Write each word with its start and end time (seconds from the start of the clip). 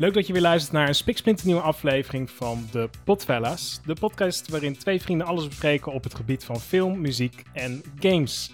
Leuk 0.00 0.14
dat 0.14 0.26
je 0.26 0.32
weer 0.32 0.42
luistert 0.42 0.72
naar 0.72 0.88
een 0.88 0.94
spiksplinternieuwe 0.94 1.62
aflevering 1.62 2.30
van 2.30 2.66
de 2.70 2.88
Podfellas. 3.04 3.80
De 3.84 3.94
podcast 3.94 4.48
waarin 4.48 4.78
twee 4.78 5.02
vrienden 5.02 5.26
alles 5.26 5.48
bespreken 5.48 5.92
op 5.92 6.04
het 6.04 6.14
gebied 6.14 6.44
van 6.44 6.60
film, 6.60 7.00
muziek 7.00 7.42
en 7.52 7.82
games. 8.00 8.52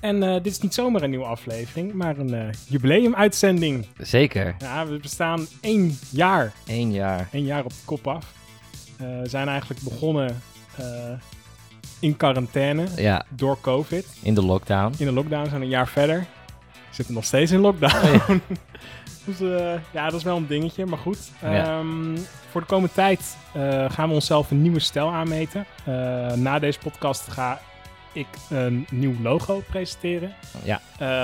En 0.00 0.22
eh, 0.22 0.32
dit 0.32 0.46
is 0.46 0.60
niet 0.60 0.74
zomaar 0.74 1.02
een 1.02 1.10
nieuwe 1.10 1.24
aflevering, 1.24 1.92
maar 1.92 2.18
een 2.18 2.34
uh, 2.34 2.48
jubileumuitzending. 2.68 3.86
Zeker. 3.98 4.54
Ja, 4.58 4.86
we 4.86 4.96
bestaan 4.98 5.46
één 5.60 5.98
jaar. 6.10 6.52
Eén 6.66 6.92
jaar. 6.92 7.28
Eén 7.32 7.44
jaar 7.44 7.64
op 7.64 7.70
de 7.70 7.84
kop 7.84 8.06
af. 8.08 8.32
Uh, 9.00 9.20
we 9.20 9.28
zijn 9.28 9.48
eigenlijk 9.48 9.80
begonnen 9.82 10.42
in 11.98 12.16
quarantaine 12.16 12.86
Ja, 12.96 13.24
door 13.28 13.60
COVID. 13.60 14.06
in 14.22 14.34
de 14.34 14.42
lockdown. 14.44 14.94
In 14.98 15.06
de 15.06 15.12
lockdown 15.12 15.48
zijn 15.48 15.62
een 15.62 15.68
jaar 15.68 15.88
verder. 15.88 16.26
We 16.72 16.96
zitten 16.96 17.14
nog 17.14 17.24
steeds 17.24 17.50
in 17.52 17.60
lockdown. 17.60 18.40
dus 19.38 19.60
eh, 19.60 19.80
ja, 19.92 20.04
dat 20.04 20.14
is 20.14 20.22
wel 20.22 20.36
een 20.36 20.46
dingetje, 20.46 20.86
maar 20.86 20.98
goed. 20.98 21.32
Ja. 21.40 21.78
Ehm, 21.78 22.16
voor 22.50 22.60
de 22.60 22.66
komende 22.66 22.94
tijd 22.94 23.36
eh, 23.52 23.90
gaan 23.90 24.08
we 24.08 24.14
onszelf 24.14 24.50
een 24.50 24.62
nieuwe 24.62 24.80
stijl 24.80 25.08
aanmeten. 25.08 25.66
Eh, 25.84 26.32
na 26.32 26.58
deze 26.58 26.78
podcast 26.78 27.28
ga 27.28 27.60
ik 28.12 28.26
een 28.50 28.86
nieuw 28.90 29.14
logo 29.22 29.62
presenteren. 29.68 30.34
Ja. 30.64 30.80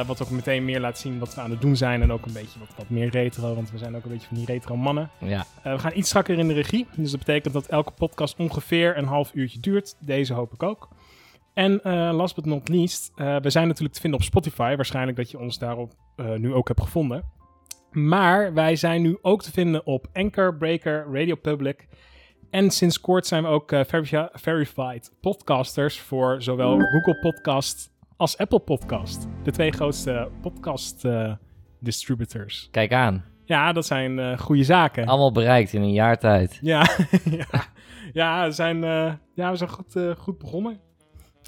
Wat 0.06 0.22
ook 0.22 0.30
meteen 0.30 0.64
meer 0.64 0.80
laat 0.80 0.98
zien 0.98 1.18
wat 1.18 1.34
we 1.34 1.40
aan 1.40 1.50
het 1.50 1.60
doen 1.60 1.76
zijn. 1.76 2.02
En 2.02 2.12
ook 2.12 2.26
een 2.26 2.32
beetje 2.32 2.58
wat, 2.58 2.68
wat 2.76 2.88
meer 2.88 3.08
retro, 3.08 3.54
want 3.54 3.70
we 3.70 3.78
zijn 3.78 3.96
ook 3.96 4.04
een 4.04 4.10
beetje 4.10 4.26
van 4.26 4.36
die 4.36 4.46
retro 4.46 4.76
mannen. 4.76 5.10
Ja, 5.18 5.46
we 5.62 5.78
gaan 5.78 5.92
iets 5.94 6.08
strakker 6.08 6.38
in 6.38 6.48
de 6.48 6.54
regie. 6.54 6.86
Dus 6.96 7.10
dat 7.10 7.18
betekent 7.18 7.54
dat 7.54 7.66
elke 7.66 7.90
podcast 7.90 8.38
ongeveer 8.38 8.96
een 8.96 9.04
half 9.04 9.30
uurtje 9.34 9.60
duurt. 9.60 9.96
Deze 10.00 10.34
hoop 10.34 10.52
ik 10.52 10.62
ook. 10.62 10.88
En 11.54 11.80
last 12.12 12.34
but 12.34 12.44
not 12.44 12.68
least, 12.68 13.12
we 13.14 13.50
zijn 13.50 13.66
natuurlijk 13.66 13.94
te 13.94 14.00
vinden 14.00 14.20
op 14.20 14.26
Spotify. 14.26 14.76
Waarschijnlijk 14.76 15.16
dat 15.16 15.30
je 15.30 15.38
ons 15.38 15.58
daarop 15.58 15.92
nu 16.16 16.54
ook 16.54 16.68
hebt 16.68 16.80
gevonden. 16.80 17.24
Maar 17.96 18.54
wij 18.54 18.76
zijn 18.76 19.02
nu 19.02 19.18
ook 19.22 19.42
te 19.42 19.52
vinden 19.52 19.86
op 19.86 20.06
Anchor, 20.12 20.56
Breaker, 20.56 21.06
Radio 21.12 21.34
Public. 21.34 21.88
En 22.50 22.70
sinds 22.70 23.00
kort 23.00 23.26
zijn 23.26 23.42
we 23.42 23.48
ook 23.48 23.70
verifi- 23.70 24.28
verified 24.32 25.12
podcasters 25.20 26.00
voor 26.00 26.42
zowel 26.42 26.78
Google 26.80 27.18
Podcast 27.20 27.90
als 28.16 28.38
Apple 28.38 28.58
Podcast. 28.58 29.26
De 29.42 29.50
twee 29.50 29.70
grootste 29.70 30.28
podcast 30.40 31.04
eh, 31.04 31.32
distributors. 31.80 32.68
kijk 32.70 32.92
aan. 32.92 33.24
Ja, 33.44 33.72
dat 33.72 33.86
zijn 33.86 34.18
eh 34.18 34.38
goede 34.38 34.64
zaken. 34.64 35.06
Allemaal 35.06 35.32
bereikt 35.32 35.72
in 35.72 35.82
een 35.82 35.92
jaar 35.92 36.18
tijd. 36.18 36.58
Ja, 36.62 36.86
ja. 37.30 37.64
ja, 38.12 38.44
we 38.46 38.52
zijn, 38.52 38.80
ja, 39.34 39.50
we 39.50 39.56
zijn 39.56 39.70
goed, 39.70 39.96
goed 40.18 40.38
begonnen. 40.38 40.80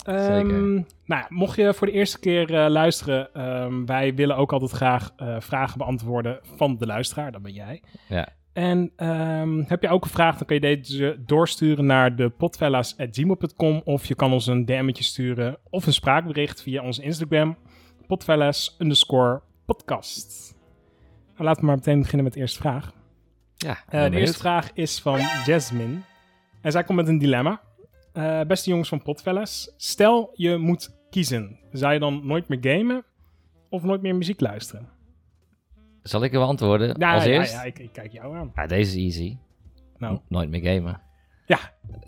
Ehm, 0.04 0.24
Zeker. 0.24 0.58
nou 0.58 0.84
ja, 1.04 1.26
mocht 1.28 1.56
je 1.56 1.74
voor 1.74 1.86
de 1.86 1.92
eerste 1.92 2.18
keer 2.20 2.54
eh, 2.54 2.70
luisteren, 2.70 3.34
ehm, 3.34 3.84
wij 3.84 4.14
willen 4.14 4.36
ook 4.36 4.52
altijd 4.52 4.70
graag 4.70 5.10
eh, 5.16 5.36
vragen 5.40 5.78
beantwoorden 5.78 6.40
van 6.56 6.76
de 6.76 6.86
luisteraar, 6.86 7.32
dat 7.32 7.42
ben 7.42 7.52
jij. 7.52 7.82
Ja. 8.08 8.28
En 8.52 8.92
ehm, 8.96 9.62
heb 9.66 9.82
je 9.82 9.88
ook 9.88 10.04
een 10.04 10.10
vraag, 10.10 10.36
dan 10.38 10.46
kun 10.46 10.54
je 10.60 10.76
deze 10.76 11.16
doorsturen 11.26 11.86
naar 11.86 12.16
de 12.16 12.28
potfellas.gmail.com 12.28 13.80
of 13.84 14.04
je 14.06 14.14
kan 14.14 14.32
ons 14.32 14.46
een 14.46 14.64
DM'tje 14.64 15.04
sturen 15.04 15.56
of 15.70 15.86
een 15.86 15.92
spraakbericht 15.92 16.62
via 16.62 16.82
onze 16.82 17.02
Instagram, 17.02 17.56
potfellas 18.06 18.76
underscore 18.78 19.40
podcast. 19.66 20.56
Nou, 21.32 21.44
laten 21.44 21.60
we 21.60 21.66
maar 21.66 21.76
meteen 21.76 21.98
beginnen 21.98 22.24
met 22.24 22.32
de 22.34 22.40
eerste 22.40 22.58
vraag. 22.58 22.92
Ja, 23.56 23.78
Eh, 23.88 24.10
de 24.10 24.18
eerste 24.18 24.38
vraag 24.38 24.70
is 24.74 25.00
van 25.00 25.20
Jasmine. 25.46 25.96
En 26.60 26.72
zij 26.72 26.84
komt 26.84 26.98
met 26.98 27.08
een 27.08 27.18
dilemma. 27.18 27.60
Eh, 28.18 28.40
beste 28.46 28.70
jongens 28.70 28.88
van 28.88 29.02
Potfellas, 29.02 29.72
stel 29.76 30.30
je 30.34 30.56
moet 30.56 30.96
kiezen. 31.10 31.58
Zou 31.72 31.92
je 31.92 31.98
dan 31.98 32.26
nooit 32.26 32.48
meer 32.48 32.58
gamen 32.60 33.04
of 33.70 33.82
nooit 33.82 34.02
meer 34.02 34.16
muziek 34.16 34.40
luisteren? 34.40 34.88
Zal 36.02 36.24
ik 36.24 36.32
hem 36.32 36.40
antwoorden 36.42 36.94
Ja, 36.98 37.14
als 37.14 37.24
ja, 37.24 37.30
eerst? 37.30 37.52
ja 37.52 37.62
ik, 37.62 37.78
ik 37.78 37.92
kijk 37.92 38.12
jou 38.12 38.36
aan. 38.36 38.52
Ja, 38.54 38.66
deze 38.66 39.00
is 39.00 39.16
easy. 39.16 39.36
Nou, 39.98 40.18
Nooit 40.28 40.50
meer 40.50 40.60
gamen. 40.74 41.00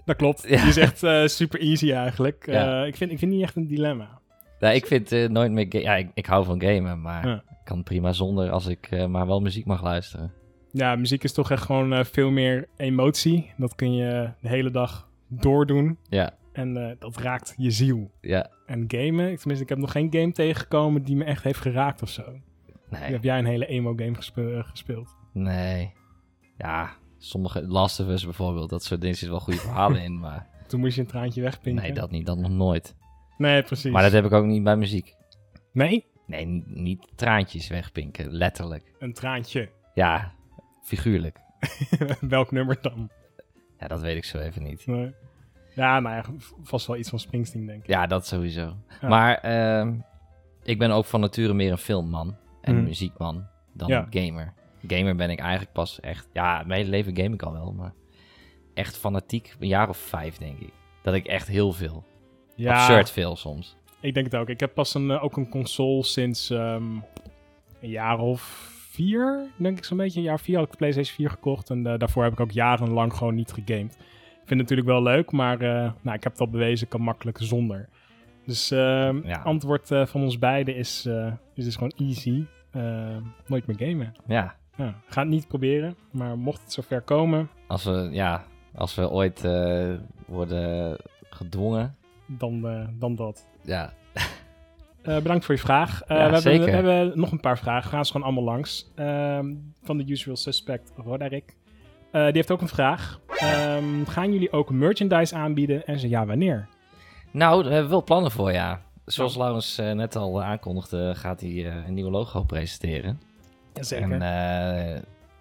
dat 0.04 0.16
klopt. 0.16 0.48
Ja. 0.48 0.56
Die 0.60 0.68
is 0.68 0.76
echt 0.76 1.02
eh, 1.02 1.26
super 1.26 1.60
easy 1.60 1.92
eigenlijk. 1.92 2.46
Eh, 2.46 2.54
Ja. 2.54 2.84
ik, 2.84 2.96
vind, 2.96 3.10
ik 3.10 3.18
vind 3.18 3.30
niet 3.32 3.42
echt 3.42 3.56
een 3.56 3.66
dilemma. 3.66 4.18
Ja, 4.60 4.70
ik 4.70 4.86
vind 4.86 5.10
nooit 5.28 5.50
meer... 5.52 5.80
Ja, 5.80 5.96
ik, 5.96 6.10
ik 6.14 6.26
hou 6.26 6.44
van 6.44 6.60
gamen, 6.62 7.00
maar 7.00 7.26
Ja. 7.26 7.34
ik 7.48 7.64
kan 7.64 7.82
prima 7.82 8.12
zonder 8.12 8.50
als 8.50 8.66
ik 8.66 9.06
maar 9.08 9.26
wel 9.26 9.40
muziek 9.40 9.66
mag 9.66 9.82
luisteren. 9.82 10.32
Ja, 10.72 10.96
muziek 10.96 11.24
is 11.24 11.32
toch 11.32 11.50
echt 11.50 11.62
gewoon 11.62 12.04
veel 12.04 12.30
meer 12.30 12.68
emotie. 12.76 13.52
Dat 13.56 13.74
kun 13.74 13.92
je 13.94 14.30
de 14.40 14.48
hele 14.48 14.70
dag 14.70 15.08
doordoen. 15.30 15.98
Ja, 16.08 16.30
En 16.52 16.88
eh, 16.88 16.96
dat 16.98 17.16
raakt 17.16 17.54
je 17.56 17.70
ziel. 17.70 18.10
ja. 18.20 18.50
En 18.66 18.84
gamen, 18.88 19.36
tenminste, 19.36 19.62
ik 19.62 19.68
heb 19.68 19.78
nog 19.78 19.92
geen 19.92 20.12
game 20.12 20.32
tegengekomen 20.32 21.02
die 21.02 21.16
me 21.16 21.24
echt 21.24 21.44
heeft 21.44 21.60
geraakt 21.60 22.02
of 22.02 22.08
zo. 22.08 22.22
Nee, 22.90 23.02
Heb 23.02 23.22
jij 23.22 23.38
een 23.38 23.44
hele 23.46 23.66
emo-game 23.66 24.14
gespe- 24.14 24.54
eh, 24.56 24.64
gespeeld? 24.68 25.16
nee. 25.32 25.92
Ja, 26.56 26.90
sommige... 27.18 27.66
Last 27.66 28.00
of 28.00 28.06
Us 28.08 28.24
bijvoorbeeld, 28.24 28.70
dat 28.70 28.84
soort 28.84 29.00
dingen 29.00 29.16
zitten 29.16 29.36
wel 29.36 29.44
goede 29.44 29.60
verhalen 29.60 30.02
in, 30.02 30.18
maar... 30.18 30.48
Toen 30.68 30.80
moest 30.80 30.94
je 30.94 31.00
een 31.00 31.06
traantje 31.06 31.40
wegpinken. 31.42 31.82
Nee, 31.82 31.92
dat 31.92 32.10
niet, 32.10 32.26
dat 32.26 32.38
nog 32.38 32.50
nooit. 32.50 32.94
Nee, 33.38 33.62
precies. 33.62 33.92
Maar 33.92 34.02
dat 34.02 34.12
heb 34.12 34.24
ik 34.24 34.32
ook 34.32 34.44
niet 34.44 34.62
bij 34.64 34.76
muziek. 34.76 35.14
Nee? 35.72 36.06
Nee, 36.26 36.44
niet, 36.44 36.66
niet 36.66 37.06
traantjes 37.14 37.68
wegpinken, 37.68 38.30
letterlijk. 38.32 38.94
Een 38.98 39.12
traantje. 39.12 39.68
Ja, 39.94 40.32
figuurlijk. 40.82 41.38
Welk 42.20 42.50
nummer 42.52 42.78
dan? 42.80 43.10
Ja, 43.80 43.86
dat 43.86 44.00
weet 44.00 44.16
ik 44.16 44.24
zo 44.24 44.38
even 44.38 44.62
niet. 44.62 44.86
Nee. 44.86 45.12
Ja, 45.74 46.00
nou 46.00 46.14
ja, 46.16 46.24
v- 46.38 46.50
vast 46.62 46.86
wel 46.86 46.96
iets 46.96 47.08
van 47.08 47.18
Springsteen, 47.18 47.66
denk 47.66 47.82
ik. 47.82 47.88
Ja, 47.88 48.06
dat 48.06 48.26
sowieso. 48.26 48.76
Ja. 49.00 49.08
Maar 49.08 49.34
ehm, 49.38 49.94
ik 50.62 50.78
ben 50.78 50.90
ook 50.90 51.04
van 51.04 51.20
nature 51.20 51.52
meer 51.54 51.70
een 51.72 51.78
filmman 51.78 52.36
en 52.60 52.74
Mhm. 52.74 52.84
muziekman 52.84 53.46
dan 53.72 53.88
Ja. 53.88 54.06
een 54.10 54.24
gamer. 54.26 54.52
Gamer 54.86 55.16
ben 55.16 55.30
ik 55.30 55.38
eigenlijk 55.38 55.72
pas 55.72 56.00
echt... 56.00 56.28
Ja, 56.32 56.62
mijn 56.66 56.78
hele 56.80 56.90
leven 56.90 57.16
game 57.16 57.34
ik 57.34 57.42
al 57.42 57.52
wel, 57.52 57.72
maar 57.72 57.92
echt 58.74 58.96
fanatiek 58.98 59.54
een 59.58 59.68
jaar 59.68 59.88
of 59.88 59.96
vijf, 59.96 60.36
denk 60.38 60.58
ik. 60.58 60.72
Dat 61.02 61.14
ik 61.14 61.26
echt 61.26 61.48
heel 61.48 61.72
veel. 61.72 62.04
Ja, 62.54 62.72
Absurd 62.74 63.10
veel 63.10 63.36
soms. 63.36 63.76
ik 64.00 64.14
denk 64.14 64.26
het 64.26 64.36
ook. 64.36 64.48
Ik 64.48 64.60
heb 64.60 64.74
pas 64.74 64.94
een, 64.94 65.10
eh, 65.10 65.24
ook 65.24 65.36
een 65.36 65.48
console 65.48 66.04
sinds 66.04 66.50
ehm, 66.50 66.84
een 67.80 67.88
jaar 67.90 68.18
of 68.18 68.68
vier, 68.90 69.46
denk 69.56 69.78
ik 69.78 69.84
zo'n 69.84 69.96
beetje. 69.96 70.18
Een 70.18 70.24
jaar 70.24 70.34
of 70.34 70.40
vier 70.40 70.56
had 70.56 70.64
ik 70.64 70.70
de 70.70 70.76
PlayStation 70.76 71.14
4 71.16 71.30
gekocht. 71.30 71.70
En 71.70 71.86
eh, 71.86 71.98
daarvoor 71.98 72.22
heb 72.22 72.32
ik 72.32 72.40
ook 72.40 72.50
jarenlang 72.50 73.14
gewoon 73.14 73.34
niet 73.34 73.52
gegamed. 73.52 73.92
Ik 74.42 74.46
vind 74.56 74.60
het 74.60 74.70
natuurlijk 74.70 74.88
wel 74.88 75.02
leuk, 75.02 75.32
maar 75.32 75.60
eh, 75.60 75.92
nou, 76.02 76.16
ik 76.16 76.22
heb 76.22 76.32
het 76.32 76.40
al 76.40 76.48
bewezen, 76.48 76.84
ik 76.84 76.90
kan 76.90 77.00
makkelijk 77.00 77.38
zonder. 77.40 77.88
Dus 78.44 78.68
Ja. 78.68 79.40
antwoord 79.44 79.90
eh, 79.90 80.06
van 80.06 80.22
ons 80.22 80.38
beiden 80.38 80.76
is, 80.76 81.06
is 81.54 81.64
dus 81.64 81.74
gewoon 81.74 81.92
easy. 81.96 82.44
Nooit 83.46 83.66
meer 83.66 83.76
gamen. 83.88 84.12
Ja, 84.26 84.54
Ja, 84.76 84.94
ga 85.06 85.20
het 85.20 85.30
niet 85.30 85.48
proberen, 85.48 85.94
maar 86.10 86.38
mocht 86.38 86.62
het 86.62 86.72
zover 86.72 87.00
komen, 87.00 87.48
als 87.66 87.84
we, 87.84 88.08
ja, 88.12 88.44
als 88.74 88.94
we 88.94 89.10
ooit 89.10 89.48
worden 90.26 90.96
gedwongen... 91.20 91.96
dan, 92.26 92.60
dan 92.98 93.14
dat. 93.14 93.46
Ja, 93.62 93.92
Eh, 95.02 95.16
bedankt 95.16 95.44
voor 95.44 95.54
je 95.54 95.60
vraag. 95.60 96.00
Ja, 96.08 96.14
we, 96.14 96.20
hebben, 96.20 96.40
zeker. 96.40 96.64
we 96.64 96.70
hebben 96.72 97.18
nog 97.18 97.32
een 97.32 97.40
paar 97.40 97.58
vragen. 97.58 97.90
We 97.90 97.96
gaan 97.96 98.04
ze 98.04 98.12
gewoon 98.12 98.26
allemaal 98.26 98.44
langs. 98.54 98.90
Ehm, 98.94 99.54
van 99.82 99.96
de 99.98 100.04
usual 100.08 100.36
suspect, 100.36 100.92
Roderick. 100.96 101.56
Eh, 102.12 102.24
die 102.24 102.32
heeft 102.32 102.50
ook 102.50 102.60
een 102.60 102.68
vraag. 102.68 103.20
Ehm, 103.36 104.04
gaan 104.04 104.32
jullie 104.32 104.52
ook 104.52 104.70
merchandise 104.70 105.34
aanbieden? 105.34 105.84
En 105.86 105.98
zo 105.98 106.06
ja, 106.06 106.26
wanneer? 106.26 106.68
Nou, 107.30 107.62
daar 107.62 107.72
hebben 107.72 107.88
we 107.90 107.96
wel 107.96 108.04
plannen 108.04 108.30
voor, 108.30 108.52
ja. 108.52 108.80
Zoals 109.04 109.32
Nou. 109.32 109.44
Laurens 109.44 109.76
net 109.76 110.16
al 110.16 110.42
aankondigde, 110.42 111.12
gaat 111.14 111.40
hij 111.40 111.66
een 111.86 111.94
nieuwe 111.94 112.10
logo 112.10 112.42
presenteren. 112.42 113.20
Jazeker. 113.74 114.12
En 114.12 114.18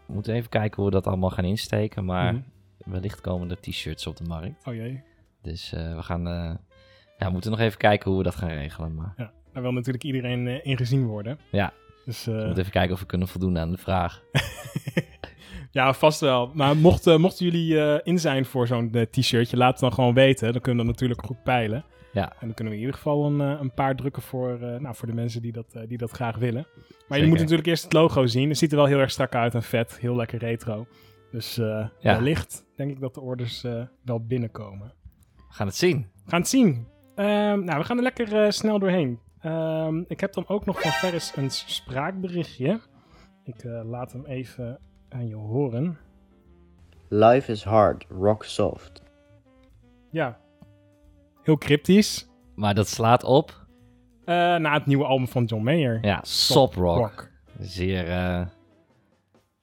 we 0.08 0.14
moeten 0.14 0.34
even 0.34 0.50
kijken 0.50 0.76
hoe 0.76 0.86
we 0.86 0.92
dat 0.92 1.08
allemaal 1.08 1.30
gaan 1.30 1.46
insteken. 1.46 2.06
Maar 2.06 2.34
Mhm. 2.34 2.42
wellicht 2.86 3.22
komen 3.22 3.50
er 3.50 3.60
t-shirts 3.60 4.08
op 4.08 4.18
de 4.18 4.24
markt. 4.24 4.68
Oh 4.68 4.74
jee. 4.74 5.04
Dus 5.42 5.70
we 5.70 6.04
gaan... 6.04 6.24
ja, 7.18 7.26
we 7.26 7.30
moeten 7.32 7.52
nog 7.52 7.60
even 7.60 7.78
kijken 7.78 8.10
hoe 8.10 8.18
we 8.18 8.24
dat 8.26 8.36
gaan 8.36 8.50
regelen. 8.50 8.96
Maar 8.96 9.14
Ja, 9.18 9.32
daar 9.54 9.62
wil 9.64 9.72
natuurlijk 9.72 10.04
iedereen 10.04 10.48
eh, 10.48 10.60
in 10.66 10.78
gezien 10.78 11.06
worden. 11.06 11.40
Ja. 11.52 11.74
Dus 12.06 12.26
we 12.26 12.32
eh, 12.32 12.38
moeten 12.38 12.60
even 12.60 12.72
kijken 12.72 12.94
of 12.94 13.00
we 13.00 13.06
kunnen 13.06 13.28
voldoen 13.28 13.58
aan 13.58 13.72
de 13.72 13.78
vraag. 13.78 14.24
ja, 15.72 15.94
vast 15.94 16.20
wel. 16.20 16.52
Maar 16.54 16.78
mochten, 16.78 17.22
mochten 17.22 17.46
jullie 17.46 17.82
eh, 17.82 18.00
in 18.04 18.20
zijn 18.20 18.46
voor 18.46 18.68
zo'n 18.68 18.90
eh, 18.94 19.02
t-shirtje, 19.02 19.58
laat 19.58 19.72
het 19.72 19.80
dan 19.80 19.94
gewoon 19.94 20.14
weten. 20.14 20.52
Dan 20.52 20.62
kunnen 20.62 20.82
we 20.86 20.92
dat 20.92 21.00
natuurlijk 21.00 21.26
goed 21.28 21.44
peilen. 21.44 21.86
Ja. 22.14 22.30
En 22.32 22.38
dan 22.40 22.54
kunnen 22.54 22.74
we 22.74 22.80
in 22.80 22.86
ieder 22.86 22.96
geval 22.96 23.26
een, 23.26 23.42
eh, 23.42 23.60
een 23.62 23.74
paar 23.74 23.96
drukken 23.96 24.22
voor, 24.22 24.54
eh, 24.62 24.80
nou, 24.80 24.96
voor 24.96 25.08
de 25.08 25.14
mensen 25.14 25.42
die 25.42 25.52
dat, 25.52 25.74
eh, 25.74 25.88
die 25.88 25.98
dat 25.98 26.12
graag 26.12 26.38
willen. 26.38 26.68
Maar 27.08 27.20
je 27.20 27.28
moet 27.28 27.40
natuurlijk 27.40 27.68
eerst 27.68 27.84
het 27.84 27.94
logo 27.94 28.26
zien. 28.26 28.50
Het 28.50 28.58
ziet 28.58 28.72
er 28.72 28.78
wel 28.78 28.86
heel 28.86 29.00
erg 29.00 29.12
strak 29.12 29.36
uit 29.36 29.56
en 29.56 29.64
vet. 29.64 29.98
Heel 30.00 30.16
lekker 30.16 30.40
retro. 30.40 30.88
Dus 31.32 31.58
eh 31.58 31.66
Ja. 32.00 32.14
wellicht 32.16 32.66
denk 32.76 32.92
ik 32.92 33.00
dat 33.00 33.14
de 33.14 33.22
orders 33.22 33.64
eh, 33.64 33.82
wel 34.06 34.26
binnenkomen. 34.26 34.94
We 35.36 35.44
gaan 35.56 35.68
het 35.68 35.76
zien. 35.76 36.08
We 36.24 36.30
gaan 36.30 36.40
het 36.40 36.50
zien. 36.50 36.88
Ehm, 37.16 37.64
nou, 37.64 37.80
we 37.80 37.84
gaan 37.84 37.98
er 37.98 38.04
lekker 38.04 38.44
eh, 38.44 38.50
snel 38.52 38.80
doorheen. 38.80 39.20
Ehm, 39.42 40.04
ik 40.08 40.20
heb 40.20 40.34
dan 40.34 40.48
ook 40.48 40.66
nog 40.66 40.82
van 40.82 40.92
Ferris 40.92 41.36
een 41.36 41.50
spraakberichtje. 41.50 42.80
Ik 43.44 43.64
eh, 43.64 43.82
laat 43.84 44.12
hem 44.12 44.26
even 44.26 44.80
aan 45.10 45.28
je 45.28 45.36
horen. 45.36 45.98
Life 47.10 47.52
is 47.52 47.64
hard, 47.64 48.06
rock 48.10 48.44
soft. 48.44 49.04
Ja, 50.12 50.40
heel 51.44 51.58
cryptisch. 51.58 52.28
Maar 52.56 52.74
dat 52.74 52.88
slaat 52.88 53.24
op. 53.24 53.66
Eh, 54.26 54.36
na 54.36 54.74
het 54.74 54.86
nieuwe 54.86 55.06
album 55.06 55.28
van 55.28 55.44
John 55.46 55.64
Mayer. 55.64 56.00
Ja, 56.02 56.20
Sop 56.22 56.74
Rock. 56.74 57.30
Zeer 57.60 58.10
eh, 58.10 58.46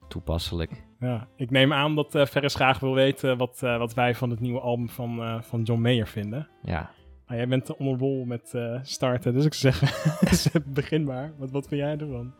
toepasselijk. 0.07 0.85
Ja, 0.99 1.27
ik 1.35 1.51
neem 1.51 1.73
aan 1.73 1.95
dat 1.95 2.11
Ferris 2.29 2.55
graag 2.55 2.79
wil 2.79 2.93
weten 2.93 3.37
wat, 3.37 3.63
eh, 3.63 3.77
wat 3.77 3.93
wij 3.93 4.15
van 4.15 4.29
het 4.29 4.39
nieuwe 4.39 4.59
album 4.59 4.89
van, 4.89 5.23
eh, 5.23 5.41
van 5.41 5.61
John 5.61 5.81
Mayer 5.81 6.07
vinden. 6.07 6.47
Ja. 6.61 6.89
Maar 7.27 7.37
jij 7.37 7.47
bent 7.47 7.75
on 7.75 7.93
a 7.93 7.97
roll 7.97 8.25
met 8.25 8.53
eh, 8.53 8.79
starten, 8.83 9.33
dus 9.33 9.45
ik 9.45 9.53
zou 9.53 9.73
zeggen, 9.73 10.63
begin 10.73 11.03
maar. 11.03 11.33
Wat, 11.37 11.51
wat 11.51 11.67
vind 11.67 11.81
jij 11.81 11.97
ervan? 11.97 12.33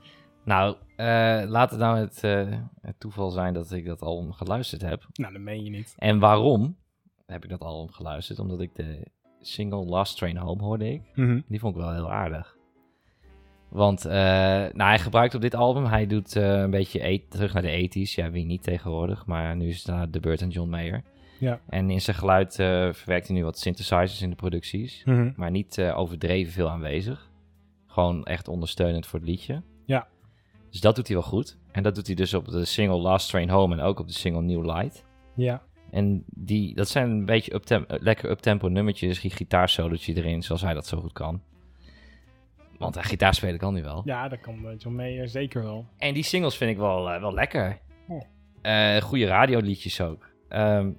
Nou, 0.44 0.76
eh, 0.96 1.44
laat 1.48 1.70
het 1.72 1.80
nou 1.80 1.98
het, 1.98 2.24
eh, 2.24 2.48
het 2.82 3.00
toeval 3.00 3.30
zijn 3.30 3.54
dat 3.54 3.72
ik 3.72 3.86
dat 3.86 4.02
album 4.02 4.32
geluisterd 4.32 4.82
heb. 4.82 5.06
Nou, 5.14 5.34
dat 5.34 5.42
meen 5.42 5.64
je 5.64 5.70
niet. 5.70 5.94
En 5.98 6.20
waarom 6.20 6.78
heb 7.26 7.44
ik 7.44 7.50
dat 7.50 7.62
album 7.62 7.94
geluisterd? 7.94 8.40
Omdat 8.40 8.62
ik 8.62 8.76
de 8.76 9.08
single 9.42 9.86
Last 9.86 10.18
Train 10.18 10.38
Home 10.38 10.64
hoorde 10.64 10.92
ik. 10.92 11.02
Mhm. 11.16 11.42
Die 11.48 11.60
vond 11.60 11.76
ik 11.76 11.82
wel 11.82 11.94
heel 11.94 12.12
aardig. 12.12 12.56
Want 13.70 14.06
eh, 14.06 14.12
nou, 14.14 14.82
hij 14.84 15.00
gebruikt 15.00 15.36
op 15.36 15.42
dit 15.42 15.56
album, 15.56 15.86
hij 15.86 16.08
doet 16.08 16.36
eh, 16.36 16.60
een 16.60 16.70
beetje 16.70 17.00
eight- 17.00 17.32
terug 17.32 17.54
naar 17.54 17.62
de 17.62 17.90
80s. 17.90 18.16
Ja, 18.16 18.32
wie 18.32 18.46
niet 18.46 18.64
tegenwoordig, 18.64 19.26
maar 19.26 19.56
nu 19.56 19.68
is 19.68 19.78
het 19.78 19.88
naar 19.96 20.12
de 20.12 20.20
beurt 20.20 20.42
aan 20.42 20.50
John 20.50 20.70
Mayer. 20.70 21.04
Ja. 21.40 21.60
En 21.70 21.90
in 21.90 22.02
zijn 22.02 22.16
geluid 22.16 22.60
eh, 22.60 22.94
verwerkt 22.94 23.28
hij 23.28 23.36
nu 23.36 23.44
wat 23.44 23.60
synthesizers 23.60 24.22
in 24.22 24.30
de 24.30 24.36
producties. 24.36 25.02
Mhm. 25.06 25.32
Maar 25.36 25.52
niet 25.52 25.78
eh, 25.78 25.98
overdreven 25.98 26.54
veel 26.54 26.70
aanwezig. 26.70 27.30
Gewoon 27.86 28.26
echt 28.26 28.48
ondersteunend 28.48 29.08
voor 29.08 29.20
het 29.20 29.28
liedje. 29.28 29.62
Ja. 29.86 30.08
Dus 30.70 30.82
dat 30.82 30.96
doet 30.96 31.08
hij 31.08 31.16
wel 31.16 31.26
goed. 31.26 31.58
En 31.72 31.84
dat 31.84 31.96
doet 31.96 32.08
hij 32.08 32.16
dus 32.16 32.34
op 32.34 32.48
de 32.48 32.66
single 32.66 32.98
Last 32.98 33.30
Train 33.30 33.50
Home 33.50 33.76
en 33.76 33.82
ook 33.82 34.00
op 34.00 34.08
de 34.08 34.14
single 34.14 34.42
New 34.42 34.66
Light. 34.66 35.06
Ja. 35.36 35.62
En 35.92 36.24
die, 36.28 36.76
dat 36.76 36.90
zijn 36.90 37.10
een 37.10 37.26
beetje 37.26 37.54
uptem 37.54 37.86
eh, 37.88 38.00
lekker 38.00 38.30
uptempo 38.30 38.68
nummertjes, 38.68 39.24
een 39.24 39.32
gitaarsolotje 39.32 40.16
erin, 40.16 40.44
zoals 40.44 40.62
hij 40.62 40.74
dat 40.74 40.88
zo 40.88 41.00
goed 41.00 41.14
kan. 41.14 41.42
Want 42.78 42.96
hij 42.96 43.04
gitaar 43.04 43.34
spelen 43.34 43.58
kan 43.58 43.74
hij 43.74 43.84
wel. 43.84 44.02
ja, 44.06 44.28
dat 44.28 44.40
kan 44.40 44.76
John 44.78 44.96
Mayer 44.96 45.28
zeker 45.28 45.64
wel. 45.64 45.88
En 45.98 46.14
die 46.14 46.24
singles 46.24 46.58
vind 46.58 46.72
ik 46.72 46.78
wel, 46.78 47.04
wel 47.04 47.34
lekker. 47.34 47.80
Oh. 48.08 48.22
Eh, 48.62 49.02
goede 49.02 49.26
radioliedjes 49.26 50.02
ook. 50.02 50.30
Ehm, 50.50 50.92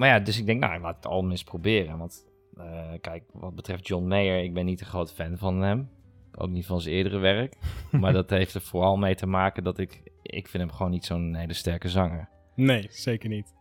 maar 0.00 0.08
ja, 0.08 0.18
dus 0.20 0.38
ik 0.38 0.46
denk, 0.46 0.60
nou, 0.60 0.80
laat 0.80 0.96
het 0.96 1.06
album 1.06 1.30
eens 1.30 1.44
proberen. 1.44 1.98
Want 1.98 2.26
eh, 2.56 2.92
kijk, 3.00 3.24
wat 3.32 3.54
betreft 3.54 3.86
John 3.86 4.06
Mayer, 4.06 4.42
ik 4.42 4.54
ben 4.54 4.64
niet 4.64 4.80
een 4.80 4.86
groot 4.86 5.12
fan 5.12 5.38
van 5.38 5.62
hem. 5.62 5.90
Ook 6.34 6.48
niet 6.48 6.66
van 6.66 6.80
zijn 6.80 6.94
eerdere 6.94 7.18
werk. 7.18 7.56
maar 8.00 8.12
dat 8.12 8.30
heeft 8.30 8.54
er 8.54 8.60
vooral 8.60 8.96
mee 8.96 9.14
te 9.14 9.26
maken 9.26 9.64
dat 9.64 9.78
ik... 9.78 10.02
Ik 10.22 10.48
vind 10.48 10.62
hem 10.62 10.72
gewoon 10.72 10.90
niet 10.90 11.04
zo'n 11.04 11.34
hele 11.34 11.52
sterke 11.52 11.88
zanger. 11.88 12.28
Nee, 12.54 12.86
zeker 12.90 13.28
niet. 13.28 13.54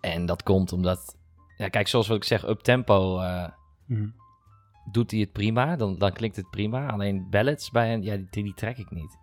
En 0.00 0.26
dat 0.26 0.42
komt 0.42 0.72
omdat... 0.72 1.18
Ja, 1.56 1.68
kijk, 1.68 1.88
zoals 1.88 2.06
wat 2.08 2.16
ik 2.16 2.24
zeg, 2.24 2.48
uptempo 2.48 3.18
eh 3.20 3.48
Mhm. 3.86 4.08
doet 4.90 5.10
hij 5.10 5.20
het 5.20 5.32
prima. 5.32 5.76
Dan, 5.76 5.98
dan 5.98 6.12
klinkt 6.12 6.36
het 6.36 6.50
prima. 6.50 6.90
Alleen 6.90 7.26
ballads 7.30 7.70
bij 7.70 7.88
hem, 7.88 8.02
ja, 8.02 8.16
die, 8.30 8.42
die 8.42 8.54
trek 8.54 8.78
ik 8.78 8.90
niet. 8.90 9.18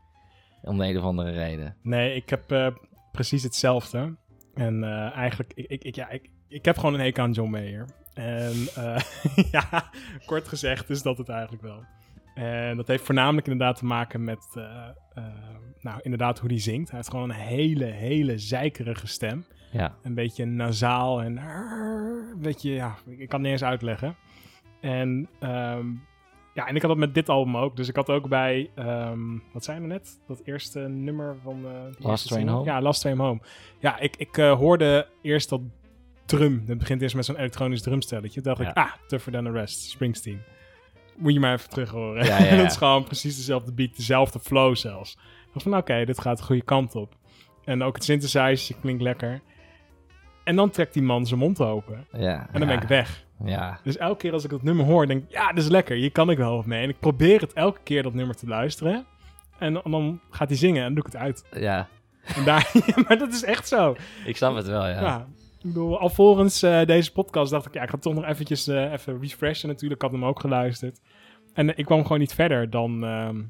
Om 0.62 0.78
de 0.78 0.86
een 0.86 0.98
of 0.98 1.04
andere 1.04 1.32
reden. 1.32 1.76
Nee, 1.82 2.16
ik 2.16 2.30
heb 2.30 2.52
eh, 2.52 2.68
precies 3.12 3.44
hetzelfde. 3.44 4.16
En 4.54 4.84
eigenlijk, 5.14 5.54
ik, 5.56 5.84
ik, 5.84 5.96
ja, 5.96 6.10
ik, 6.10 6.30
ik 6.50 6.66
heb 6.66 6.78
gewoon 6.78 6.94
een 6.94 7.00
hekel 7.00 7.24
aan 7.24 7.32
John 7.32 7.50
Mayer. 7.50 7.86
En 8.14 8.54
eh, 8.76 9.00
ja, 9.52 9.90
kort 10.26 10.48
gezegd 10.48 10.90
is 10.90 11.02
dat 11.02 11.18
het 11.18 11.30
eigenlijk 11.30 11.62
wel. 11.62 11.84
En 12.34 12.78
dat 12.78 12.88
heeft 12.88 13.04
voornamelijk 13.04 13.48
inderdaad 13.48 13.78
te 13.78 13.86
maken 13.86 14.24
met, 14.24 14.48
eh, 14.56 14.88
eh, 15.14 15.24
nou, 15.82 16.00
inderdaad 16.02 16.40
hoe 16.40 16.50
hij 16.50 16.60
zingt. 16.60 16.90
Hij 16.90 16.98
heeft 16.98 17.10
gewoon 17.10 17.30
een 17.30 17.36
hele, 17.36 17.86
hele 17.86 18.38
zeikerige 18.38 19.08
stem. 19.08 19.46
Ja, 19.72 19.96
Een 20.04 20.14
beetje 20.14 20.46
nasaal 20.46 21.22
en 21.22 21.38
een 21.38 22.42
beetje, 22.42 22.72
ja, 22.72 22.96
ik 23.06 23.30
kan 23.30 23.40
het 23.40 23.42
niet 23.42 23.52
eens 23.52 23.64
uitleggen. 23.64 24.16
En 24.82 25.30
ehm, 25.40 25.88
ja, 26.54 26.68
en 26.68 26.76
ik 26.76 26.82
had 26.82 26.90
dat 26.90 27.00
met 27.00 27.14
dit 27.14 27.30
album 27.30 27.58
ook. 27.58 27.76
Dus 27.76 27.88
ik 27.88 27.96
had 27.96 28.10
ook 28.10 28.28
bij, 28.28 28.70
ehm, 28.76 29.38
wat 29.54 29.64
zijn 29.64 29.82
we 29.82 29.88
net? 29.88 30.20
Dat 30.28 30.42
eerste 30.44 30.80
nummer 30.80 31.36
van... 31.44 31.62
die 31.98 32.08
Last 32.08 32.28
Train? 32.28 32.48
Home? 32.48 32.66
Ja, 32.66 32.82
Last 32.82 33.02
Train 33.02 33.18
Home. 33.18 33.40
Ja, 33.80 34.00
ik, 34.00 34.16
ik 34.16 34.36
hoorde 34.36 35.08
eerst 35.22 35.50
dat 35.50 35.62
drum. 36.30 36.64
Het 36.68 36.78
begint 36.78 37.02
eerst 37.02 37.16
met 37.16 37.26
zo'n 37.26 37.36
elektronisch 37.38 37.82
drumstelletje. 37.82 38.42
Toen 38.42 38.54
dacht 38.54 38.64
Ja. 38.66 38.70
ik, 38.70 38.78
ah, 38.78 38.92
Tougher 39.08 39.32
Than 39.32 39.44
The 39.44 39.52
Rest, 39.52 39.82
Springsteen. 39.90 40.42
Moet 41.16 41.34
je 41.34 41.40
maar 41.40 41.54
even 41.54 41.70
terug 41.70 41.90
horen. 41.90 42.26
Ja, 42.26 42.56
dat 42.56 42.66
is 42.72 42.78
gewoon 42.78 43.04
precies 43.04 43.36
dezelfde 43.36 43.72
beat, 43.74 43.96
dezelfde 43.96 44.40
flow 44.40 44.76
zelfs. 44.76 45.14
Ik 45.14 45.54
dacht 45.54 45.64
van, 45.66 45.78
oké, 45.78 46.06
dit 46.06 46.20
gaat 46.22 46.38
de 46.38 46.44
goede 46.44 46.62
kant 46.64 46.96
op. 46.96 47.16
En 47.66 47.84
ook 47.84 47.96
het 47.96 48.04
synthesizer 48.04 48.76
klinkt 48.82 49.02
lekker. 49.02 49.42
En 50.44 50.56
dan 50.56 50.70
trekt 50.70 50.94
die 50.94 51.04
man 51.04 51.26
zijn 51.26 51.40
mond 51.40 51.62
open. 51.62 52.06
ja. 52.12 52.48
En 52.52 52.60
dan 52.60 52.68
ben 52.68 52.82
ik 52.82 52.88
weg. 52.88 53.26
Ja, 53.46 53.80
Dus 53.84 53.98
elke 53.98 54.18
keer 54.18 54.34
als 54.34 54.44
ik 54.44 54.50
dat 54.50 54.64
nummer 54.64 54.86
hoor, 54.86 55.08
denk 55.08 55.24
ik, 55.24 55.32
ja, 55.32 55.50
dit 55.52 55.64
is 55.64 55.70
lekker. 55.70 55.96
Hier 55.96 56.12
kan 56.12 56.30
ik 56.30 56.38
wel 56.38 56.56
wat 56.56 56.66
mee. 56.66 56.84
En 56.84 56.90
ik 56.90 57.00
probeer 57.00 57.42
het 57.42 57.54
elke 57.54 57.80
keer 57.84 58.04
dat 58.04 58.14
nummer 58.14 58.36
te 58.36 58.48
luisteren. 58.48 59.06
En 59.60 59.74
dan, 59.74 60.20
gaat 60.30 60.48
hij 60.50 60.58
zingen 60.58 60.84
en 60.84 60.90
doe 60.94 61.06
ik 61.06 61.12
het 61.12 61.22
uit. 61.22 61.46
ja. 61.52 61.88
En 62.36 62.44
daar, 62.44 62.72
maar 63.08 63.18
dat 63.18 63.34
is 63.34 63.44
echt 63.44 63.68
zo. 63.68 63.96
Ik 64.26 64.38
snap 64.38 64.56
het 64.56 64.68
wel, 64.68 64.88
ja. 64.88 65.02
Ja. 65.02 65.28
Ik 65.60 65.66
bedoel, 65.66 66.00
alvorens 66.00 66.64
eh, 66.64 66.86
deze 66.86 67.12
podcast 67.12 67.52
dacht 67.52 67.66
ik, 67.66 67.74
ja, 67.74 67.82
ik 67.84 67.90
ga 67.90 67.98
toch 67.98 68.14
nog 68.14 68.26
eventjes 68.26 68.68
eh, 68.68 68.92
even 68.92 69.20
refreshen 69.22 69.68
natuurlijk. 69.70 70.04
Ik 70.04 70.10
had 70.10 70.20
hem 70.20 70.30
ook 70.30 70.40
geluisterd. 70.40 71.00
En 71.54 71.70
eh, 71.70 71.78
ik 71.78 71.86
kwam 71.86 72.02
gewoon 72.02 72.20
niet 72.20 72.34
verder 72.34 72.70
dan 72.70 73.04
ehm, 73.04 73.42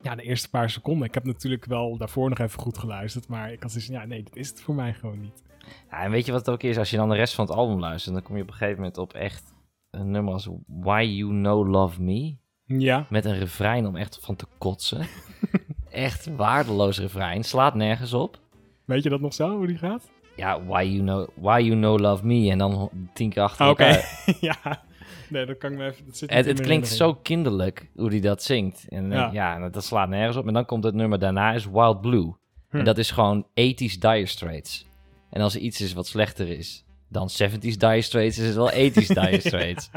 ja, 0.00 0.14
de 0.14 0.22
eerste 0.22 0.50
paar 0.50 0.70
seconden. 0.70 1.06
Ik 1.06 1.14
heb 1.14 1.24
natuurlijk 1.24 1.64
wel 1.64 1.96
daarvoor 1.96 2.28
nog 2.28 2.38
even 2.38 2.60
goed 2.60 2.78
geluisterd. 2.78 3.28
Maar 3.28 3.52
ik 3.52 3.62
had 3.62 3.70
zoiets 3.70 3.90
ja, 3.90 4.04
nee, 4.04 4.22
dit 4.22 4.36
is 4.36 4.48
het 4.48 4.62
voor 4.62 4.74
mij 4.74 4.92
gewoon 4.94 5.20
niet. 5.20 5.42
Ja, 5.90 6.02
En 6.02 6.10
weet 6.10 6.26
je 6.26 6.32
wat 6.32 6.46
het 6.46 6.54
ook 6.54 6.62
is? 6.62 6.78
Als 6.78 6.90
je 6.90 6.96
dan 6.96 7.08
de 7.08 7.14
rest 7.14 7.34
van 7.34 7.46
het 7.46 7.54
album 7.54 7.78
luistert, 7.78 8.14
dan 8.14 8.22
kom 8.22 8.36
je 8.36 8.42
op 8.42 8.48
een 8.48 8.54
gegeven 8.54 8.76
moment 8.76 8.98
op 8.98 9.12
echt 9.12 9.54
een 9.90 10.10
nummer 10.10 10.32
als 10.32 10.48
Why 10.66 11.02
You 11.16 11.30
Know 11.30 11.68
Love 11.68 12.02
Me. 12.02 12.36
Ja, 12.64 13.06
Met 13.08 13.24
een 13.24 13.38
refrein 13.38 13.86
om 13.86 13.96
echt 13.96 14.18
van 14.20 14.36
te 14.36 14.46
kotsen. 14.58 15.06
echt 15.90 16.36
waardeloos 16.36 16.98
refrein. 16.98 17.44
Slaat 17.44 17.74
nergens 17.74 18.12
op. 18.12 18.38
weet 18.84 19.02
je 19.02 19.08
dat 19.08 19.20
nog 19.20 19.34
zo, 19.34 19.56
hoe 19.56 19.66
die 19.66 19.78
gaat? 19.78 20.10
Ja, 20.40 20.64
why 20.64 20.82
you, 20.82 20.98
know, 21.00 21.28
why 21.34 21.60
you 21.62 21.74
Know 21.76 21.98
Love 21.98 22.26
Me. 22.26 22.50
En 22.50 22.58
dan 22.58 22.90
tien 23.14 23.30
keer 23.30 23.42
achter 23.42 23.64
Ah, 23.64 23.70
Oké, 23.70 24.00
ja. 24.40 24.82
Nee, 25.28 25.46
dat 25.46 25.58
kan 25.58 25.72
ik 25.72 25.78
me 25.78 25.84
even... 25.86 26.06
Dat 26.06 26.16
zit 26.16 26.30
Het, 26.32 26.46
het 26.46 26.60
klinkt 26.60 26.88
zo 26.88 27.14
kinderlijk 27.14 27.88
hoe 27.94 28.08
hij 28.08 28.20
dat 28.20 28.42
zingt. 28.42 28.86
En 28.88 29.12
eh, 29.12 29.18
Ja. 29.18 29.30
ja, 29.32 29.58
dat, 29.58 29.72
dat 29.72 29.84
slaat 29.84 30.08
nergens 30.08 30.36
op. 30.36 30.46
En 30.46 30.52
dan 30.52 30.64
komt 30.66 30.84
het 30.84 30.94
nummer 30.94 31.18
daarna, 31.18 31.52
is 31.52 31.66
Wild 31.70 32.00
Blue. 32.00 32.32
Hm. 32.70 32.76
En 32.76 32.84
dat 32.84 32.98
is 32.98 33.10
gewoon 33.10 33.44
80s 33.46 33.98
Dire 33.98 34.26
Straits. 34.26 34.86
En 35.30 35.40
als 35.42 35.54
er 35.54 35.60
iets 35.60 35.80
is 35.80 35.92
wat 35.92 36.06
slechter 36.06 36.48
is 36.48 36.84
dan 37.08 37.28
70s 37.42 37.58
Dire 37.76 38.00
Straits, 38.02 38.38
is 38.38 38.46
het 38.46 38.54
wel 38.56 38.70
80s 38.70 38.92
Dire 39.20 39.40
Straits. 39.40 39.90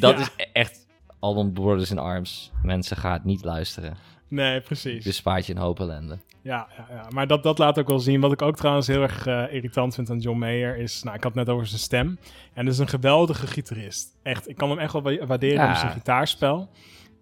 Dat 0.00 0.14
Ja. 0.14 0.20
is 0.20 0.30
e- 0.36 0.44
echt 0.52 0.86
album 1.18 1.52
Brothers 1.52 1.90
in 1.90 1.98
Arms. 1.98 2.52
Mensen 2.62 2.96
gaan 2.96 3.12
het 3.12 3.24
niet 3.24 3.44
luisteren. 3.44 3.96
Nee, 4.28 4.60
precies. 4.60 5.04
Dus 5.04 5.16
spaart 5.16 5.46
je 5.46 5.54
een 5.54 5.60
hoop 5.60 5.80
ellende. 5.80 6.18
Ja, 6.42 6.68
ja, 6.76 6.86
ja. 6.90 7.06
maar 7.10 7.26
dat, 7.26 7.42
dat 7.42 7.58
laat 7.58 7.78
ook 7.78 7.88
wel 7.88 7.98
zien. 7.98 8.20
Wat 8.20 8.32
ik 8.32 8.42
ook 8.42 8.56
trouwens 8.56 8.86
heel 8.86 9.02
erg 9.02 9.26
eh, 9.26 9.44
irritant 9.52 9.94
vind 9.94 10.10
aan 10.10 10.18
John 10.18 10.38
Mayer 10.38 10.76
is... 10.76 11.02
Nou, 11.02 11.16
ik 11.16 11.22
had 11.22 11.34
het 11.34 11.44
net 11.46 11.54
over 11.54 11.66
zijn 11.66 11.80
stem. 11.80 12.18
En 12.54 12.64
dat 12.64 12.74
is 12.74 12.80
een 12.80 12.88
geweldige 12.88 13.46
gitarist. 13.46 14.16
Echt, 14.22 14.48
ik 14.48 14.56
kan 14.56 14.70
hem 14.70 14.78
echt 14.78 14.92
wel 14.92 15.02
wa- 15.02 15.26
waarderen 15.26 15.64
Ja. 15.64 15.68
om 15.68 15.74
zijn 15.76 15.92
gitaarspel. 15.92 16.68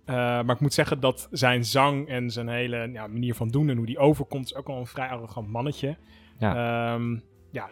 Eh, 0.05 0.15
maar 0.17 0.51
ik 0.55 0.61
moet 0.61 0.75
zeggen 0.75 1.01
dat 1.01 1.29
zijn 1.31 1.65
zang 1.65 2.09
en 2.09 2.31
zijn 2.31 2.49
hele 2.49 2.91
ja, 2.93 3.07
manier 3.07 3.35
van 3.35 3.49
doen... 3.49 3.69
en 3.69 3.77
hoe 3.77 3.87
die 3.87 3.99
overkomt, 3.99 4.45
is 4.45 4.55
ook 4.55 4.67
wel 4.67 4.77
een 4.77 4.87
vrij 4.87 5.09
arrogant 5.09 5.49
mannetje. 5.49 5.97
Ja, 6.39 6.99
ja 7.51 7.69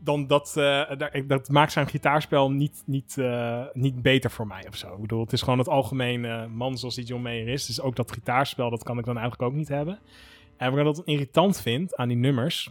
dan 0.00 0.26
dat, 0.26 0.56
eh, 0.56 0.90
dat 1.26 1.48
maakt 1.48 1.72
zijn 1.72 1.88
gitaarspel 1.88 2.50
niet, 2.50 2.82
niet, 2.86 3.18
eh, 3.18 3.64
niet 3.72 4.02
beter 4.02 4.30
voor 4.30 4.46
mij 4.46 4.66
of 4.68 4.76
zo. 4.76 4.94
Ik 4.94 5.00
bedoel, 5.00 5.20
het 5.20 5.32
is 5.32 5.42
gewoon 5.42 5.58
het 5.58 5.68
algemene 5.68 6.48
man 6.48 6.78
zoals 6.78 6.94
die 6.94 7.04
John 7.04 7.22
Mayer 7.22 7.48
is. 7.48 7.66
Dus 7.66 7.80
ook 7.80 7.96
dat 7.96 8.12
gitaarspel, 8.12 8.70
dat 8.70 8.82
kan 8.82 8.98
ik 8.98 9.04
dan 9.04 9.18
eigenlijk 9.18 9.50
ook 9.50 9.58
niet 9.58 9.68
hebben. 9.68 9.98
En 10.56 10.70
wat 10.70 10.78
ik 10.78 10.84
dat 10.84 11.06
irritant 11.06 11.60
vind 11.60 11.96
aan 11.96 12.08
die 12.08 12.16
nummers, 12.16 12.70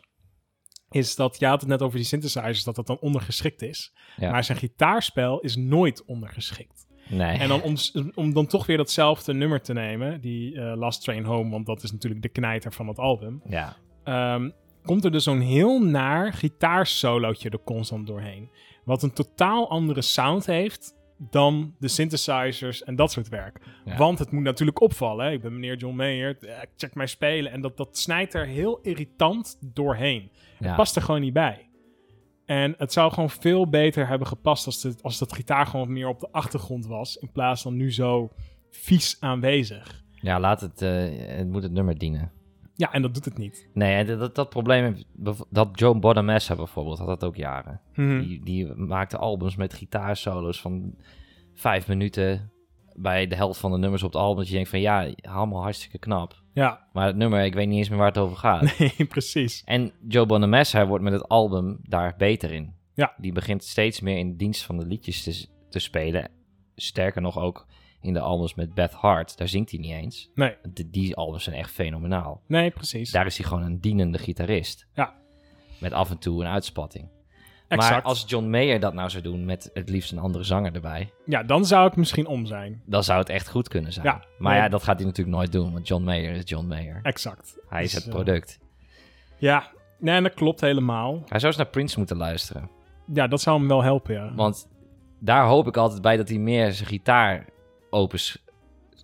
is 0.89 1.15
dat, 1.15 1.39
je 1.39 1.45
had 1.45 1.59
het 1.59 1.69
net 1.69 1.81
over 1.81 1.97
die 1.97 2.05
synthesizers, 2.07 2.63
dat 2.63 2.75
dat 2.75 2.87
dan 2.87 2.99
ondergeschikt 2.99 3.61
is. 3.61 3.93
Ja. 4.17 4.31
Maar 4.31 4.43
zijn 4.43 4.57
gitaarspel 4.57 5.39
is 5.39 5.55
nooit 5.55 6.05
ondergeschikt. 6.05 6.87
Nee. 7.09 7.37
En 7.37 7.47
dan 7.47 7.61
om, 7.61 7.75
om 8.15 8.33
dan 8.33 8.47
toch 8.47 8.65
weer 8.65 8.77
datzelfde 8.77 9.33
nummer 9.33 9.61
te 9.61 9.73
nemen, 9.73 10.21
die 10.21 10.59
eh, 10.59 10.77
Last 10.77 11.03
Train 11.03 11.23
Home, 11.23 11.49
want 11.49 11.65
dat 11.65 11.83
is 11.83 11.91
natuurlijk 11.91 12.21
de 12.21 12.29
knijter 12.29 12.73
van 12.73 12.87
het 12.87 12.99
album. 12.99 13.41
Ja. 13.49 13.75
Ehm, 14.03 14.49
komt 14.83 15.05
er 15.05 15.11
dus 15.11 15.23
zo'n 15.23 15.39
heel 15.39 15.83
naar 15.83 16.33
gitaarsolootje 16.33 17.49
er 17.49 17.63
constant 17.63 18.07
doorheen. 18.07 18.49
Wat 18.83 19.03
een 19.03 19.13
totaal 19.13 19.69
andere 19.69 20.01
sound 20.01 20.45
heeft 20.45 20.97
dan 21.17 21.75
de 21.79 21.87
synthesizers 21.87 22.83
en 22.83 22.95
dat 22.95 23.11
soort 23.11 23.29
werk. 23.29 23.59
Ja. 23.85 23.97
Want 23.97 24.19
het 24.19 24.31
moet 24.31 24.43
natuurlijk 24.43 24.81
opvallen. 24.81 25.25
Hè? 25.25 25.31
Ik 25.31 25.41
ben 25.41 25.53
meneer 25.53 25.77
John 25.77 25.95
Mayer, 25.95 26.37
eh, 26.39 26.57
check 26.75 26.95
mij 26.95 27.07
spelen. 27.07 27.51
En 27.51 27.61
dat, 27.61 27.77
dat 27.77 27.97
snijdt 27.97 28.33
er 28.33 28.45
heel 28.45 28.79
irritant 28.81 29.57
doorheen. 29.73 30.31
ja. 30.59 30.67
Het 30.67 30.75
past 30.75 30.95
er 30.95 31.01
gewoon 31.01 31.21
niet 31.21 31.33
bij. 31.33 31.69
En 32.45 32.75
het 32.77 32.93
zou 32.93 33.13
gewoon 33.13 33.29
veel 33.29 33.69
beter 33.69 34.07
hebben 34.07 34.27
gepast 34.27 34.65
als, 34.65 34.83
het, 34.83 35.03
als 35.03 35.17
dat 35.17 35.33
gitaar 35.33 35.65
gewoon 35.65 35.93
meer 35.93 36.07
op 36.07 36.19
de 36.19 36.31
achtergrond 36.31 36.85
was. 36.85 37.17
In 37.17 37.31
plaats 37.31 37.61
van 37.61 37.75
nu 37.75 37.91
zo 37.91 38.29
vies 38.69 39.17
aanwezig. 39.19 40.03
Ja, 40.21 40.39
laat 40.39 40.61
het, 40.61 40.81
eh, 40.81 41.07
het 41.37 41.47
moet 41.47 41.63
het 41.63 41.71
nummer 41.71 41.97
dienen. 41.97 42.31
Ja, 42.79 42.93
en 42.93 43.01
dat 43.01 43.13
doet 43.13 43.25
het 43.25 43.37
niet. 43.37 43.69
Nee, 43.73 43.95
en 43.95 44.17
dat, 44.17 44.35
dat 44.35 44.49
probleem, 44.49 44.95
dat 45.49 45.69
Joe 45.73 45.99
Bonamessa 45.99 46.55
bijvoorbeeld, 46.55 46.97
had 46.97 47.07
dat 47.07 47.23
ook 47.23 47.35
jaren. 47.35 47.81
Mhm. 47.95 48.19
Die, 48.19 48.43
die 48.43 48.73
maakte 48.73 49.17
albums 49.17 49.55
met 49.55 49.73
gitaarsolo's 49.73 50.61
van 50.61 50.95
vijf 51.53 51.87
minuten, 51.87 52.51
bij 52.93 53.27
de 53.27 53.35
helft 53.35 53.59
van 53.59 53.71
de 53.71 53.77
nummers 53.77 54.03
op 54.03 54.13
het 54.13 54.21
album 54.21 54.37
dat 54.37 54.47
je 54.47 54.53
denkt 54.53 54.69
van 54.69 54.79
ja, 54.79 55.13
allemaal 55.21 55.61
hartstikke 55.61 55.97
knap. 55.97 56.43
Ja, 56.53 56.87
Maar 56.93 57.07
het 57.07 57.15
nummer, 57.15 57.43
ik 57.43 57.53
weet 57.53 57.67
niet 57.67 57.77
eens 57.77 57.89
meer 57.89 57.97
waar 57.97 58.07
het 58.07 58.17
over 58.17 58.37
gaat. 58.37 58.61
nee, 58.79 59.05
precies. 59.07 59.63
En 59.65 59.91
Joe 60.07 60.25
Bonamessa 60.25 60.87
wordt 60.87 61.03
met 61.03 61.13
het 61.13 61.27
album 61.27 61.79
daar 61.81 62.15
beter 62.17 62.51
in. 62.51 62.73
Ja. 62.93 63.13
Die 63.17 63.31
begint 63.31 63.63
steeds 63.63 63.99
meer 63.99 64.17
in 64.17 64.37
dienst 64.37 64.63
van 64.63 64.77
de 64.77 64.85
liedjes 64.85 65.23
te, 65.23 65.47
te 65.69 65.79
spelen. 65.79 66.31
Sterker 66.75 67.21
nog 67.21 67.39
ook 67.39 67.67
in 68.01 68.13
de 68.13 68.19
albums 68.19 68.55
met 68.55 68.73
Beth 68.73 68.91
Hart. 68.93 69.37
Daar 69.37 69.47
zingt 69.47 69.71
hij 69.71 69.79
niet 69.79 69.91
eens. 69.91 70.29
Nee, 70.35 70.55
De, 70.73 70.89
die 70.89 71.15
albums 71.15 71.43
zijn 71.43 71.55
echt 71.55 71.71
fenomenaal. 71.71 72.41
nee, 72.47 72.69
precies. 72.71 73.11
Daar 73.11 73.25
is 73.25 73.37
hij 73.37 73.47
gewoon 73.47 73.63
een 73.63 73.79
dienende 73.79 74.17
gitarist. 74.17 74.87
Ja. 74.93 75.13
Met 75.79 75.93
af 75.93 76.09
en 76.09 76.17
toe 76.17 76.41
een 76.43 76.49
uitspatting. 76.51 77.09
exact. 77.67 77.91
Maar 77.93 78.01
als 78.01 78.23
John 78.27 78.49
Mayer 78.49 78.79
dat 78.79 78.93
nou 78.93 79.09
zou 79.09 79.23
doen 79.23 79.45
met 79.45 79.69
het 79.73 79.89
liefst 79.89 80.11
een 80.11 80.19
andere 80.19 80.43
zanger 80.43 80.73
erbij, 80.73 81.11
Ja, 81.25 81.43
dan 81.43 81.65
zou 81.65 81.87
ik 81.87 81.95
misschien 81.95 82.27
om 82.27 82.45
zijn. 82.45 82.81
dan 82.85 83.03
zou 83.03 83.19
het 83.19 83.29
echt 83.29 83.49
goed 83.49 83.67
kunnen 83.67 83.93
zijn. 83.93 84.05
Ja, 84.05 84.23
maar 84.37 84.53
nee. 84.53 84.61
ja, 84.61 84.69
dat 84.69 84.83
gaat 84.83 84.97
hij 84.97 85.05
natuurlijk 85.05 85.37
nooit 85.37 85.51
doen, 85.51 85.73
want 85.73 85.87
John 85.87 86.03
Mayer 86.03 86.31
is 86.35 86.41
John 86.49 86.65
Mayer. 86.67 86.99
Exact. 87.03 87.57
Hij 87.69 87.83
is 87.83 87.91
Dus, 87.91 88.03
het 88.03 88.13
eh, 88.13 88.21
product. 88.21 88.59
Ja, 89.37 89.71
nee, 89.99 90.21
dat 90.21 90.33
klopt 90.33 90.61
helemaal. 90.61 91.13
Hij 91.25 91.39
zou 91.39 91.45
eens 91.45 91.55
naar 91.57 91.67
Prince 91.71 91.97
moeten 91.97 92.17
luisteren. 92.17 92.69
Ja, 93.13 93.27
dat 93.27 93.41
zou 93.41 93.59
hem 93.59 93.67
wel 93.67 93.83
helpen, 93.83 94.13
ja. 94.13 94.33
Want 94.35 94.67
daar 95.19 95.45
hoop 95.45 95.67
ik 95.67 95.77
altijd 95.77 96.01
bij 96.01 96.17
dat 96.17 96.29
hij 96.29 96.37
meer 96.37 96.71
zijn 96.71 96.89
gitaar 96.89 97.45
open, 97.89 98.19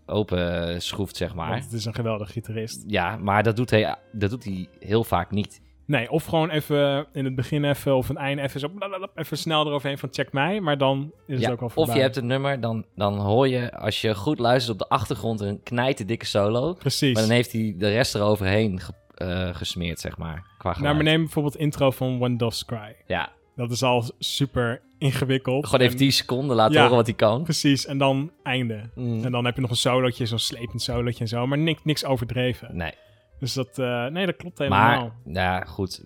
open 0.05 0.81
schroeft, 0.81 1.15
zeg 1.15 1.35
maar. 1.35 1.49
Want 1.49 1.63
het 1.63 1.73
is 1.73 1.85
een 1.85 1.93
geweldig 1.95 2.31
gitarist. 2.31 2.83
Ja, 2.87 3.17
maar 3.17 3.43
dat 3.43 3.55
doet, 3.55 3.69
hij, 3.69 3.95
dat 4.11 4.29
doet 4.29 4.43
hij 4.43 4.67
heel 4.79 5.03
vaak 5.03 5.31
niet. 5.31 5.63
Nee, 5.87 6.11
of 6.11 6.25
gewoon 6.25 6.49
even 6.49 7.05
in 7.13 7.25
het 7.25 7.35
begin 7.35 7.63
even 7.63 7.95
of 7.95 8.09
een 8.09 8.17
einde 8.17 8.41
even 8.41 8.59
zo 8.59 8.71
even 9.15 9.37
snel 9.37 9.67
eroverheen 9.67 9.97
van 9.97 10.09
check 10.11 10.31
mij, 10.33 10.61
maar 10.61 10.77
dan 10.77 11.11
is 11.27 11.39
Ja, 11.39 11.43
het 11.43 11.51
ook 11.53 11.59
al 11.59 11.65
of 11.65 11.73
voorbij. 11.73 11.95
je 11.95 12.01
hebt 12.01 12.15
een 12.15 12.25
nummer, 12.27 12.59
dan, 12.59 12.85
dan 12.95 13.19
hoor 13.19 13.47
je, 13.47 13.77
als 13.77 14.01
je 14.01 14.15
goed 14.15 14.39
luistert 14.39 14.73
op 14.81 14.89
de 14.89 14.95
achtergrond, 14.95 15.39
een 15.41 15.63
knijterdikke 15.63 16.25
solo. 16.25 16.73
Precies. 16.73 17.13
Maar 17.13 17.21
dan 17.21 17.31
heeft 17.31 17.51
hij 17.51 17.75
de 17.77 17.89
rest 17.89 18.15
eroverheen 18.15 18.79
ge- 18.79 18.93
eh, 19.15 19.55
gesmeerd, 19.55 19.99
zeg 19.99 20.17
maar. 20.17 20.45
Qua 20.57 20.79
nou, 20.79 20.95
maar 20.95 21.03
neem 21.03 21.21
bijvoorbeeld 21.23 21.55
intro 21.55 21.91
van 21.91 22.17
When 22.19 22.37
Doves 22.37 22.65
Cry. 22.65 22.95
Ja, 23.07 23.31
Dat 23.55 23.71
is 23.71 23.83
al 23.83 24.03
super 24.19 24.81
ingewikkeld. 25.05 25.65
gewoon 25.65 25.79
even 25.81 25.93
En- 25.93 25.99
10 25.99 26.11
seconden 26.11 26.55
laten 26.55 26.73
Ja. 26.73 26.81
horen 26.81 26.95
wat 26.95 27.05
hij 27.05 27.15
kan. 27.15 27.43
Precies, 27.43 27.85
en 27.85 27.97
dan 27.97 28.31
einde. 28.43 28.89
Mm. 28.95 29.23
En 29.23 29.31
dan 29.31 29.45
heb 29.45 29.55
je 29.55 29.61
nog 29.61 29.69
een 29.69 29.75
solootje, 29.75 30.25
zo'n 30.25 30.39
slepend 30.39 30.81
solootje 30.81 31.19
en 31.19 31.27
zo, 31.27 31.47
maar 31.47 31.57
niks, 31.57 31.81
niks 31.83 32.05
overdreven. 32.05 32.75
Nee, 32.77 32.93
Dus 33.39 33.53
dat, 33.53 33.79
eh, 33.79 34.05
nee, 34.05 34.25
dat 34.25 34.35
klopt 34.35 34.57
helemaal. 34.57 35.11
maar 35.25 35.33
ja, 35.33 35.59
goed. 35.63 36.03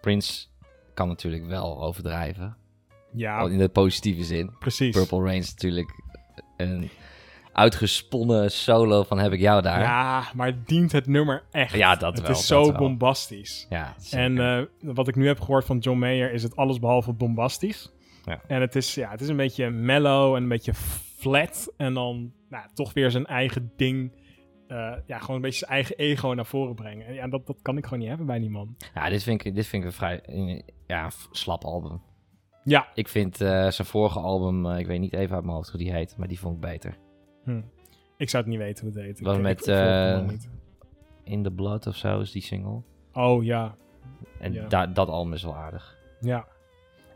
Prince 0.00 0.46
kan 0.94 1.08
natuurlijk 1.08 1.46
wel 1.46 1.82
overdrijven. 1.82 2.56
ja, 3.12 3.40
In 3.40 3.58
de 3.58 3.68
positieve 3.68 4.24
zin. 4.24 4.50
precies. 4.58 4.96
Purple 4.96 5.22
Rain 5.22 5.38
is 5.38 5.50
natuurlijk 5.50 5.90
een 6.56 6.90
uitgesponnen 7.52 8.50
solo 8.50 9.02
van 9.02 9.18
Heb 9.18 9.32
ik 9.32 9.40
jou 9.40 9.62
daar. 9.62 9.80
Ja, 9.80 10.24
maar 10.34 10.64
dient 10.64 10.92
het 10.92 11.06
nummer 11.06 11.42
echt. 11.50 11.74
Ja, 11.74 11.94
dat 11.96 12.12
het 12.16 12.20
wel, 12.26 12.30
is 12.30 12.36
dat 12.36 12.46
zo 12.46 12.62
wel. 12.70 12.78
bombastisch. 12.80 13.66
Ja. 13.70 13.94
En 14.10 14.38
eh, 14.38 14.62
wat 14.94 15.08
ik 15.08 15.16
nu 15.16 15.26
heb 15.26 15.40
gehoord 15.40 15.64
van 15.64 15.78
John 15.78 15.98
Mayer 15.98 16.32
is 16.32 16.42
het 16.42 16.56
alles 16.56 16.78
behalve 16.78 17.12
bombastisch. 17.12 17.90
Ja. 18.28 18.40
En 18.46 18.60
het 18.60 18.76
is, 18.76 18.94
ja, 18.94 19.10
het 19.10 19.20
is 19.20 19.28
een 19.28 19.36
beetje 19.36 19.70
mellow 19.70 20.34
en 20.34 20.42
een 20.42 20.48
beetje 20.48 20.74
flat. 20.74 21.72
En 21.76 21.94
dan 21.94 22.32
nou, 22.48 22.66
toch 22.74 22.92
weer 22.92 23.10
zijn 23.10 23.26
eigen 23.26 23.72
ding. 23.76 24.12
eh, 24.68 24.92
ja, 25.06 25.18
gewoon 25.18 25.36
een 25.36 25.42
beetje 25.42 25.58
zijn 25.58 25.70
eigen 25.70 25.96
ego 25.96 26.28
naar 26.32 26.46
voren 26.46 26.74
brengen. 26.74 27.06
En 27.06 27.14
ja, 27.14 27.28
dat, 27.28 27.46
dat 27.46 27.58
kan 27.62 27.76
ik 27.76 27.84
gewoon 27.84 27.98
niet 27.98 28.08
hebben 28.08 28.26
bij 28.26 28.38
die 28.38 28.50
man. 28.50 28.76
ja, 28.94 29.08
dit 29.08 29.22
vind 29.22 29.44
ik, 29.44 29.54
dit 29.54 29.66
vind 29.66 29.82
ik 29.82 29.88
een 29.88 29.94
vrij 29.94 30.22
ja, 30.86 31.10
slap 31.30 31.64
album. 31.64 32.00
Ja, 32.64 32.88
Ik 32.94 33.08
vind 33.08 33.40
eh, 33.40 33.48
zijn 33.68 33.86
vorige 33.88 34.18
album, 34.18 34.66
eh, 34.66 34.78
ik 34.78 34.86
weet 34.86 35.00
niet 35.00 35.12
even 35.12 35.34
uit 35.34 35.44
mijn 35.44 35.56
hoofd 35.56 35.68
hoe 35.70 35.78
die 35.78 35.92
heet, 35.92 36.16
maar 36.16 36.28
die 36.28 36.38
vond 36.38 36.54
ik 36.54 36.60
beter. 36.60 36.96
hm. 37.44 37.60
ik 38.16 38.30
zou 38.30 38.42
het 38.42 38.52
niet 38.52 38.60
weten 38.62 38.86
hoe 38.86 38.94
het 38.96 39.04
heet. 39.04 39.20
Was 39.20 39.38
met. 39.38 39.66
In 41.24 41.42
the 41.42 41.50
Blood 41.52 41.86
of 41.86 41.96
zo 41.96 42.20
is 42.20 42.30
die 42.32 42.42
single. 42.42 42.82
Oh 43.12 43.44
ja, 43.44 43.76
En 44.40 44.52
Ja. 44.52 44.66
da- 44.66 44.86
dat 44.86 45.08
album 45.08 45.32
is 45.32 45.42
wel 45.42 45.56
aardig. 45.56 45.96
ja. 46.20 46.46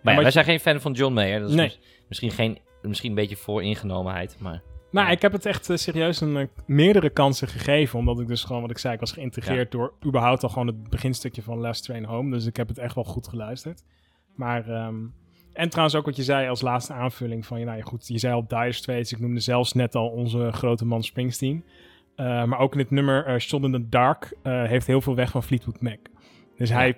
Maar 0.02 0.14
ja, 0.14 0.20
maar 0.20 0.32
wij 0.32 0.42
je- 0.42 0.44
zijn 0.44 0.44
geen 0.44 0.60
fan 0.60 0.80
van 0.80 0.92
John 0.92 1.14
Mayer. 1.14 1.40
Dat 1.40 1.48
is 1.50 1.54
Nee. 1.56 1.76
misschien, 2.08 2.30
geen, 2.30 2.58
misschien 2.82 3.10
een 3.10 3.16
beetje 3.16 3.36
vooringenomenheid, 3.36 4.36
maar... 4.40 4.62
Ja. 4.92 5.08
ik 5.08 5.22
heb 5.22 5.32
het 5.32 5.46
echt 5.46 5.70
eh, 5.70 5.76
serieus 5.76 6.20
een, 6.20 6.36
eh, 6.36 6.46
meerdere 6.66 7.10
kansen 7.10 7.48
gegeven. 7.48 7.98
Omdat 7.98 8.20
ik 8.20 8.26
dus 8.26 8.44
gewoon, 8.44 8.62
wat 8.62 8.70
ik 8.70 8.78
zei, 8.78 8.94
ik 8.94 9.00
was 9.00 9.12
geïntegreerd 9.12 9.70
door 9.70 9.92
überhaupt 10.06 10.42
al 10.42 10.48
gewoon 10.48 10.66
het 10.66 10.90
beginstukje 10.90 11.42
van 11.42 11.58
Last 11.58 11.84
Train 11.84 12.04
Home. 12.04 12.30
Dus 12.30 12.46
ik 12.46 12.56
heb 12.56 12.68
het 12.68 12.78
echt 12.78 12.94
wel 12.94 13.04
goed 13.04 13.28
geluisterd. 13.28 13.82
Maar, 14.34 14.68
ehm, 14.68 14.94
en 15.52 15.68
trouwens 15.68 15.96
ook 15.96 16.04
wat 16.04 16.16
je 16.16 16.22
zei 16.22 16.48
als 16.48 16.60
laatste 16.60 16.92
aanvulling 16.92 17.46
van, 17.46 17.58
ja, 17.58 17.64
nou 17.64 17.76
ja, 17.78 17.82
goed, 17.84 18.08
je 18.08 18.18
zei 18.18 18.34
al 18.34 18.46
Dire 18.46 18.72
Straits. 18.72 19.12
Ik 19.12 19.20
noemde 19.20 19.40
zelfs 19.40 19.72
net 19.72 19.94
al 19.94 20.08
onze 20.08 20.52
grote 20.52 20.84
man 20.84 21.02
Springsteen. 21.02 21.64
Eh, 22.16 22.44
maar 22.44 22.58
ook 22.58 22.72
in 22.72 22.78
het 22.78 22.90
nummer 22.90 23.40
Shot 23.40 23.62
in 23.64 23.72
the 23.72 23.88
Dark 23.88 24.34
heeft 24.42 24.86
heel 24.86 25.00
veel 25.00 25.14
weg 25.14 25.30
van 25.30 25.42
Fleetwood 25.42 25.80
Mac. 25.80 25.98
Dus 26.56 26.68
Ja. 26.68 26.74
hij 26.74 26.96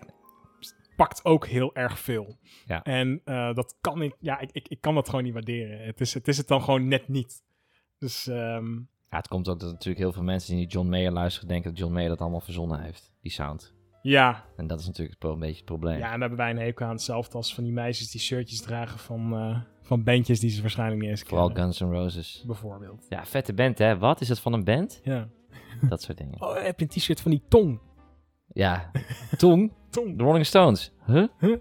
pakt 0.96 1.24
ook 1.24 1.46
heel 1.46 1.74
erg 1.74 1.98
veel. 1.98 2.36
Ja. 2.66 2.82
En 2.82 3.20
eh, 3.24 3.54
dat 3.54 3.76
kan 3.80 4.02
ik, 4.02 4.16
ja, 4.18 4.38
ik, 4.40 4.50
ik, 4.52 4.68
ik 4.68 4.80
kan 4.80 4.94
dat 4.94 5.08
gewoon 5.08 5.24
niet 5.24 5.32
waarderen. 5.32 5.86
Het 5.86 6.00
is 6.00 6.14
het, 6.14 6.28
is 6.28 6.36
het 6.36 6.48
dan 6.48 6.62
gewoon 6.62 6.88
net 6.88 7.08
niet. 7.08 7.42
Dus 7.98 8.26
ehm, 8.26 8.72
Ja, 9.10 9.16
het 9.20 9.28
komt 9.28 9.48
ook 9.48 9.60
dat 9.60 9.70
natuurlijk 9.70 9.98
heel 9.98 10.12
veel 10.12 10.22
mensen 10.22 10.56
die 10.56 10.66
John 10.66 10.88
Mayer 10.88 11.12
luisteren 11.12 11.48
denken 11.48 11.70
dat 11.70 11.78
John 11.78 11.92
Mayer 11.92 12.08
dat 12.08 12.20
allemaal 12.20 12.40
verzonnen 12.40 12.80
heeft, 12.82 13.12
die 13.20 13.30
sound. 13.32 13.74
ja, 14.02 14.44
En 14.56 14.66
dat 14.66 14.80
is 14.80 14.86
natuurlijk 14.86 15.22
een 15.22 15.38
beetje 15.38 15.56
het 15.56 15.64
probleem. 15.64 15.98
ja, 15.98 16.04
en 16.04 16.10
dan 16.10 16.20
hebben 16.20 16.38
wij 16.38 16.50
een 16.50 16.58
hekel 16.58 16.86
aan 16.86 16.92
hetzelfde 16.92 17.36
als 17.36 17.54
van 17.54 17.64
die 17.64 17.72
meisjes 17.72 18.10
die 18.10 18.20
shirtjes 18.20 18.60
dragen 18.60 18.98
van, 18.98 19.32
eh, 19.34 19.60
van 19.82 20.02
bandjes 20.04 20.40
die 20.40 20.50
ze 20.50 20.60
waarschijnlijk 20.60 21.00
niet 21.00 21.10
eens 21.10 21.22
Vooral 21.22 21.46
kennen. 21.52 21.64
Guns 21.64 21.80
N' 21.80 21.94
Roses. 21.94 22.42
Bijvoorbeeld. 22.46 23.06
Ja, 23.08 23.24
vette 23.26 23.54
band 23.54 23.78
hè. 23.78 23.98
Wat? 23.98 24.20
Is 24.20 24.28
het 24.28 24.40
van 24.40 24.52
een 24.52 24.64
band? 24.64 25.00
Ja. 25.04 25.28
Dat 25.88 26.02
soort 26.02 26.18
dingen. 26.18 26.40
Oh, 26.42 26.62
heb 26.62 26.78
je 26.78 26.84
een 26.84 26.90
t-shirt 26.90 27.20
van 27.20 27.30
die 27.30 27.42
tong? 27.48 27.80
Ja. 28.52 28.90
Tong? 29.36 29.72
Tong. 29.94 30.18
De 30.18 30.24
Rolling 30.24 30.46
Stones. 30.46 30.92
Huh? 31.06 31.26
Huh? 31.38 31.56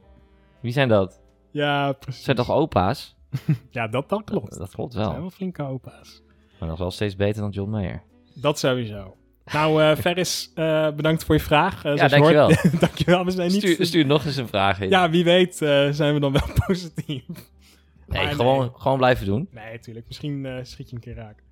Wie 0.61 0.71
zijn 0.71 0.87
dat? 0.87 1.21
Ja, 1.51 1.91
precies. 1.91 2.23
zijn 2.23 2.35
toch 2.35 2.51
opa's? 2.51 3.15
Ja, 3.71 3.87
dat, 3.87 4.09
dat 4.09 4.23
klopt. 4.23 4.49
Dat, 4.49 4.59
dat 4.59 4.71
klopt 4.71 4.93
Dat 4.93 5.01
zijn 5.01 5.13
wel. 5.13 5.21
wel 5.21 5.31
flinke 5.31 5.63
opa's. 5.63 6.21
Maar 6.59 6.69
nog 6.69 6.77
wel 6.77 6.91
steeds 6.91 7.15
beter 7.15 7.41
dan 7.41 7.49
John 7.51 7.69
Mayer. 7.69 8.03
Dat 8.35 8.59
sowieso. 8.59 9.15
Nou, 9.45 9.81
eh 9.83 9.95
Ferris, 10.03 10.51
eh, 10.55 10.91
bedankt 10.91 11.23
voor 11.23 11.35
je 11.35 11.41
vraag. 11.41 11.81
Zoals 11.81 12.01
je 12.01 12.07
dankjewel. 12.09 12.45
hoort- 12.45 12.79
dankjewel. 12.87 13.25
We 13.25 13.31
zijn 13.31 13.51
niet... 13.51 13.61
Stuur, 13.61 13.85
stuur 13.85 14.05
nog 14.05 14.25
eens 14.25 14.35
een 14.35 14.47
vraag 14.47 14.79
in. 14.79 14.89
Ja, 14.89 15.09
wie 15.09 15.23
weet 15.23 15.55
zijn 15.91 16.13
we 16.13 16.19
dan 16.19 16.31
wel 16.31 16.47
positief. 16.67 17.23
nee, 17.27 18.23
maar 18.25 18.33
gewoon, 18.33 18.59
nee. 18.59 18.69
gewoon 18.73 18.97
blijven 18.97 19.25
doen. 19.25 19.47
Nee, 19.51 19.71
natuurlijk. 19.71 20.07
Misschien 20.07 20.59
schiet 20.63 20.89
je 20.89 20.95
een 20.95 21.01
keer 21.01 21.15
raak. 21.15 21.43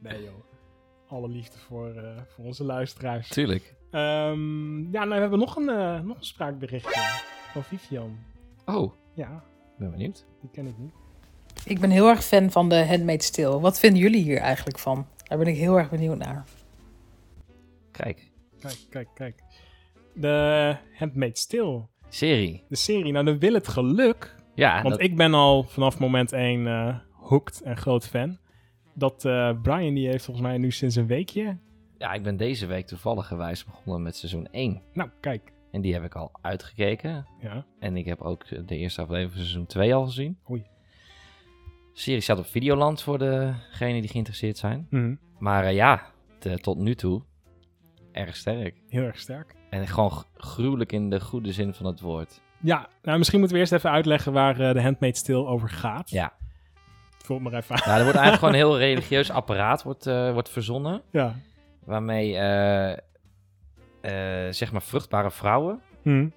nee, 0.00 0.22
joh. 0.22 0.44
Alle 1.08 1.28
liefde 1.28 1.58
voor, 1.58 1.92
voor 2.34 2.44
onze 2.44 2.64
luisteraars. 2.64 3.28
Tuurlijk. 3.28 3.74
Ehm, 3.92 4.80
ja, 4.92 5.04
nou, 5.04 5.08
we 5.08 5.20
hebben 5.20 5.38
nog 5.38 5.56
een, 5.56 5.68
eh, 5.68 6.00
nog 6.00 6.16
een 6.18 6.24
spraakberichtje 6.24 7.00
van 7.52 7.62
Vivian. 7.64 8.18
Oh, 8.66 8.92
Ja, 9.14 9.30
ik 9.72 9.78
ben 9.78 9.90
benieuwd. 9.90 10.26
die 10.40 10.50
ken 10.50 10.66
ik 10.66 10.78
niet. 10.78 10.92
Ik 11.64 11.80
ben 11.80 11.90
heel 11.90 12.08
erg 12.08 12.24
fan 12.24 12.50
van 12.50 12.68
de 12.68 12.86
Handmade 12.86 13.22
Steel. 13.22 13.60
Wat 13.60 13.78
vinden 13.78 14.00
jullie 14.00 14.22
hier 14.22 14.38
eigenlijk 14.38 14.78
van? 14.78 15.06
Daar 15.24 15.38
ben 15.38 15.46
ik 15.46 15.56
heel 15.56 15.78
erg 15.78 15.90
benieuwd 15.90 16.18
naar. 16.18 16.44
Kijk, 17.90 18.30
Kijk, 18.60 18.78
kijk, 18.90 19.08
kijk. 19.14 19.42
De 20.14 20.76
Handmade 20.94 21.36
Still. 21.36 21.80
serie. 22.08 22.64
De 22.68 22.76
serie. 22.76 23.12
Nou, 23.12 23.24
dan 23.24 23.38
wil 23.38 23.52
het 23.54 23.68
geluk. 23.68 24.34
Ja, 24.54 24.82
Want 24.82 24.94
dat- 24.94 25.02
ik 25.04 25.16
ben 25.16 25.34
al 25.34 25.62
vanaf 25.62 25.98
moment 25.98 26.32
1 26.32 26.66
eh 26.66 26.96
hooked 27.12 27.60
en 27.62 27.76
groot 27.76 28.06
fan. 28.08 28.38
Dat 28.94 29.24
eh, 29.24 29.50
Brian, 29.62 29.94
die 29.94 30.08
heeft 30.08 30.24
volgens 30.24 30.46
mij 30.46 30.58
nu 30.58 30.70
sinds 30.70 30.96
een 30.96 31.06
weekje. 31.06 31.56
Ja, 32.02 32.12
ik 32.12 32.22
ben 32.22 32.36
deze 32.36 32.66
week 32.66 32.86
toevallig 32.86 33.26
gewijs 33.26 33.64
begonnen 33.64 34.02
met 34.02 34.16
seizoen 34.16 34.48
1. 34.50 34.82
Nou, 34.92 35.10
kijk. 35.20 35.52
En 35.70 35.80
die 35.80 35.92
heb 35.92 36.04
ik 36.04 36.14
al 36.14 36.30
uitgekeken. 36.40 37.26
Ja. 37.40 37.64
En 37.78 37.96
ik 37.96 38.04
heb 38.04 38.20
ook 38.20 38.66
de 38.66 38.76
eerste 38.76 39.00
aflevering 39.00 39.32
van 39.32 39.40
seizoen 39.40 39.66
2 39.66 39.94
al 39.94 40.04
gezien. 40.04 40.38
Oei. 40.50 40.66
De 41.92 42.00
serie 42.00 42.20
staat 42.20 42.38
op 42.38 42.46
Videoland 42.46 43.02
voor 43.02 43.18
degenen 43.18 44.00
die 44.00 44.10
geïnteresseerd 44.10 44.58
zijn. 44.58 44.86
Mhm. 44.90 45.14
Maar 45.38 45.64
eh, 45.64 45.74
ja, 45.74 46.06
tot 46.60 46.78
nu 46.78 46.94
toe 46.94 47.22
erg 48.12 48.36
sterk. 48.36 48.76
Heel 48.88 49.02
erg 49.02 49.18
sterk. 49.18 49.54
En 49.70 49.86
gewoon 49.86 50.24
gruwelijk 50.34 50.92
in 50.92 51.10
de 51.10 51.20
goede 51.20 51.52
zin 51.52 51.74
van 51.74 51.86
het 51.86 52.00
woord. 52.00 52.40
Ja, 52.60 52.88
nou 53.02 53.18
misschien 53.18 53.38
moeten 53.38 53.56
we 53.56 53.62
eerst 53.62 53.74
even 53.74 53.90
uitleggen 53.90 54.32
waar 54.32 54.60
eh, 54.60 54.72
de 54.72 54.82
Handmade 54.82 55.16
Still 55.16 55.44
over 55.44 55.68
gaat. 55.68 56.10
Ja. 56.10 56.32
Het 57.26 57.40
maar 57.40 57.54
even 57.54 57.74
aan. 57.74 57.82
Nou, 57.88 57.98
er 57.98 58.04
wordt 58.04 58.18
eigenlijk 58.18 58.34
gewoon 58.38 58.54
een 58.54 58.78
heel 58.78 58.78
religieus 58.78 59.30
apparaat 59.30 59.82
wordt, 59.82 60.06
eh, 60.06 60.32
wordt 60.32 60.48
verzonnen. 60.48 61.02
Ja. 61.10 61.34
Waarmee, 61.84 62.36
eh, 62.36 62.92
eh, 62.92 64.52
zeg 64.52 64.72
maar, 64.72 64.82
vruchtbare 64.82 65.30
vrouwen 65.30 65.80
Mhm. 66.02 66.28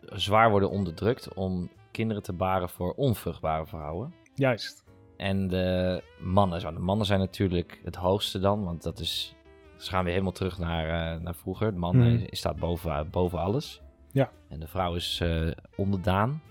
zwaar 0.00 0.50
worden 0.50 0.70
onderdrukt 0.70 1.34
om 1.34 1.70
kinderen 1.90 2.22
te 2.22 2.32
baren 2.32 2.68
voor 2.68 2.92
onvruchtbare 2.92 3.66
vrouwen. 3.66 4.14
Juist. 4.34 4.84
En 5.16 5.48
de 5.48 6.02
mannen, 6.20 6.60
de 6.60 6.70
mannen 6.80 7.06
zijn 7.06 7.18
natuurlijk 7.20 7.80
het 7.84 7.96
hoogste 7.96 8.38
dan, 8.38 8.64
want 8.64 8.82
dat 8.82 8.98
is, 9.00 9.34
ze 9.76 9.90
gaan 9.90 10.02
weer 10.02 10.12
helemaal 10.12 10.32
terug 10.32 10.58
naar, 10.58 11.14
eh, 11.14 11.20
naar 11.20 11.34
vroeger. 11.34 11.72
De 11.72 11.78
man 11.78 12.02
eh, 12.02 12.26
staat 12.30 12.56
boven, 12.56 13.10
boven 13.10 13.38
alles. 13.38 13.82
Ja. 14.12 14.30
En 14.48 14.60
de 14.60 14.66
vrouw 14.66 14.94
is 14.94 15.22
onderdaan. 15.76 16.42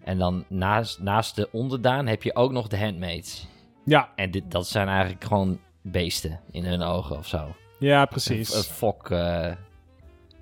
En 0.00 0.18
dan 0.18 0.44
naast, 0.48 1.00
naast 1.00 1.36
de 1.36 1.48
onderdaan 1.52 2.06
heb 2.06 2.22
je 2.22 2.34
ook 2.34 2.52
nog 2.52 2.68
de 2.68 2.78
handmaids. 2.78 3.46
Ja, 3.84 4.12
En 4.16 4.30
dit, 4.30 4.50
dat 4.50 4.66
zijn 4.66 4.88
eigenlijk 4.88 5.24
gewoon 5.24 5.58
beesten 5.82 6.40
in 6.50 6.64
hun 6.64 6.82
ogen 6.82 7.16
of 7.18 7.26
zo. 7.26 7.54
Ja 7.82 8.04
precies. 8.04 8.54
een 8.56 8.62
fok. 8.74 9.10
eh, 9.10 9.52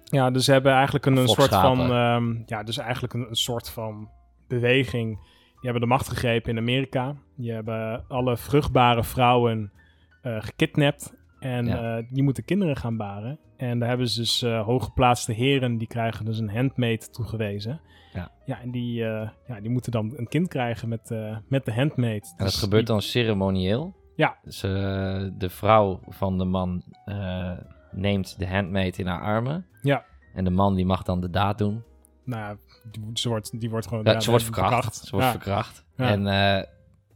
Ja, 0.04 0.30
dus 0.30 0.44
ze 0.44 0.52
hebben 0.52 0.72
eigenlijk 0.72 1.06
een, 1.06 1.16
een 1.16 1.28
soort 1.28 1.48
van, 1.54 1.80
ehm, 1.92 2.34
ja, 2.46 2.62
dus 2.62 2.78
eigenlijk 2.78 3.14
een, 3.14 3.26
een 3.28 3.36
soort 3.36 3.70
van 3.70 4.08
beweging. 4.48 5.18
Die 5.60 5.70
hebben 5.70 5.80
de 5.80 5.94
macht 5.94 6.08
gegrepen 6.08 6.50
in 6.50 6.58
Amerika. 6.58 7.14
Die 7.36 7.52
hebben 7.52 8.04
alle 8.08 8.36
vruchtbare 8.36 9.04
vrouwen 9.04 9.72
eh 10.22 10.36
gekidnapt. 10.40 11.14
En 11.38 11.66
Ja. 11.66 11.96
eh, 11.98 12.04
die 12.10 12.22
moeten 12.22 12.44
kinderen 12.44 12.76
gaan 12.76 12.96
baren. 12.96 13.38
En 13.56 13.78
daar 13.78 13.88
hebben 13.88 14.08
ze 14.08 14.20
dus 14.20 14.40
hooggeplaatste 14.42 15.32
heren, 15.32 15.78
die 15.78 15.86
krijgen 15.88 16.24
dus 16.24 16.38
een 16.38 16.50
handmaid 16.50 17.12
toegewezen. 17.12 17.80
Ja. 18.12 18.30
ja 18.44 18.60
en 18.60 18.70
die, 18.70 18.94
ja, 18.94 19.60
die 19.60 19.70
moeten 19.70 19.92
dan 19.92 20.12
een 20.16 20.28
kind 20.28 20.48
krijgen 20.48 20.88
met, 20.88 21.14
met 21.48 21.64
de 21.64 21.72
handmaid. 21.74 22.24
en 22.24 22.34
dat 22.36 22.46
Dus 22.46 22.56
gebeurt 22.60 22.86
die- 22.86 22.94
dan 22.94 23.02
ceremonieel. 23.02 23.94
Ja. 24.16 24.38
Dus 24.42 24.62
eh, 24.62 24.70
de 25.32 25.48
vrouw 25.48 26.00
van 26.08 26.38
de 26.38 26.44
man 26.44 26.82
eh, 27.04 27.52
neemt 27.90 28.38
de 28.38 28.48
handmaid 28.48 28.98
in 28.98 29.06
haar 29.06 29.20
armen. 29.20 29.66
Ja. 29.82 30.04
En 30.34 30.44
de 30.44 30.50
man 30.50 30.74
die 30.74 30.86
mag 30.86 31.02
dan 31.02 31.20
de 31.20 31.30
daad 31.30 31.58
doen. 31.58 31.82
Nou, 32.24 32.56
die, 32.90 33.02
ze 33.14 33.28
wordt, 33.28 33.60
die 33.60 33.70
wordt 33.70 33.86
gewoon... 33.86 34.04
Ja, 34.04 34.20
ze 34.20 34.30
wordt 34.30 34.44
verkracht. 34.44 34.94
Ze 34.94 35.10
wordt 35.10 35.26
ja. 35.26 35.32
verkracht. 35.32 35.84
Ja. 35.96 36.08
En, 36.08 36.26
eh, 36.26 36.64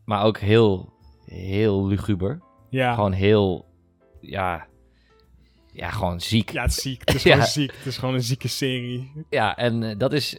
maar 0.04 0.24
ook 0.24 0.38
heel, 0.38 0.92
heel 1.24 1.86
luguber. 1.86 2.42
Ja. 2.70 2.94
Gewoon 2.94 3.12
heel, 3.12 3.66
ja, 4.20 4.66
ja, 5.72 5.90
gewoon 5.90 6.20
ziek. 6.20 6.50
ja, 6.50 6.62
het 6.62 6.70
is 6.70 6.82
ziek. 6.82 7.00
Het 7.04 7.14
is 7.14 7.22
gewoon 7.32 7.46
ziek. 7.46 7.72
Het 7.76 7.86
is 7.86 7.98
gewoon 7.98 8.14
een 8.14 8.22
zieke 8.22 8.48
serie. 8.48 9.26
Ja, 9.30 9.56
en 9.56 9.98
dat 9.98 10.12
is 10.12 10.38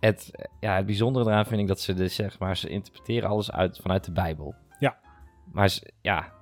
het, 0.00 0.48
ja, 0.60 0.76
het 0.76 0.86
bijzondere 0.86 1.30
eraan 1.30 1.46
vind 1.46 1.60
ik 1.60 1.66
dat 1.66 1.80
ze 1.80 1.94
dus, 1.94 2.14
zeg 2.14 2.38
maar, 2.38 2.56
ze 2.56 2.68
interpreteren 2.68 3.28
alles 3.28 3.52
uit, 3.52 3.78
vanuit 3.82 4.04
de 4.04 4.12
Bijbel. 4.12 4.54
Maar 5.52 5.78
ja, 6.00 6.32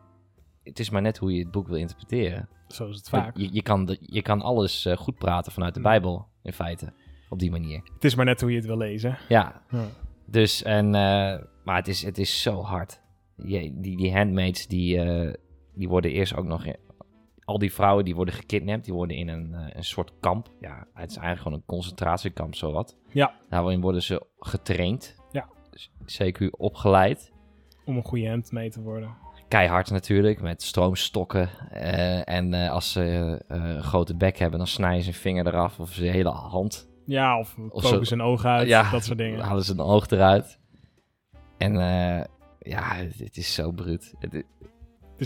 het 0.63 0.79
is 0.79 0.91
maar 0.91 1.03
net 1.03 1.19
hoe 1.19 1.33
je 1.33 1.39
het 1.43 1.51
boek 1.51 1.69
wil 1.69 1.77
interpreteren. 1.77 2.49
Zo 2.69 2.89
is 2.89 2.97
het 2.97 3.09
vaak. 3.09 3.37
Je, 3.37 3.53
je, 3.53 3.63
kan, 3.63 3.85
de, 3.85 3.99
je 4.01 4.23
kan 4.23 4.43
alles 4.43 4.85
eh, 4.87 4.97
goed 4.97 5.19
praten 5.19 5.53
vanuit 5.53 5.75
de. 5.75 5.81
Bijbel, 5.81 6.27
in 6.43 6.53
feite. 6.53 6.93
Op 7.29 7.39
die 7.39 7.51
manier. 7.51 7.81
Het 7.95 8.05
is 8.05 8.15
maar 8.15 8.25
net 8.25 8.41
hoe 8.41 8.51
je 8.51 8.57
het 8.57 8.67
wil 8.67 8.77
lezen. 8.77 9.19
Ja, 9.29 9.63
Ja. 9.71 9.87
dus, 10.27 10.63
en, 10.63 10.87
eh, 10.95 11.39
maar 11.65 11.77
het 11.77 11.89
is, 11.89 12.03
het 12.03 12.19
is 12.19 12.43
zo 12.43 12.63
hard. 12.63 13.01
Je, 13.37 13.81
die, 13.81 13.97
die 13.97 14.15
handmaids, 14.17 14.67
die, 14.67 15.01
eh, 15.01 15.35
die 15.75 15.89
worden 15.89 16.11
eerst 16.11 16.37
ook 16.37 16.47
nog... 16.47 16.65
Al 17.45 17.59
die 17.59 17.73
vrouwen, 17.73 18.05
die 18.05 18.15
worden 18.15 18.35
gekidnapt. 18.35 18.85
Die 18.85 18.95
worden 18.95 19.17
in 19.17 19.29
een, 19.29 19.55
een 19.77 19.85
soort 19.85 20.13
kamp. 20.21 20.51
Ja, 20.61 20.87
het 20.95 21.11
is 21.11 21.17
eigenlijk 21.17 21.39
gewoon 21.41 21.59
een 21.59 21.65
concentratiekamp, 21.67 22.55
zowat. 22.55 22.97
Ja. 23.13 23.35
Daarin 23.49 23.81
worden 23.81 24.03
ze 24.03 24.27
getraind. 24.39 25.17
Ja. 25.33 25.49
Dus 25.71 25.91
CQ 26.23 26.51
opgeleid. 26.51 27.33
Om 27.85 27.97
een 27.97 28.05
goede 28.05 28.29
hand 28.29 28.53
mee 28.53 28.71
te 28.71 28.81
worden. 28.81 29.15
Keihard 29.49 29.91
natuurlijk, 29.91 30.41
met 30.41 30.63
stroomstokken. 30.63 31.49
eh, 31.71 32.29
en 32.29 32.55
eh, 32.55 32.71
als 32.71 32.93
ze 32.93 33.03
eh, 33.49 33.57
een 33.59 33.83
grote 33.83 34.17
bek 34.17 34.37
hebben, 34.39 34.59
dan 34.59 34.67
snijden 34.69 35.03
ze 35.03 35.09
een 35.09 35.15
vinger 35.15 35.47
eraf 35.47 35.81
of 35.81 35.93
ze 35.93 36.05
hele 36.05 36.29
hand. 36.31 36.89
Ja, 37.07 37.39
of, 37.39 37.55
poken 37.69 37.89
zo- 37.89 38.05
zijn 38.05 38.23
ogen 38.23 38.51
uit. 38.51 38.69
Ja, 38.69 38.91
dat 38.91 39.05
soort 39.05 39.19
dingen. 39.19 39.39
Dan 39.39 39.47
halen 39.49 39.65
ze 39.65 39.73
een 39.73 39.81
oog 39.81 40.11
eruit. 40.11 40.59
En 41.59 41.73
ja, 42.59 42.95
het, 42.95 43.19
het 43.19 43.37
is 43.37 43.55
zo 43.55 43.71
bruut. 43.73 44.15
Het- 44.19 44.33
Het 44.33 44.45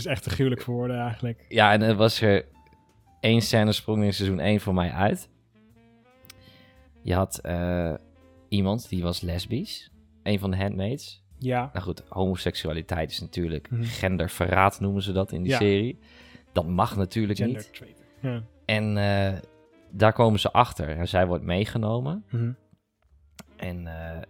is 0.03 0.05
echt 0.05 0.23
te 0.23 0.29
gruwelijk 0.29 0.61
voor 0.61 0.73
woorden 0.73 0.99
eigenlijk. 0.99 1.45
ja, 1.49 1.71
en 1.71 1.81
er 1.81 1.95
was 1.95 2.21
er 2.21 2.45
één 3.19 3.41
scène 3.41 3.71
sprong 3.71 4.03
in 4.03 4.13
seizoen 4.13 4.39
1 4.39 4.59
voor 4.59 4.73
mij 4.73 4.91
uit. 4.91 5.29
Je 7.01 7.13
had 7.13 7.41
iemand 8.49 8.89
die 8.89 9.03
was 9.03 9.21
lesbisch. 9.21 9.91
Een 10.23 10.39
van 10.39 10.51
de 10.51 10.57
handmaids. 10.57 11.23
Ja. 11.37 11.69
Nou 11.73 11.85
goed, 11.85 12.03
homoseksualiteit 12.09 13.11
is 13.11 13.19
natuurlijk 13.21 13.69
Mhm. 13.71 13.83
genderverraad 13.83 14.79
noemen 14.79 15.01
ze 15.01 15.11
dat 15.11 15.31
in 15.31 15.41
die 15.41 15.51
Ja. 15.51 15.57
serie. 15.57 15.99
Dat 16.51 16.67
mag 16.67 16.95
natuurlijk 16.95 17.39
Gender 17.39 17.57
niet. 17.57 17.73
traitor. 17.73 18.05
Ja. 18.21 18.43
En 18.65 18.97
eh, 18.97 19.39
daar 19.91 20.13
komen 20.13 20.39
ze 20.39 20.51
achter. 20.51 20.89
En 20.89 21.07
zij 21.07 21.27
wordt 21.27 21.43
meegenomen. 21.43 22.25
Mhm. 22.31 22.51
En 23.57 23.87
eh, 23.87 24.21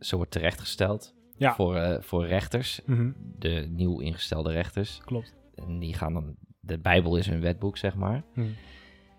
ze 0.00 0.16
wordt 0.16 0.30
terechtgesteld 0.30 1.14
Ja. 1.36 1.54
voor, 1.54 1.76
eh, 1.76 2.02
voor 2.02 2.26
rechters. 2.26 2.80
Mhm. 2.86 3.10
De 3.38 3.66
nieuw 3.70 4.00
ingestelde 4.00 4.52
rechters. 4.52 5.00
Klopt. 5.04 5.34
En 5.54 5.78
die 5.78 5.94
gaan 5.94 6.12
dan... 6.12 6.36
De 6.60 6.78
Bijbel 6.78 7.16
is 7.16 7.26
hun 7.26 7.40
wetboek, 7.40 7.76
zeg 7.76 7.94
maar. 7.94 8.22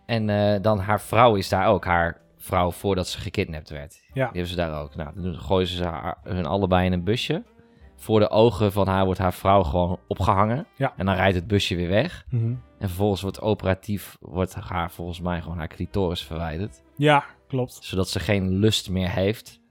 En 0.06 0.62
dan 0.62 0.80
haar 0.80 1.02
vrouw 1.02 1.36
is 1.36 1.50
daar 1.50 1.68
ook. 1.68 1.86
Haar 1.86 2.22
vrouw 2.40 2.72
voordat 2.72 3.08
ze 3.08 3.20
gekidnapt 3.20 3.70
werd. 3.70 4.02
Ja. 4.08 4.14
Die 4.14 4.24
hebben 4.24 4.48
ze 4.48 4.56
daar 4.56 4.82
ook. 4.82 4.96
Nou, 4.96 5.22
dan 5.22 5.36
gooien 5.36 5.68
ze 5.68 5.84
haar, 5.84 6.18
hun 6.24 6.46
allebei 6.46 6.86
in 6.86 6.94
een 6.94 7.04
busje. 7.04 7.44
Voor 7.96 8.20
de 8.20 8.30
ogen 8.30 8.72
van 8.72 8.88
haar 8.88 9.06
wordt 9.06 9.20
haar 9.20 9.34
vrouw 9.34 9.64
gewoon 9.64 10.00
opgehangen. 10.08 10.68
Ja. 10.76 10.94
En 10.98 11.06
dan 11.06 11.16
rijdt 11.16 11.36
het 11.36 11.48
busje 11.48 11.76
weer 11.76 11.90
weg. 11.90 12.26
Mhm. 12.30 12.46
En 12.80 12.88
vervolgens 12.88 13.22
wordt 13.22 13.42
operatief, 13.42 14.18
wordt 14.20 14.54
haar 14.56 14.92
volgens 14.92 15.20
mij 15.20 15.42
gewoon 15.42 15.58
haar 15.58 15.68
clitoris 15.68 16.24
verwijderd. 16.24 16.82
Ja, 16.96 17.24
klopt. 17.48 17.74
Zodat 17.82 18.10
ze 18.10 18.20
geen 18.20 18.50
lust 18.50 18.90
meer 18.90 19.10
heeft 19.10 19.62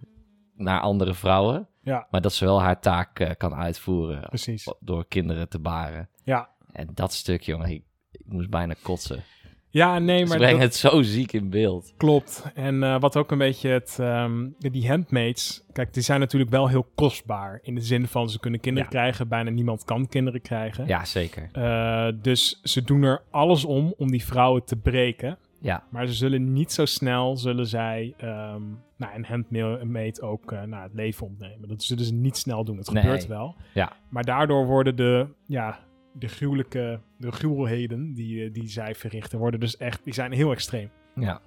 naar 0.55 0.81
andere 0.81 1.15
vrouwen. 1.15 1.69
Ja. 1.83 2.07
Maar 2.11 2.21
dat 2.21 2.33
ze 2.33 2.45
wel 2.45 2.63
haar 2.63 2.81
taak 2.81 3.21
eh, 3.21 3.31
kan 3.37 3.55
uitvoeren 3.55 4.21
Precies. 4.29 4.73
door 4.81 5.07
kinderen 5.07 5.49
te 5.49 5.59
baren. 5.59 6.09
Ja. 6.25 6.49
En 6.73 6.89
dat 6.95 7.13
stuk, 7.13 7.43
jongen, 7.43 7.71
ik, 7.71 7.85
ik 8.11 8.25
moest 8.27 8.51
bijna 8.51 8.75
kotsen. 8.83 9.23
Ja, 9.71 9.99
nee, 9.99 10.19
Ze 10.19 10.27
maar 10.27 10.37
brengen 10.37 10.61
dat 10.61 10.65
het 10.69 10.75
zo 10.77 11.03
ziek 11.03 11.33
in 11.33 11.51
beeld. 11.51 11.93
klopt. 11.97 12.45
En 12.55 12.83
eh, 12.83 13.01
wat 13.01 13.17
ook 13.17 13.31
een 13.31 13.39
beetje 13.39 13.69
het... 13.69 13.97
ehm, 14.01 14.47
die 14.59 14.89
handmaids, 14.89 15.65
kijk, 15.73 15.95
die 15.95 16.03
zijn 16.03 16.21
natuurlijk 16.21 16.51
wel 16.51 16.69
heel 16.69 16.87
kostbaar. 16.95 17.59
In 17.63 17.75
de 17.75 17.81
zin 17.81 18.07
van, 18.07 18.31
ze 18.31 18.41
kunnen 18.41 18.61
kinderen 18.61 18.89
Ja. 18.93 18.99
krijgen. 18.99 19.29
Bijna 19.29 19.51
niemand 19.51 19.85
kan 19.85 20.09
kinderen 20.09 20.41
krijgen. 20.41 20.87
Ja, 20.87 21.05
zeker. 21.05 21.49
Eh, 21.53 22.09
dus 22.23 22.61
ze 22.63 22.83
doen 22.83 23.03
er 23.03 23.23
alles 23.31 23.65
om 23.65 23.95
om 23.97 24.11
die 24.11 24.25
vrouwen 24.25 24.65
te 24.65 24.77
breken. 24.77 25.39
Ja, 25.61 25.83
Maar 25.91 26.07
ze 26.07 26.13
zullen 26.15 26.53
niet 26.53 26.73
zo 26.73 26.85
snel, 26.85 27.37
zullen 27.37 27.67
zij 27.67 28.15
ehm, 28.17 28.63
nou, 28.97 29.15
een 29.15 29.25
handmaid 29.25 30.23
ook 30.23 30.51
nou, 30.51 30.83
het 30.83 30.95
leven 30.95 31.27
ontnemen. 31.27 31.69
Dat 31.69 31.83
zullen 31.83 32.05
ze 32.05 32.15
niet 32.15 32.37
snel 32.37 32.65
doen. 32.65 32.77
Het 32.77 32.91
Nee. 32.93 33.03
gebeurt 33.03 33.27
wel. 33.27 33.57
Ja. 33.75 33.93
Maar 34.09 34.25
daardoor 34.25 34.67
worden 34.67 34.97
de, 34.97 35.27
ja, 35.47 35.79
de 36.13 36.29
gruwelijke, 36.29 37.01
de 37.19 37.33
gruwelheden 37.33 38.15
die, 38.15 38.45
eh, 38.45 38.53
die 38.53 38.69
zij 38.69 38.95
verrichten, 38.95 39.39
worden 39.39 39.61
dus 39.61 39.77
echt, 39.77 40.05
die 40.05 40.15
zijn 40.15 40.33
heel 40.33 40.51
extreem. 40.51 40.91
ja. 41.15 41.41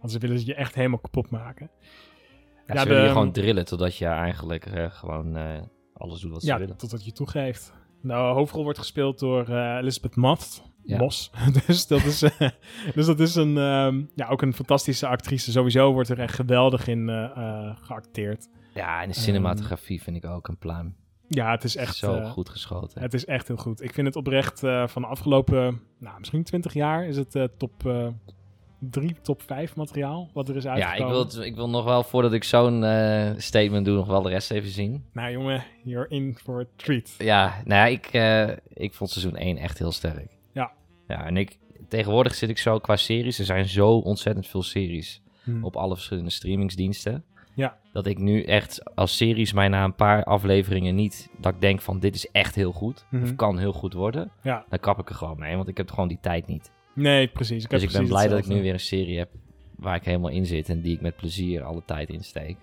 Want 0.00 0.12
ze 0.12 0.18
willen 0.18 0.46
je 0.46 0.54
echt 0.54 0.74
helemaal 0.74 0.98
kapot 0.98 1.30
maken. 1.30 1.70
ja, 2.66 2.74
Ja, 2.74 2.80
ze 2.80 2.86
willen 2.88 3.02
de- 3.02 3.06
je 3.08 3.12
gewoon 3.12 3.32
drillen 3.32 3.64
totdat 3.64 3.96
je 3.96 4.06
eigenlijk 4.06 4.66
eh, 4.66 4.90
gewoon 4.90 5.36
eh, 5.36 5.60
alles 5.92 6.20
doet 6.20 6.30
wat 6.30 6.40
ze 6.42 6.46
ja, 6.46 6.58
willen. 6.58 6.76
totdat 6.76 7.04
je 7.04 7.12
toegeeft. 7.12 7.72
Nou, 8.02 8.34
hoofdrol 8.34 8.62
wordt 8.62 8.78
gespeeld 8.78 9.18
door 9.18 9.48
eh, 9.48 9.76
Elizabeth 9.80 10.16
Moss. 10.16 10.62
Ja. 10.82 10.98
Moss. 10.98 11.30
dus, 11.66 11.86
dat 11.86 12.04
is, 12.04 12.18
dus 12.94 13.06
dat 13.06 13.20
is 13.20 13.34
een, 13.34 13.58
ehm, 13.58 14.04
ja, 14.14 14.28
ook 14.28 14.42
een 14.42 14.52
fantastische 14.54 15.06
actrice. 15.06 15.50
Sowieso 15.50 15.92
wordt 15.92 16.08
er 16.08 16.18
echt 16.20 16.34
geweldig 16.34 16.86
in 16.88 17.08
geacteerd. 17.80 18.48
Ja, 18.74 19.02
en 19.02 19.08
de 19.08 19.14
cinematografie 19.14 20.02
vind 20.02 20.16
ik 20.16 20.24
ook 20.24 20.48
een 20.48 20.58
pluim. 20.58 20.96
Ja, 21.28 21.50
het 21.50 21.64
is 21.64 21.76
echt, 21.76 21.96
zo 21.96 22.14
eh, 22.14 22.30
goed 22.30 22.48
geschoten. 22.48 23.02
het 23.02 23.14
is 23.14 23.24
echt 23.24 23.48
heel 23.48 23.56
goed. 23.56 23.82
Ik 23.82 23.92
vind 23.92 24.06
het 24.06 24.16
oprecht 24.16 24.62
eh, 24.62 24.86
van 24.86 25.02
de 25.02 25.08
afgelopen, 25.08 25.80
nou, 25.98 26.18
misschien 26.18 26.42
20 26.42 26.74
jaar 26.74 27.06
is 27.06 27.16
het 27.16 27.34
eh, 27.34 27.44
top 27.56 27.86
eh 27.86 28.06
3, 28.78 29.16
top 29.22 29.42
5 29.42 29.76
materiaal 29.76 30.30
wat 30.32 30.48
er 30.48 30.56
is 30.56 30.62
ja, 30.62 30.70
uitgekomen. 30.70 31.06
ik 31.06 31.12
wil, 31.12 31.24
het, 31.24 31.46
ik 31.46 31.54
wil 31.54 31.68
nog 31.68 31.84
wel, 31.84 32.02
voordat 32.02 32.32
ik 32.32 32.44
zo'n 32.44 32.84
statement 33.36 33.84
doe, 33.84 33.96
nog 33.96 34.06
wel 34.06 34.22
de 34.22 34.28
rest 34.28 34.50
even 34.50 34.70
zien. 34.70 35.04
Nou 35.12 35.30
jongen, 35.30 35.64
you're 35.82 36.08
in 36.08 36.36
for 36.42 36.60
a 36.60 36.64
treat. 36.76 37.14
Ja, 37.18 37.62
nou 37.64 37.80
ja, 37.80 37.86
ik, 37.86 38.06
ik 38.68 38.94
vond 38.94 39.10
seizoen 39.10 39.36
1 39.36 39.56
echt 39.56 39.78
heel 39.78 39.92
sterk. 39.92 40.36
Ja. 40.52 40.72
Ja, 41.08 41.24
en 41.26 41.36
ik, 41.36 41.58
tegenwoordig 41.88 42.34
zit 42.34 42.48
ik 42.48 42.58
zo 42.58 42.78
qua 42.78 42.96
series. 42.96 43.38
Er 43.38 43.44
zijn 43.44 43.68
zo 43.68 43.88
ontzettend 43.98 44.46
veel 44.46 44.62
series 44.62 45.22
Hm. 45.46 45.64
op 45.64 45.76
alle 45.76 45.94
verschillende 45.94 46.30
streamingsdiensten. 46.30 47.24
Ja. 47.56 47.76
Dat 47.92 48.06
ik 48.06 48.18
nu 48.18 48.42
echt 48.42 48.94
als 48.94 49.16
series 49.16 49.52
mij 49.52 49.68
na 49.68 49.84
een 49.84 49.94
paar 49.94 50.24
afleveringen 50.24 50.94
niet... 50.94 51.30
Dat 51.38 51.54
ik 51.54 51.60
denk 51.60 51.80
van 51.80 51.98
dit 51.98 52.14
is 52.14 52.30
echt 52.30 52.54
heel 52.54 52.72
goed. 52.72 53.06
Mhm. 53.10 53.22
Of 53.22 53.34
kan 53.34 53.58
heel 53.58 53.72
goed 53.72 53.92
worden. 53.92 54.30
Ja. 54.42 54.64
Dan 54.68 54.78
kap 54.78 54.98
ik 54.98 55.08
er 55.08 55.14
gewoon 55.14 55.38
mee, 55.38 55.56
want 55.56 55.68
ik 55.68 55.76
heb 55.76 55.90
gewoon 55.90 56.08
die 56.08 56.18
tijd 56.20 56.46
niet. 56.46 56.70
Nee, 56.94 57.28
precies. 57.28 57.64
Ik 57.64 57.70
heb 57.70 57.80
dus 57.80 57.92
ik 57.92 57.98
ben 57.98 58.08
blij 58.08 58.28
dat 58.28 58.38
ik 58.38 58.46
nu 58.46 58.62
weer 58.62 58.72
een 58.72 58.80
serie 58.80 59.18
heb 59.18 59.30
waar 59.76 59.96
ik 59.96 60.04
helemaal 60.04 60.30
in 60.30 60.46
zit. 60.46 60.68
En 60.68 60.80
die 60.80 60.94
ik 60.94 61.00
met 61.00 61.16
plezier 61.16 61.62
alle 61.62 61.82
tijd 61.84 62.10
insteek. 62.10 62.56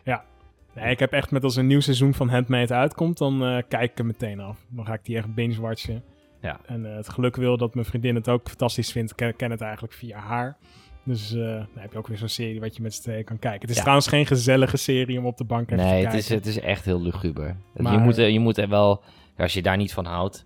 Nee, 0.76 0.92
ik 0.92 1.00
heb 1.00 1.12
echt 1.12 1.32
met 1.32 1.44
als 1.44 1.56
een 1.56 1.68
nieuw 1.68 1.80
seizoen 1.80 2.14
van 2.14 2.30
Handmaid 2.30 2.72
uitkomt, 2.72 3.18
dan 3.18 3.44
eh, 3.44 3.64
kijk 3.68 3.92
ik 3.92 4.00
er 4.00 4.06
meteen 4.06 4.40
af. 4.40 4.66
Dan 4.70 4.86
ga 4.86 4.94
ik 4.94 5.06
die 5.06 5.18
echt 5.18 5.34
binge-watchen. 5.34 6.04
Ja. 6.42 6.60
En 6.66 6.86
eh, 6.86 6.96
het 6.96 7.10
geluk 7.10 7.36
wil 7.36 7.58
dat 7.58 7.74
mijn 7.74 7.86
vriendin 7.86 8.16
het 8.16 8.30
ook 8.30 8.48
fantastisch 8.48 8.92
vindt. 8.92 9.12
Ik 9.12 9.18
ken, 9.18 9.36
ken 9.36 9.52
het 9.52 9.62
eigenlijk 9.62 9.94
via 9.94 10.20
haar. 10.20 10.58
Dus 11.06 11.34
eh, 11.34 11.40
dan 11.46 11.68
heb 11.76 11.92
je 11.92 11.98
ook 11.98 12.08
weer 12.08 12.18
zo'n 12.18 12.28
serie 12.28 12.60
wat 12.60 12.76
je 12.76 12.82
met 12.82 12.94
z'n 12.94 13.02
tweeën 13.02 13.24
kan 13.24 13.40
kijken. 13.40 13.62
Het 13.62 13.70
is 13.70 13.76
Ja. 13.76 13.82
trouwens 13.82 14.08
geen 14.08 14.26
gezellige 14.26 14.78
serie 14.78 15.20
om 15.20 15.26
op 15.26 15.38
de 15.38 15.44
bank 15.44 15.72
even 15.72 15.78
te 15.78 15.90
Nee, 15.92 15.92
kijken. 16.02 16.12
het 16.12 16.20
is, 16.20 16.30
het 16.30 16.46
is 16.46 16.60
echt 16.60 16.86
heel 16.86 17.02
luguber. 17.02 17.58
Maar- 17.76 17.94
Je, 17.94 18.00
moet, 18.00 18.18
er- 18.18 18.30
je 18.30 18.40
moet 18.40 18.58
er 18.58 18.70
wel, 18.70 19.04
als 19.38 19.54
je 19.54 19.62
daar 19.62 19.78
niet 19.78 19.94
van 19.94 20.06
houdt, 20.06 20.46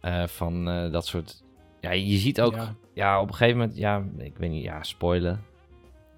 eh, 0.00 0.26
van 0.26 0.68
eh, 0.68 0.92
dat 0.92 1.06
soort. 1.06 1.42
Ja, 1.80 1.90
je 1.90 2.16
ziet 2.16 2.40
ook, 2.40 2.54
ja. 2.54 2.74
Ja. 2.94 3.20
op 3.20 3.28
een 3.28 3.34
gegeven 3.34 3.58
moment, 3.58 3.76
ja, 3.78 4.04
ik 4.18 4.36
weet 4.36 4.50
niet, 4.50 4.62
ja, 4.64 4.82
spoilen. 4.82 5.40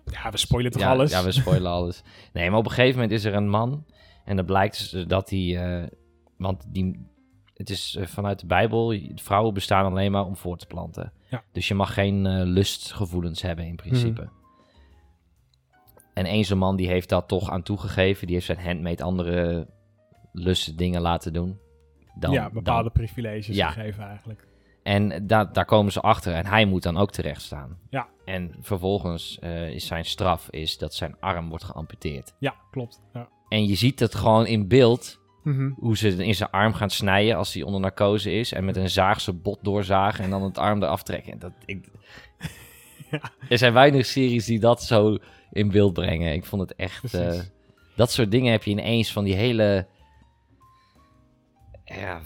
Ja, 0.05 0.31
we 0.31 0.37
spoilen 0.37 0.71
toch 0.73 0.83
ja, 0.83 0.91
alles? 0.91 1.11
Ja, 1.11 1.25
we 1.25 1.33
spoilen 1.43 1.71
alles. 1.71 2.03
Nee, 2.33 2.51
maar 2.51 2.59
op 2.59 2.65
een 2.65 2.71
gegeven 2.71 2.95
moment 3.01 3.13
is 3.13 3.25
er 3.25 3.35
een 3.35 3.49
man. 3.49 3.85
En 4.25 4.37
dan 4.37 4.45
blijkt 4.45 4.79
dus 4.91 5.05
dat 5.07 5.31
hij... 5.31 5.89
want 6.37 6.65
die, 6.69 7.07
het 7.55 7.71
is 7.71 7.97
eh, 7.97 8.07
vanuit 8.07 8.41
de 8.41 8.47
Bijbel... 8.47 8.95
Vrouwen 9.15 9.55
bestaan 9.55 9.85
alleen 9.85 10.13
maar 10.13 10.25
om 10.27 10.37
voor 10.37 10.57
te 10.57 10.67
planten. 10.67 11.13
Ja. 11.31 11.43
Dus 11.53 11.69
je 11.69 11.75
mag 11.75 11.95
geen 11.95 12.27
eh, 12.27 12.41
lustgevoelens 12.45 13.43
hebben 13.43 13.65
in 13.67 13.77
principe. 13.77 14.21
Mhm. 14.23 14.33
En 16.15 16.25
één 16.27 16.45
zo'n 16.45 16.59
man 16.59 16.77
die 16.77 16.89
heeft 16.89 17.09
dat 17.09 17.29
toch 17.29 17.51
aan 17.51 17.63
toegegeven. 17.63 18.27
Die 18.27 18.35
heeft 18.35 18.47
zijn 18.47 18.61
handmade 18.67 19.03
andere 19.03 19.67
lusten 20.33 20.77
dingen 20.77 21.01
laten 21.01 21.33
doen. 21.33 21.59
Dan, 22.15 22.33
ja, 22.33 22.51
bepaalde 22.51 22.83
dan- 22.83 22.93
privileges 22.93 23.57
Ja. 23.57 23.71
gegeven 23.71 24.05
eigenlijk. 24.05 24.47
en 24.83 25.27
da 25.27 25.45
daar 25.45 25.65
komen 25.65 25.93
ze 25.93 26.01
achter 26.01 26.35
en 26.35 26.47
hij 26.47 26.65
moet 26.65 26.83
dan 26.83 26.97
ook 26.97 27.11
terecht 27.11 27.43
staan. 27.43 27.79
Ja. 27.91 28.09
En 28.25 28.55
vervolgens 28.61 29.39
eh, 29.39 29.69
is 29.71 29.87
zijn 29.87 30.05
straf 30.05 30.51
is 30.51 30.79
dat 30.79 30.95
zijn 30.95 31.17
arm 31.21 31.49
wordt 31.49 31.65
geamputeerd. 31.65 32.35
Ja, 32.39 32.55
klopt. 32.71 33.01
Ja. 33.13 33.29
En 33.49 33.67
je 33.67 33.75
ziet 33.75 34.01
het 34.01 34.15
gewoon 34.15 34.47
in 34.47 34.69
beeld 34.69 35.21
Mhm. 35.45 35.71
hoe 35.77 35.97
ze 35.97 36.09
in 36.09 36.35
zijn 36.35 36.51
arm 36.51 36.75
gaan 36.75 36.91
snijden 36.91 37.37
als 37.37 37.55
hij 37.55 37.63
onder 37.63 37.81
narcose 37.81 38.33
is. 38.33 38.53
En 38.53 38.65
met 38.65 38.77
een 38.77 38.91
zaag 38.91 39.21
zijn 39.21 39.43
bot 39.43 39.59
doorzagen 39.63 40.25
en 40.25 40.31
dan 40.31 40.43
het 40.43 40.59
arm 40.59 40.83
eraf 40.83 41.03
trekken. 41.03 41.33
En 41.33 41.39
Dat, 41.39 41.53
ik... 41.65 41.89
Ja. 43.11 43.21
Er 43.49 43.59
zijn 43.59 43.73
weinig 43.73 44.07
series 44.07 44.45
die 44.45 44.61
dat 44.61 44.83
zo 44.83 45.19
in 45.53 45.71
beeld 45.71 45.93
brengen. 45.93 46.33
Ik 46.33 46.45
vond 46.45 46.63
het 46.63 46.75
echt... 46.75 47.15
Eh, 47.15 47.41
dat 47.97 48.13
soort 48.13 48.31
dingen 48.31 48.53
heb 48.53 48.63
je 48.63 48.71
ineens 48.71 49.13
van 49.13 49.25
die 49.25 49.35
hele... 49.35 49.87
Ja, 51.85 52.21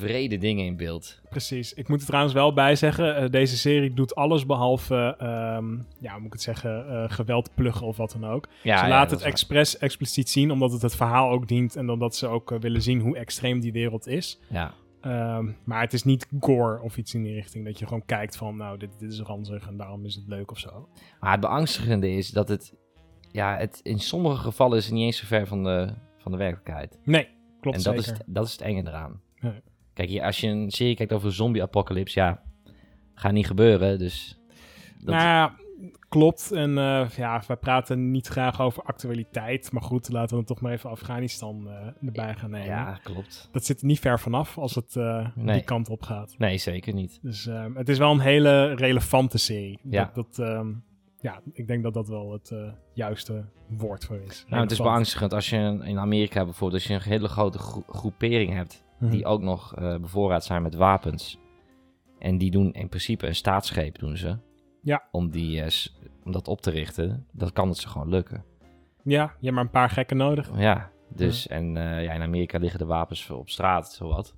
vrede 0.00 0.38
dingen 0.38 0.64
in 0.64 0.76
beeld. 0.76 1.20
Precies. 1.28 1.74
Ik 1.74 1.88
moet 1.88 2.00
er 2.00 2.06
trouwens 2.06 2.34
wel 2.34 2.52
bij 2.52 2.76
zeggen, 2.76 3.16
eh, 3.16 3.30
deze 3.30 3.56
serie 3.56 3.94
doet 3.94 4.14
alles 4.14 4.46
behalve, 4.46 5.14
ehm, 5.18 5.72
ja, 5.98 6.12
hoe 6.12 6.18
moet 6.18 6.26
ik 6.26 6.32
het 6.32 6.42
zeggen, 6.42 6.88
eh, 6.88 7.04
geweld 7.10 7.50
pluggen 7.54 7.86
of 7.86 7.96
wat 7.96 8.16
dan 8.20 8.30
ook. 8.30 8.48
Ja, 8.62 8.78
ze 8.78 8.84
ja, 8.84 8.90
laten 8.90 9.10
dat 9.10 9.18
het 9.18 9.28
expres 9.28 9.78
expliciet 9.78 10.28
zien, 10.28 10.50
omdat 10.50 10.72
het 10.72 10.82
het 10.82 10.96
verhaal 10.96 11.30
ook 11.30 11.48
dient 11.48 11.76
en 11.76 11.90
omdat 11.90 12.16
ze 12.16 12.26
ook 12.26 12.52
eh, 12.52 12.58
willen 12.58 12.82
zien 12.82 13.00
hoe 13.00 13.16
extreem 13.16 13.60
die 13.60 13.72
wereld 13.72 14.06
is. 14.06 14.40
Ja, 14.48 14.74
Ehm, 15.00 15.50
maar 15.64 15.80
het 15.80 15.92
is 15.92 16.04
niet 16.04 16.26
gore 16.40 16.80
of 16.80 16.96
iets 16.96 17.14
in 17.14 17.22
die 17.22 17.34
richting, 17.34 17.64
dat 17.64 17.78
je 17.78 17.84
gewoon 17.86 18.04
kijkt 18.04 18.36
van, 18.36 18.56
nou, 18.56 18.78
dit, 18.78 18.90
dit 18.98 19.12
is 19.12 19.20
ranzig 19.20 19.66
en 19.66 19.76
daarom 19.76 20.04
is 20.04 20.14
het 20.14 20.26
leuk 20.26 20.50
of 20.50 20.58
zo. 20.58 20.88
maar 21.20 21.30
het 21.30 21.40
beangstigende 21.40 22.10
is 22.10 22.30
dat 22.30 22.48
het... 22.48 22.74
Ja, 23.32 23.56
het, 23.56 23.80
in 23.82 23.98
sommige 24.00 24.36
gevallen 24.36 24.78
is 24.78 24.84
het 24.84 24.94
niet 24.94 25.04
eens 25.04 25.18
zo 25.18 25.26
ver 25.26 25.46
van 25.46 25.64
de, 25.64 25.94
van 26.18 26.32
de 26.32 26.38
werkelijkheid. 26.38 26.98
Nee, 27.04 27.28
klopt 27.60 27.76
en 27.76 27.82
dat 27.82 27.94
is, 27.94 28.06
het, 28.06 28.22
dat 28.26 28.46
is 28.46 28.52
het 28.52 28.60
enge 28.60 28.80
eraan. 28.80 29.20
Ja. 29.34 29.54
Kijk, 30.06 30.22
als 30.22 30.40
je 30.40 30.46
een 30.48 30.70
serie 30.70 30.94
kijkt 30.96 31.12
over 31.12 31.26
een 31.26 31.32
zombie-apocalypse, 31.32 32.20
ja, 32.20 32.42
gaat 33.14 33.32
niet 33.32 33.46
gebeuren. 33.46 33.98
Dus 33.98 34.40
dat, 34.98 35.14
Nou 35.14 35.26
ja, 35.26 35.54
klopt. 36.08 36.52
En 36.52 36.78
eh, 36.78 37.08
ja, 37.16 37.42
wij 37.46 37.56
praten 37.56 38.10
niet 38.10 38.26
graag 38.26 38.60
over 38.60 38.82
actualiteit. 38.82 39.72
Maar 39.72 39.82
goed, 39.82 40.08
laten 40.08 40.28
we 40.28 40.34
dan 40.34 40.44
toch 40.44 40.60
maar 40.60 40.72
even 40.72 40.90
Afghanistan 40.90 41.68
eh, 41.68 42.06
erbij 42.06 42.34
gaan 42.34 42.50
nemen. 42.50 42.66
ja, 42.66 42.98
klopt. 43.02 43.48
Dat 43.52 43.64
zit 43.64 43.80
er 43.80 43.86
niet 43.86 43.98
ver 43.98 44.20
vanaf 44.20 44.58
als 44.58 44.74
het 44.74 44.96
eh, 44.96 45.26
Nee. 45.34 45.54
die 45.56 45.64
kant 45.64 45.88
op 45.88 46.02
gaat. 46.02 46.34
Nee, 46.38 46.58
zeker 46.58 46.94
niet. 46.94 47.18
Dus 47.22 47.46
ehm, 47.46 47.74
het 47.74 47.88
is 47.88 47.98
wel 47.98 48.10
een 48.12 48.20
hele 48.20 48.74
relevante 48.74 49.38
serie. 49.38 49.78
Ja. 49.82 50.10
Dat, 50.14 50.34
dat, 50.36 50.48
ehm, 50.48 50.68
ja, 51.20 51.40
ik 51.52 51.66
denk 51.66 51.82
dat 51.82 51.94
dat 51.94 52.08
wel 52.08 52.32
het 52.32 52.54
juiste 52.94 53.44
woord 53.68 54.04
voor 54.04 54.20
is. 54.28 54.44
Nou, 54.48 54.62
het 54.62 54.70
is 54.70 54.78
beangstigend 54.78 55.32
als 55.32 55.50
je 55.50 55.78
in 55.82 55.98
Amerika 55.98 56.44
bijvoorbeeld, 56.44 56.82
als 56.82 56.90
je 56.90 56.94
een 56.94 57.12
hele 57.12 57.28
grote 57.28 57.58
gro- 57.58 57.84
groepering 57.88 58.52
hebt, 58.52 58.84
Mhm. 59.00 59.10
die 59.10 59.24
ook 59.24 59.40
nog 59.40 59.74
eh, 59.74 59.96
bevoorraad 59.96 60.44
zijn 60.44 60.62
met 60.62 60.74
wapens. 60.74 61.38
En 62.18 62.38
die 62.38 62.50
doen 62.50 62.72
in 62.72 62.88
principe 62.88 63.26
een 63.26 63.34
staatsgreep, 63.34 63.98
doen 63.98 64.16
ze. 64.16 64.36
Ja. 64.82 65.02
Om, 65.10 65.30
die, 65.30 65.62
eh, 65.62 65.86
om 66.24 66.32
dat 66.32 66.48
op 66.48 66.60
te 66.60 66.70
richten. 66.70 67.26
Dat 67.32 67.52
kan 67.52 67.68
het 67.68 67.76
ze 67.76 67.88
gewoon 67.88 68.08
lukken. 68.08 68.44
Ja, 69.02 69.22
je 69.22 69.44
hebt 69.44 69.54
maar 69.54 69.64
een 69.64 69.70
paar 69.70 69.90
gekken 69.90 70.16
nodig. 70.16 70.50
Ja, 70.56 70.90
dus 71.08 71.46
en 71.46 71.76
eh, 71.76 72.04
ja, 72.04 72.12
in 72.12 72.22
Amerika 72.22 72.58
liggen 72.58 72.78
de 72.78 72.86
wapens 72.86 73.30
op 73.30 73.48
straat, 73.48 73.92
zowat. 73.92 74.34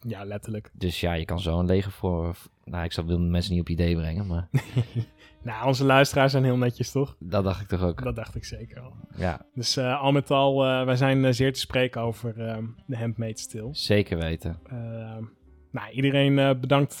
Ja, 0.00 0.24
letterlijk. 0.24 0.70
Dus 0.72 1.00
ja, 1.00 1.12
je 1.12 1.24
kan 1.24 1.40
zo 1.40 1.58
een 1.58 1.66
leger 1.66 1.92
voor... 1.92 2.36
Nou, 2.64 2.84
ik 2.84 2.92
zal 2.92 3.04
wil 3.04 3.20
mensen 3.20 3.52
niet 3.52 3.60
op 3.60 3.68
idee 3.68 3.96
brengen, 3.96 4.26
maar 4.26 4.48
Nou, 5.46 5.66
onze 5.66 5.84
luisteraars 5.84 6.32
zijn 6.32 6.44
heel 6.44 6.56
netjes, 6.56 6.90
toch? 6.90 7.16
dat 7.18 7.44
dacht 7.44 7.60
ik 7.60 7.68
toch 7.68 7.82
ook. 7.82 8.02
Dat 8.02 8.16
dacht 8.16 8.34
ik 8.34 8.44
zeker 8.44 8.80
al. 8.80 8.96
Ja, 9.16 9.46
Dus 9.54 9.76
eh, 9.76 10.00
al 10.00 10.12
met 10.12 10.30
al, 10.30 10.64
eh, 10.64 10.84
wij 10.84 10.96
zijn 10.96 11.24
eh, 11.24 11.32
zeer 11.32 11.52
te 11.52 11.60
spreken 11.60 12.00
over 12.00 12.40
ehm, 12.40 12.64
de 12.86 12.96
Handmaid's 12.96 13.46
Tale. 13.46 13.68
zeker 13.70 14.18
weten. 14.18 14.58
Ehm, 14.64 15.24
nou, 15.70 15.90
iedereen 15.90 16.60
bedankt 16.60 16.96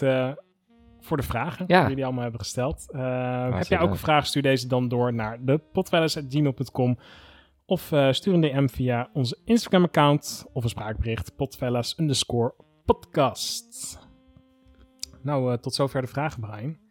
voor 1.00 1.16
de 1.16 1.22
vragen 1.22 1.64
Ja. 1.68 1.80
die 1.80 1.88
jullie 1.88 2.04
allemaal 2.04 2.22
hebben 2.22 2.40
gesteld. 2.40 2.86
Heb 2.92 3.66
jij 3.66 3.80
ook 3.80 3.90
een 3.90 3.96
vraag, 3.96 4.26
stuur 4.26 4.42
deze 4.42 4.66
dan 4.66 4.88
door 4.88 5.14
naar 5.14 5.44
de 5.44 5.60
of 7.66 7.92
stuur 8.10 8.34
een 8.34 8.40
DM 8.40 8.66
via 8.68 9.10
onze 9.12 9.38
Instagram-account 9.44 10.46
of 10.52 10.62
een 10.62 10.68
spraakbericht 10.68 11.36
potfellas 11.36 11.98
underscore 11.98 12.54
podcast. 12.84 13.98
Nou, 15.22 15.58
tot 15.58 15.74
zover 15.74 16.00
de 16.00 16.06
vragen, 16.08 16.40
Brian. 16.40 16.85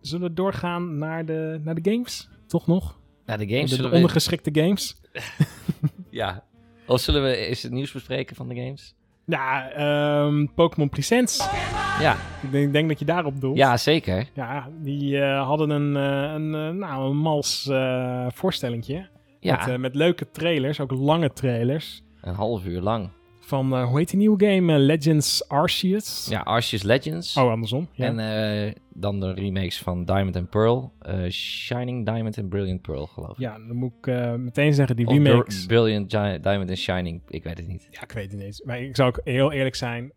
Zullen 0.00 0.28
we 0.28 0.34
doorgaan 0.34 0.98
naar 0.98 1.24
de, 1.24 1.60
naar 1.64 1.74
de 1.74 1.90
games? 1.90 2.28
Toch 2.46 2.66
nog? 2.66 2.98
Nou, 3.26 3.46
de 3.46 3.54
games 3.54 3.70
de 3.70 3.88
we... 3.88 3.94
ondergeschikte 3.94 4.50
games? 4.52 4.96
Ja. 6.10 6.44
Of 6.86 7.00
zullen 7.00 7.22
we 7.22 7.36
eens 7.36 7.62
het 7.62 7.72
nieuws 7.72 7.92
bespreken 7.92 8.36
van 8.36 8.48
de 8.48 8.54
games? 8.54 8.94
Ja, 9.26 9.70
ehm, 9.70 10.46
Pokémon 10.54 10.88
Presents. 10.88 11.48
Ja, 12.00 12.16
Ik 12.42 12.50
denk, 12.50 12.72
denk 12.72 12.88
dat 12.88 12.98
je 12.98 13.04
daarop 13.04 13.40
doelt. 13.40 13.56
ja 13.56 13.76
zeker. 13.76 14.26
Ja, 14.34 14.68
die 14.82 15.20
eh, 15.20 15.46
hadden 15.46 15.70
een, 15.70 15.96
eh, 15.96 16.32
een, 16.32 16.54
eh, 16.54 16.70
nou, 16.70 17.10
een 17.10 17.16
mals 17.16 17.68
voorstellingje. 18.34 19.08
Ja, 19.40 19.66
Met, 19.66 19.78
met 19.78 19.94
leuke 19.94 20.30
trailers, 20.30 20.80
ook 20.80 20.90
lange 20.90 21.32
trailers. 21.32 22.02
een 22.20 22.34
half 22.34 22.64
uur 22.64 22.80
lang. 22.80 23.08
Van, 23.50 23.72
eh, 23.72 23.84
hoe 23.84 23.98
heet 23.98 24.08
die 24.10 24.18
nieuwe 24.18 24.44
game? 24.46 24.72
Eh, 24.72 24.78
Legends 24.78 25.48
Arceus? 25.48 26.26
Ja, 26.30 26.40
Arceus 26.40 26.82
Legends. 26.82 27.36
Oh, 27.36 27.50
andersom. 27.50 27.88
Ja. 27.92 28.06
En 28.06 28.18
eh, 28.18 28.72
dan 28.94 29.20
de 29.20 29.32
remakes 29.32 29.78
van 29.78 30.04
Diamond 30.04 30.36
and 30.36 30.50
Pearl. 30.50 30.92
Shining 31.30 32.06
Diamond 32.06 32.36
en 32.36 32.48
Brilliant 32.48 32.82
Pearl, 32.82 33.06
geloof 33.06 33.30
ik. 33.30 33.38
ja, 33.38 33.58
dan 33.58 33.76
moet 33.76 33.92
ik 34.02 34.06
meteen 34.38 34.74
zeggen, 34.74 34.96
die 34.96 35.06
Of 35.06 35.12
remakes... 35.12 35.66
Brilliant 35.66 36.12
Gi- 36.14 36.40
Diamond 36.40 36.68
and 36.68 36.78
Shining, 36.78 37.20
ik 37.28 37.44
weet 37.44 37.58
het 37.58 37.66
niet. 37.66 37.88
Ja, 37.90 38.02
ik 38.02 38.12
weet 38.12 38.32
het 38.32 38.40
niet. 38.40 38.62
Maar 38.64 38.80
ik 38.80 38.96
zou 38.96 39.08
ook 39.08 39.20
heel 39.24 39.52
eerlijk 39.52 39.74
zijn. 39.74 40.12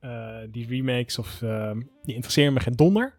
die 0.52 0.68
remakes, 0.68 1.20
of, 1.20 1.42
ehm, 1.42 1.80
die 2.04 2.16
interesseren 2.16 2.54
me 2.54 2.60
geen 2.60 2.76
donder. 2.76 3.16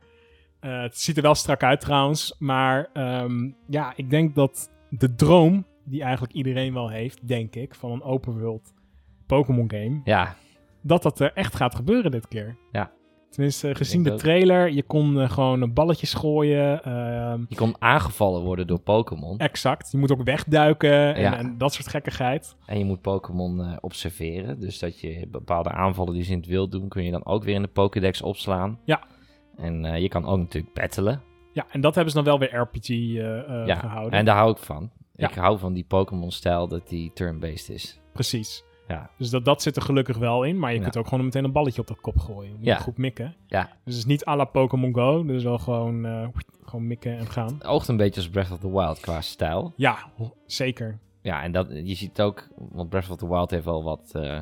Het 0.61 0.99
ziet 0.99 1.17
er 1.17 1.23
wel 1.23 1.35
strak 1.35 1.63
uit 1.63 1.81
trouwens. 1.81 2.35
Maar 2.39 2.89
ehm, 2.93 3.51
ja, 3.69 3.93
ik 3.97 4.11
denk 4.11 4.35
dat 4.35 4.71
de 4.91 5.15
droom 5.15 5.67
die 5.85 6.03
eigenlijk 6.03 6.33
iedereen 6.33 6.73
wel 6.75 6.89
heeft, 6.91 7.29
denk 7.29 7.55
ik, 7.55 7.75
van 7.75 7.91
een 7.91 8.03
open 8.03 8.39
world 8.41 8.73
Pokémon 9.27 9.71
game, 9.71 10.01
Ja, 10.05 10.35
dat 10.83 11.03
dat 11.03 11.21
er 11.21 11.33
echt 11.33 11.57
gaat 11.57 11.75
gebeuren 11.75 12.11
dit 12.11 12.29
keer. 12.29 12.57
Ja. 12.73 12.91
Tenminste, 13.31 13.69
eh, 13.69 13.75
gezien 13.75 14.03
de 14.03 14.15
trailer, 14.15 14.71
je 14.71 14.83
kon 14.83 15.21
eh, 15.21 15.31
gewoon 15.31 15.63
eh, 15.63 15.69
balletjes 15.73 16.15
gooien. 16.15 16.83
ehm, 16.83 17.45
je 17.49 17.55
kon 17.57 17.75
aangevallen 17.79 18.43
worden 18.43 18.67
door 18.67 18.79
Pokémon. 18.81 19.39
exact. 19.39 19.91
Je 19.93 19.99
moet 19.99 20.13
ook 20.13 20.23
wegduiken 20.23 21.15
en, 21.15 21.21
Ja. 21.23 21.37
en 21.37 21.59
dat 21.59 21.73
soort 21.75 21.89
gekkigheid. 21.89 22.57
En 22.67 22.79
je 22.79 22.85
moet 22.85 23.01
Pokémon 23.01 23.61
eh, 23.61 23.77
observeren. 23.81 24.61
Dus 24.61 24.79
dat 24.79 25.01
je 25.01 25.27
bepaalde 25.31 25.71
aanvallen 25.71 26.13
die 26.15 26.23
ze 26.23 26.31
in 26.33 26.37
het 26.39 26.47
wild 26.47 26.73
doen, 26.73 26.89
kun 26.89 27.05
je 27.05 27.11
dan 27.11 27.27
ook 27.27 27.45
weer 27.45 27.55
in 27.55 27.63
de 27.63 27.69
Pokédex 27.69 28.23
opslaan. 28.23 28.79
Ja. 28.85 29.01
En 29.57 29.85
eh, 29.85 30.01
je 30.01 30.09
kan 30.09 30.27
ook 30.27 30.39
natuurlijk 30.39 30.75
battelen. 30.75 31.23
Ja, 31.53 31.67
en 31.71 31.81
dat 31.81 31.95
hebben 31.95 32.13
ze 32.13 32.23
dan 32.23 32.39
wel 32.39 32.39
weer 32.39 32.57
RPG 32.61 32.89
eh, 32.89 33.39
eh, 33.61 33.67
ja, 33.67 33.75
gehouden. 33.79 34.19
en 34.19 34.25
daar 34.25 34.37
hou 34.37 34.51
ik 34.51 34.59
van. 34.59 34.91
Ja. 35.13 35.29
Ik 35.29 35.35
hou 35.35 35.59
van 35.59 35.73
die 35.73 35.85
Pokémon-stijl 35.85 36.69
dat 36.69 36.89
die 36.89 37.11
turn-based 37.15 37.69
is. 37.69 38.01
Precies. 38.13 38.65
Ja. 38.89 39.11
Dus 39.19 39.31
dat, 39.31 39.45
dat 39.45 39.63
zit 39.63 39.77
er 39.77 39.83
gelukkig 39.83 40.17
wel 40.17 40.43
in. 40.45 40.59
Maar 40.59 40.73
je 40.75 40.81
kunt 40.81 40.97
ook 40.97 41.07
gewoon 41.09 41.25
meteen 41.25 41.45
een 41.45 41.53
balletje 41.53 41.81
op 41.81 41.87
de 41.87 41.95
kop 42.01 42.19
gooien. 42.19 42.51
Je 42.51 42.57
moet 42.57 42.67
Ja. 42.67 42.77
goed 42.77 42.99
mikken. 42.99 43.35
Ja. 43.47 43.63
Dus 43.63 43.95
het 43.95 43.95
is 43.95 44.05
niet 44.05 44.27
à 44.27 44.37
la 44.37 44.45
Pokémon 44.45 44.95
Go. 44.95 45.25
Dus 45.25 45.43
wel 45.43 45.59
gewoon, 45.59 46.05
eh, 46.07 46.29
gewoon 46.65 46.87
mikken 46.87 47.17
en 47.19 47.27
gaan. 47.27 47.55
Het 47.55 47.65
oogt 47.65 47.89
een 47.89 47.97
beetje 47.97 48.21
als 48.21 48.31
Breath 48.31 48.51
of 48.51 48.59
the 48.59 48.71
Wild 48.73 49.01
qua 49.01 49.21
stijl. 49.21 49.73
Ja, 49.77 49.97
zeker. 50.47 50.99
Ja, 51.23 51.43
en 51.43 51.53
dat, 51.53 51.69
je 51.71 51.95
ziet 51.95 52.21
ook, 52.21 52.49
want 52.57 52.89
Breath 52.89 53.11
of 53.11 53.17
the 53.17 53.29
Wild 53.29 53.51
heeft 53.51 53.65
wel 53.65 53.85
wat 53.85 54.11
eh, 54.15 54.39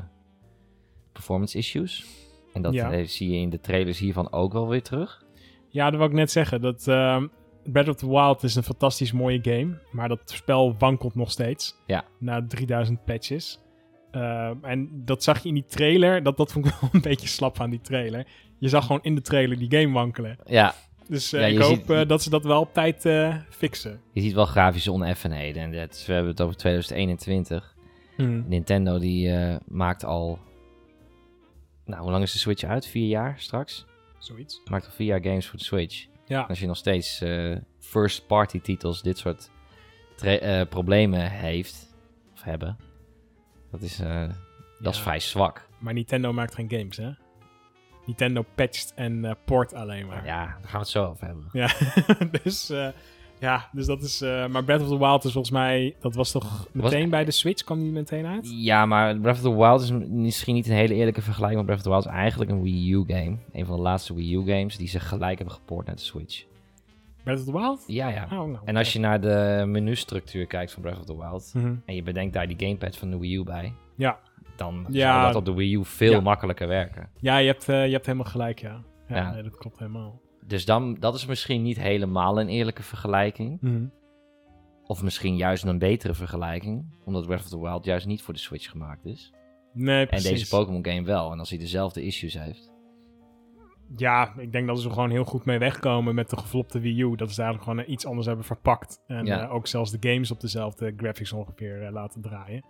performance 1.12 1.58
issues. 1.58 2.04
En 2.52 2.62
dat 2.62 2.72
Ja. 2.72 3.04
zie 3.04 3.30
je 3.30 3.36
in 3.36 3.50
de 3.50 3.60
trailers 3.60 3.98
hiervan 3.98 4.32
ook 4.32 4.52
wel 4.52 4.68
weer 4.68 4.82
terug. 4.82 5.24
Ja, 5.68 5.84
dat 5.90 5.98
wou 5.98 6.10
ik 6.10 6.16
net 6.16 6.30
zeggen. 6.30 6.60
Dat 6.60 6.88
ehm, 6.88 7.26
Breath 7.64 7.88
of 7.88 7.94
the 7.94 8.08
Wild 8.08 8.42
is 8.42 8.54
een 8.54 8.62
fantastisch 8.62 9.12
mooie 9.12 9.38
game. 9.42 9.78
Maar 9.92 10.08
dat 10.08 10.20
spel 10.24 10.74
wankelt 10.78 11.14
nog 11.14 11.30
steeds. 11.30 11.74
Ja. 11.86 12.04
Na 12.18 12.46
3000 12.46 13.04
patches. 13.04 13.60
Ehm, 14.12 14.56
en 14.62 15.02
dat 15.04 15.22
zag 15.22 15.42
je 15.42 15.48
in 15.48 15.54
die 15.54 15.64
trailer. 15.66 16.22
Dat, 16.22 16.36
dat 16.36 16.52
vond 16.52 16.66
ik 16.66 16.72
wel 16.80 16.90
een 16.92 17.00
beetje 17.00 17.28
slap 17.28 17.60
aan 17.60 17.70
die 17.70 17.80
trailer. 17.80 18.26
Je 18.58 18.68
zag 18.68 18.86
gewoon 18.86 19.02
in 19.02 19.14
de 19.14 19.20
trailer 19.20 19.58
die 19.58 19.70
game 19.80 19.92
wankelen. 19.92 20.38
Ja, 20.46 20.74
Dus 21.08 21.32
eh, 21.32 21.40
Ja, 21.40 21.46
ik 21.46 21.58
hoop 21.58 21.74
ziet- 21.76 21.90
eh, 21.90 22.06
dat 22.08 22.22
ze 22.22 22.30
dat 22.30 22.44
wel 22.44 22.60
op 22.60 22.74
tijd 22.74 23.04
eh, 23.04 23.36
fixen. 23.50 24.00
je 24.12 24.20
ziet 24.20 24.32
wel 24.32 24.44
grafische 24.46 24.92
oneffenheden. 24.92 25.62
En 25.62 25.72
dat, 25.72 26.04
we 26.06 26.12
hebben 26.12 26.30
het 26.30 26.40
over 26.40 26.56
2021. 26.56 27.70
Nintendo 28.46 28.98
die 28.98 29.32
maakt 29.66 30.04
al... 30.04 30.38
Nou, 31.84 32.02
hoe 32.02 32.10
lang 32.10 32.22
is 32.22 32.32
de 32.32 32.38
Switch 32.38 32.64
uit? 32.64 32.86
Vier 32.86 33.08
jaar 33.08 33.34
straks? 33.38 33.84
Zoiets. 34.18 34.60
Maakt 34.70 34.86
al 34.86 34.92
vier 34.92 35.06
jaar 35.06 35.22
games 35.22 35.46
voor 35.46 35.58
de 35.58 35.64
Switch. 35.64 36.06
Ja. 36.26 36.40
Als 36.48 36.60
je 36.60 36.66
nog 36.66 36.76
steeds 36.76 37.22
first-party 37.78 38.60
titels 38.60 39.02
dit 39.02 39.18
soort 39.18 39.50
problemen 40.68 41.30
heeft, 41.30 41.94
of 42.34 42.42
hebben, 42.42 42.76
dat 43.72 43.82
is, 43.82 44.00
eh, 44.00 44.28
dat 44.80 44.94
is 44.94 45.00
vrij 45.00 45.20
zwak. 45.20 45.68
Maar 45.78 45.94
Nintendo 45.94 46.32
maakt 46.32 46.54
geen 46.54 46.70
games, 46.70 46.96
hè? 46.96 47.10
Nintendo 48.06 48.44
patcht 48.54 48.92
en 48.94 49.24
eh, 49.24 49.32
port 49.44 49.74
alleen 49.74 50.06
maar. 50.06 50.26
Ja, 50.26 50.44
daar 50.44 50.56
gaan 50.62 50.72
we 50.72 50.78
het 50.78 50.88
zo 50.88 51.04
over 51.04 51.26
hebben. 51.26 51.48
Ja, 51.52 51.70
dus, 52.42 52.70
eh, 52.70 52.88
ja, 53.38 53.68
dus 53.72 53.86
dat 53.86 54.02
is... 54.02 54.20
maar 54.20 54.64
Breath 54.64 54.80
of 54.80 54.88
the 54.88 54.98
Wild 54.98 55.24
is 55.24 55.32
volgens 55.32 55.52
mij... 55.52 55.96
Dat 56.00 56.14
was 56.14 56.30
toch 56.30 56.66
meteen 56.72 57.10
bij 57.10 57.24
de 57.24 57.30
Switch? 57.30 57.64
Kwam 57.64 57.80
die 57.80 57.92
meteen 57.92 58.26
uit? 58.26 58.50
Ja, 58.54 58.86
maar 58.86 59.18
Breath 59.18 59.36
of 59.36 59.42
the 59.42 59.56
Wild 59.56 59.80
is 59.80 59.90
misschien 60.08 60.54
niet 60.54 60.66
een 60.66 60.74
hele 60.74 60.94
eerlijke 60.94 61.22
vergelijking, 61.22 61.66
maar 61.66 61.76
Breath 61.76 61.86
of 61.86 61.92
the 61.92 62.00
Wild 62.00 62.14
is 62.14 62.20
eigenlijk 62.20 62.50
een 62.50 62.62
Wii 62.62 62.92
U 62.92 63.04
game. 63.06 63.36
Een 63.52 63.66
van 63.66 63.76
de 63.76 63.82
laatste 63.82 64.14
Wii 64.14 64.34
U 64.34 64.38
games 64.38 64.76
die 64.76 64.88
ze 64.88 65.00
gelijk 65.00 65.38
hebben 65.38 65.54
gepoord 65.54 65.86
naar 65.86 65.96
de 65.96 66.02
Switch. 66.02 66.44
Breath 67.24 67.38
of 67.38 67.44
the 67.44 67.52
Wild? 67.52 67.84
Ja, 67.86 68.08
ja. 68.08 68.22
Oh, 68.24 68.30
nou, 68.30 68.58
En 68.64 68.76
als 68.76 68.92
je 68.92 68.98
naar 68.98 69.20
de 69.20 69.62
menustructuur 69.66 70.46
kijkt 70.46 70.72
van 70.72 70.82
Breath 70.82 70.98
of 70.98 71.04
the 71.04 71.16
Wild, 71.16 71.50
Mhm. 71.54 71.74
en 71.86 71.94
je 71.94 72.02
bedenkt 72.02 72.34
daar 72.34 72.46
die 72.48 72.56
gamepad 72.66 72.96
van 72.96 73.10
de 73.10 73.18
Wii 73.18 73.34
U 73.36 73.42
bij, 73.42 73.72
Ja. 73.96 74.18
dan 74.56 74.86
Ja. 74.88 75.12
zou 75.12 75.26
dat 75.26 75.34
op 75.36 75.44
de 75.44 75.54
Wii 75.54 75.74
U 75.74 75.84
veel 75.84 76.12
Ja. 76.12 76.20
makkelijker 76.20 76.68
werken. 76.68 77.08
Ja, 77.20 77.36
je 77.36 77.46
hebt, 77.46 77.68
eh, 77.68 77.86
je 77.86 77.92
hebt 77.92 78.06
helemaal 78.06 78.30
gelijk, 78.30 78.58
ja. 78.60 78.82
Ja, 79.08 79.16
Ja. 79.16 79.32
Nee, 79.32 79.42
dat 79.42 79.56
klopt 79.56 79.78
helemaal. 79.78 80.20
Dus 80.46 80.64
dan, 80.64 80.96
dat 80.98 81.14
is 81.14 81.26
misschien 81.26 81.62
niet 81.62 81.80
helemaal 81.80 82.40
een 82.40 82.48
eerlijke 82.48 82.82
vergelijking. 82.82 83.58
Mhm. 83.60 83.84
Of 84.86 85.02
misschien 85.02 85.36
juist 85.36 85.64
een 85.64 85.78
betere 85.78 86.14
vergelijking. 86.14 86.94
Omdat 87.04 87.26
Breath 87.26 87.42
of 87.42 87.48
the 87.48 87.60
Wild 87.60 87.84
juist 87.84 88.06
niet 88.06 88.22
voor 88.22 88.34
de 88.34 88.40
Switch 88.40 88.70
gemaakt 88.70 89.04
is. 89.06 89.32
Nee, 89.72 90.00
En 90.00 90.06
precies. 90.06 90.28
deze 90.30 90.48
Pokémon 90.48 90.84
game 90.86 91.02
wel. 91.02 91.32
En 91.32 91.38
als 91.38 91.50
hij 91.50 91.58
dezelfde 91.58 92.02
issues 92.04 92.38
heeft. 92.38 92.71
Ja, 93.96 94.32
ik 94.38 94.52
denk 94.52 94.66
dat 94.66 94.80
ze 94.80 94.88
er 94.88 94.94
gewoon 94.94 95.10
heel 95.10 95.24
goed 95.24 95.44
mee 95.44 95.58
wegkomen 95.58 96.14
met 96.14 96.30
de 96.30 96.36
geflopte 96.36 96.80
Wii 96.80 97.00
U. 97.02 97.16
Dat 97.16 97.32
ze 97.32 97.42
eigenlijk 97.42 97.70
gewoon 97.70 97.92
iets 97.92 98.06
anders 98.06 98.26
hebben 98.26 98.44
verpakt. 98.44 99.02
En 99.06 99.26
Ja. 99.26 99.42
eh, 99.42 99.54
ook 99.54 99.66
zelfs 99.66 99.90
de 99.90 100.08
games 100.10 100.30
op 100.30 100.40
dezelfde 100.40 100.92
graphics 100.96 101.32
ongeveer 101.32 101.82
eh, 101.86 101.92
laten 101.92 102.22
draaien. 102.22 102.64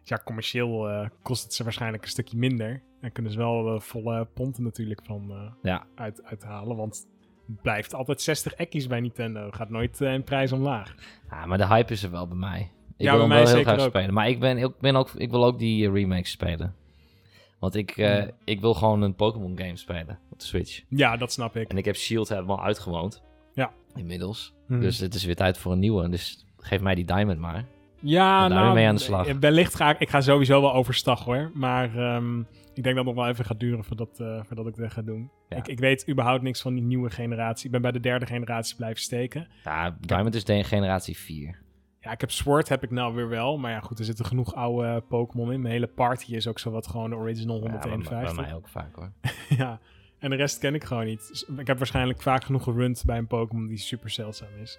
Dus 0.00 0.08
ja, 0.08 0.20
commercieel 0.24 0.88
eh, 0.88 1.08
kost 1.22 1.42
het 1.42 1.54
ze 1.54 1.62
waarschijnlijk 1.64 2.02
een 2.02 2.08
stukje 2.08 2.36
minder. 2.36 2.82
En 3.00 3.12
kunnen 3.12 3.32
ze 3.32 3.38
wel 3.38 3.80
volle 3.80 4.24
ponten 4.34 4.62
natuurlijk 4.62 5.00
van 5.04 5.52
Ja. 5.62 5.86
uit, 5.94 6.24
uithalen. 6.24 6.76
Want 6.76 7.06
het 7.46 7.62
blijft 7.62 7.94
altijd 7.94 8.20
60 8.22 8.52
ekkies 8.54 8.86
bij 8.86 9.00
Nintendo. 9.00 9.50
Gaat 9.50 9.70
nooit 9.70 10.00
in 10.00 10.24
prijs 10.24 10.52
omlaag. 10.52 10.94
Ja, 11.30 11.46
maar 11.46 11.58
de 11.58 11.66
hype 11.66 11.92
is 11.92 12.02
er 12.02 12.10
wel 12.10 12.26
bij 12.28 12.36
mij. 12.36 12.60
Ik 12.96 13.04
Ja, 13.06 13.10
wil 13.10 13.18
bij 13.20 13.28
mij 13.28 13.42
wel 13.44 13.54
heel 13.54 13.62
graag 13.62 13.80
ook. 13.80 13.88
spelen. 13.88 14.14
Maar 14.14 14.28
ik, 14.28 14.40
ben, 14.40 14.58
ik, 14.58 14.78
ben 14.80 14.96
ook, 14.96 15.10
ik 15.14 15.30
wil 15.30 15.44
ook 15.44 15.58
die 15.58 15.90
remakes 15.90 16.30
spelen. 16.30 16.74
Want 17.66 17.78
ik, 17.78 17.96
eh, 17.96 18.24
ik 18.44 18.60
wil 18.60 18.74
gewoon 18.74 19.02
een 19.02 19.14
Pokémon 19.14 19.58
game 19.58 19.76
spelen 19.76 20.18
op 20.30 20.38
de 20.38 20.44
Switch. 20.44 20.82
Ja, 20.88 21.16
dat 21.16 21.32
snap 21.32 21.56
ik. 21.56 21.68
En 21.70 21.76
ik 21.76 21.84
heb 21.84 21.96
Shield 21.96 22.28
helemaal 22.28 22.62
uitgewoond. 22.62 23.22
Ja. 23.54 23.72
Inmiddels. 23.94 24.54
Mhm. 24.66 24.80
Dus 24.80 24.98
het 24.98 25.14
is 25.14 25.24
weer 25.24 25.36
tijd 25.36 25.58
voor 25.58 25.72
een 25.72 25.78
nieuwe. 25.78 26.08
Dus 26.08 26.46
geef 26.58 26.80
mij 26.80 26.94
die 26.94 27.04
Diamond 27.04 27.38
maar. 27.38 27.64
Ja, 28.00 28.48
nou, 28.48 28.74
mee 28.74 28.86
aan 28.86 28.94
de 28.94 29.00
slag. 29.00 29.26
eh, 29.26 29.34
wellicht 29.40 29.74
ga 29.74 29.90
ik, 29.90 29.98
ik 29.98 30.08
ga 30.08 30.20
sowieso 30.20 30.60
wel 30.60 30.74
overstag 30.74 31.24
hoor. 31.24 31.50
Maar 31.54 31.96
ehm, 31.96 32.38
ik 32.74 32.82
denk 32.82 32.84
dat 32.84 32.96
het 32.96 33.04
nog 33.04 33.14
wel 33.14 33.26
even 33.28 33.44
gaat 33.44 33.60
duren 33.60 33.84
voordat, 33.84 34.20
eh, 34.20 34.40
voordat 34.44 34.66
ik 34.66 34.76
dat 34.76 34.92
ga 34.92 35.02
doen. 35.02 35.30
Ja. 35.48 35.56
Ik, 35.56 35.68
ik 35.68 35.78
weet 35.78 36.08
überhaupt 36.08 36.42
niks 36.42 36.60
van 36.60 36.74
die 36.74 36.82
nieuwe 36.82 37.10
generatie. 37.10 37.66
Ik 37.66 37.72
ben 37.72 37.82
bij 37.82 37.92
de 37.92 38.00
derde 38.00 38.26
generatie 38.26 38.76
blijven 38.76 39.02
steken. 39.02 39.48
Ja, 39.64 39.96
Diamond 40.00 40.34
is 40.34 40.44
de 40.44 40.64
generatie 40.64 41.16
4. 41.16 41.64
Ja, 42.06 42.12
ik 42.12 42.20
heb 42.20 42.30
Sword 42.30 42.68
heb 42.68 42.82
ik 42.82 42.90
nou 42.90 43.14
weer 43.14 43.28
wel. 43.28 43.58
Maar 43.58 43.70
ja, 43.70 43.80
goed, 43.80 43.98
er 43.98 44.04
zitten 44.04 44.24
genoeg 44.24 44.54
oude 44.54 45.00
Pokémon 45.08 45.52
in. 45.52 45.60
Mijn 45.60 45.72
hele 45.72 45.86
party 45.86 46.34
is 46.34 46.46
ook 46.46 46.58
zo 46.58 46.70
wat 46.70 46.86
gewoon 46.86 47.10
de 47.10 47.16
original 47.16 47.56
Ja, 47.56 47.62
bij, 47.62 47.70
151. 47.90 48.36
mij 48.36 48.54
ook 48.54 48.68
vaak 48.68 48.94
hoor. 48.96 49.12
ja, 49.58 49.80
en 50.18 50.30
de 50.30 50.36
rest 50.36 50.58
ken 50.58 50.74
ik 50.74 50.84
gewoon 50.84 51.04
niet. 51.04 51.28
Dus 51.28 51.44
ik 51.58 51.66
heb 51.66 51.78
waarschijnlijk 51.78 52.22
vaak 52.22 52.44
genoeg 52.44 52.62
gerund 52.62 53.02
bij 53.06 53.18
een 53.18 53.26
Pokémon 53.26 53.66
die 53.66 53.78
super 53.78 54.10
zeldzaam 54.10 54.48
is. 54.62 54.78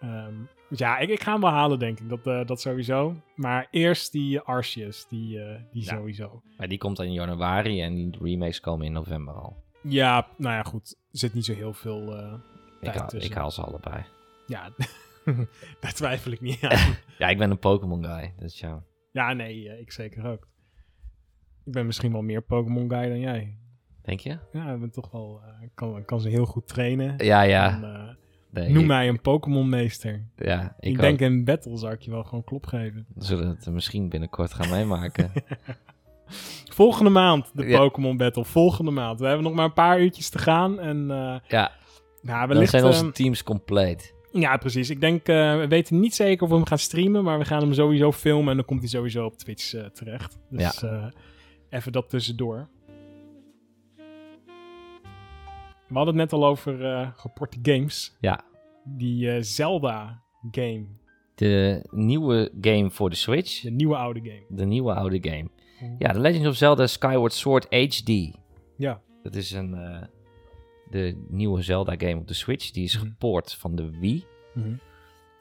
Ehm, 0.00 0.34
dus 0.68 0.78
ja, 0.78 0.98
ik, 0.98 1.08
ik 1.08 1.22
ga 1.22 1.32
hem 1.32 1.40
wel 1.40 1.50
halen, 1.50 1.78
denk 1.78 2.00
ik. 2.00 2.08
Dat, 2.08 2.26
eh, 2.26 2.46
dat 2.46 2.60
sowieso. 2.60 3.14
Maar 3.34 3.66
eerst 3.70 4.12
die 4.12 4.40
Arceus, 4.40 5.06
die, 5.08 5.42
eh, 5.42 5.60
die 5.72 5.84
Ja. 5.84 5.96
sowieso. 5.96 6.42
Maar 6.56 6.68
die 6.68 6.78
komt 6.78 6.96
dan 6.96 7.06
in 7.06 7.12
januari 7.12 7.82
en 7.82 7.94
die 7.94 8.16
remakes 8.20 8.60
komen 8.60 8.86
in 8.86 8.92
november 8.92 9.34
al. 9.34 9.56
Ja, 9.82 10.26
nou 10.36 10.54
ja, 10.54 10.62
goed. 10.62 10.96
Er 11.12 11.18
zit 11.18 11.34
niet 11.34 11.44
zo 11.44 11.52
heel 11.54 11.72
veel 11.72 12.16
eh, 12.16 12.32
Ik 12.32 12.80
tijd 12.80 12.96
haal, 12.98 13.08
tussen. 13.08 13.30
ik 13.30 13.36
haal 13.36 13.50
ze 13.50 13.62
allebei. 13.62 14.04
Ja, 14.46 14.68
daar 15.80 15.92
twijfel 15.92 16.32
ik 16.32 16.40
niet 16.40 16.62
aan. 16.64 16.94
Ja, 17.18 17.28
ik 17.28 17.38
ben 17.38 17.50
een 17.50 17.58
Pokémon 17.58 18.04
guy. 18.04 18.34
Dus 18.38 18.58
ja. 18.60 18.82
ja, 19.12 19.32
nee, 19.32 19.68
eh, 19.68 19.80
ik 19.80 19.92
zeker 19.92 20.26
ook. 20.26 20.48
Ik 21.64 21.72
ben 21.72 21.86
misschien 21.86 22.12
wel 22.12 22.22
meer 22.22 22.42
Pokémon 22.42 22.90
guy 22.90 23.08
dan 23.08 23.20
jij. 23.20 23.58
Denk 24.02 24.20
je? 24.20 24.38
Ja, 24.52 24.72
ik 24.72 24.80
ben 24.80 24.90
toch 24.90 25.10
wel... 25.10 25.40
eh, 25.44 25.68
kan, 25.74 26.04
kan 26.04 26.20
ze 26.20 26.28
heel 26.28 26.44
goed 26.46 26.68
trainen. 26.68 27.14
Ja, 27.24 27.42
ja. 27.42 27.72
En, 27.74 27.84
eh, 27.84 28.14
Nee, 28.50 28.68
noem 28.70 28.80
ik- 28.82 28.86
mij 28.88 29.08
een 29.08 29.20
Pokémon 29.20 29.68
meester. 29.68 30.26
Ja, 30.36 30.76
ik, 30.80 30.90
Ik, 30.90 30.98
denk 30.98 31.20
in 31.20 31.44
battle 31.44 31.76
zou 31.76 31.92
ik 31.92 32.00
je 32.00 32.10
wel 32.10 32.24
gewoon 32.24 32.44
klop 32.44 32.66
geven. 32.66 33.06
We 33.14 33.24
zullen 33.24 33.48
het 33.48 33.66
misschien 33.70 34.08
binnenkort 34.08 34.54
gaan 34.54 34.70
meemaken. 34.70 35.32
Volgende 36.80 37.10
maand 37.10 37.50
de 37.54 37.66
Ja. 37.66 37.78
Pokémon 37.78 38.16
Battle. 38.16 38.44
Volgende 38.44 38.90
maand. 38.90 39.20
We 39.20 39.26
hebben 39.26 39.44
nog 39.44 39.54
maar 39.54 39.64
een 39.64 39.72
paar 39.72 40.00
uurtjes 40.00 40.28
te 40.28 40.38
gaan. 40.38 40.78
En 40.80 41.06
ja, 41.48 41.72
nou, 42.22 42.54
dan 42.54 42.66
zijn 42.66 42.84
onze 42.84 43.04
ehm, 43.04 43.12
teams 43.12 43.42
compleet. 43.42 44.14
Ja, 44.32 44.56
precies. 44.56 44.90
Ik 44.90 45.00
denk, 45.00 45.28
eh, 45.28 45.56
we 45.58 45.66
weten 45.68 46.00
niet 46.00 46.14
zeker 46.14 46.42
of 46.42 46.48
we 46.48 46.54
hem 46.54 46.66
gaan 46.66 46.78
streamen. 46.78 47.24
Maar 47.24 47.38
we 47.38 47.44
gaan 47.44 47.60
hem 47.60 47.72
sowieso 47.72 48.12
filmen. 48.12 48.50
En 48.50 48.56
dan 48.56 48.64
komt 48.64 48.80
hij 48.80 48.88
sowieso 48.88 49.24
op 49.24 49.36
Twitch 49.38 49.74
eh, 49.74 49.84
terecht. 49.84 50.38
Dus 50.50 50.82
eh, 50.82 51.06
even 51.70 51.92
dat 51.92 52.08
tussendoor. 52.08 52.68
We 55.88 55.96
hadden 55.96 56.18
het 56.18 56.30
net 56.30 56.40
al 56.40 56.46
over 56.46 57.12
geporte 57.16 57.58
games. 57.62 58.16
Ja, 58.20 58.40
Die 58.84 59.30
eh, 59.30 59.42
Zelda 59.42 60.22
game. 60.50 60.84
de 61.34 61.84
nieuwe 61.90 62.50
game 62.60 62.90
voor 62.90 63.10
de 63.10 63.16
Switch. 63.16 63.60
De 63.60 63.70
nieuwe 63.70 63.96
oude 63.96 64.20
game. 64.20 64.44
De 64.48 64.64
nieuwe 64.64 64.94
oude 64.94 65.18
game. 65.30 65.48
Ja, 65.98 66.12
The 66.12 66.20
Legend 66.20 66.46
of 66.46 66.54
Zelda 66.56 66.86
Skyward 66.86 67.32
Sword 67.32 67.66
HD. 67.70 68.36
Ja. 68.76 69.00
Dat 69.22 69.34
is 69.34 69.50
een, 69.52 69.70
de 70.90 71.24
nieuwe 71.28 71.62
Zelda 71.62 71.94
game 71.98 72.16
op 72.16 72.28
de 72.28 72.34
Switch. 72.34 72.70
Die 72.70 72.84
is 72.84 72.96
Mhm. 72.96 73.06
gepoord 73.06 73.54
van 73.54 73.74
de 73.74 73.90
Wii. 73.98 74.24
Mhm. 74.54 74.72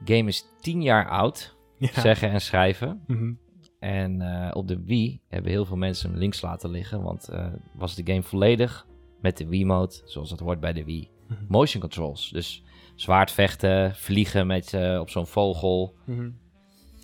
game 0.05 0.27
is 0.27 0.45
10 0.61 0.81
jaar 0.81 1.09
oud. 1.09 1.57
Ja. 1.77 1.89
Zeggen 2.01 2.29
en 2.29 2.41
schrijven. 2.41 3.03
Mhm. 3.07 3.33
En 3.79 4.21
eh, 4.21 4.55
op 4.55 4.67
de 4.67 4.83
Wii 4.83 5.21
hebben 5.27 5.51
heel 5.51 5.65
veel 5.65 5.77
mensen 5.77 6.09
hem 6.09 6.19
links 6.19 6.41
laten 6.41 6.69
liggen. 6.69 7.01
Want 7.01 7.27
eh, 7.27 7.47
was 7.73 7.95
de 7.95 8.01
game 8.05 8.23
volledig 8.23 8.87
met 9.21 9.37
de 9.37 9.47
Wii-mode, 9.47 10.01
zoals 10.05 10.29
dat 10.29 10.39
hoort 10.39 10.59
bij 10.59 10.73
de 10.73 10.83
Wii. 10.83 11.09
Mhm. 11.27 11.43
Motion 11.47 11.81
controls. 11.81 12.29
Dus 12.29 12.63
zwaard 12.95 13.31
vechten, 13.31 13.95
vliegen 13.95 14.47
met, 14.47 14.73
eh, 14.73 14.99
op 14.99 15.09
zo'n 15.09 15.27
vogel. 15.27 15.95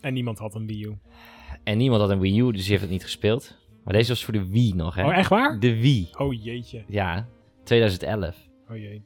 En 0.01 0.13
niemand 0.13 0.37
had 0.39 0.55
een 0.55 0.65
Wii 0.67 0.83
U. 0.85 0.97
En 1.63 1.77
niemand 1.77 2.01
had 2.01 2.09
een 2.09 2.19
Wii 2.19 2.39
U, 2.39 2.51
dus 2.51 2.61
die 2.61 2.69
heeft 2.69 2.81
het 2.81 2.91
niet 2.91 3.03
gespeeld. 3.03 3.57
Maar 3.83 3.93
deze 3.93 4.09
was 4.09 4.23
voor 4.23 4.33
de 4.33 4.49
Wii 4.49 4.73
nog, 4.73 4.95
hè? 4.95 5.05
Oh, 5.05 5.17
echt 5.17 5.29
waar? 5.29 5.59
De 5.59 5.79
Wii. 5.81 6.09
Oh 6.17 6.43
jeetje. 6.43 6.83
Ja, 6.87 7.27
2011. 7.65 8.35
Oh 8.69 8.77
jee. 8.77 9.03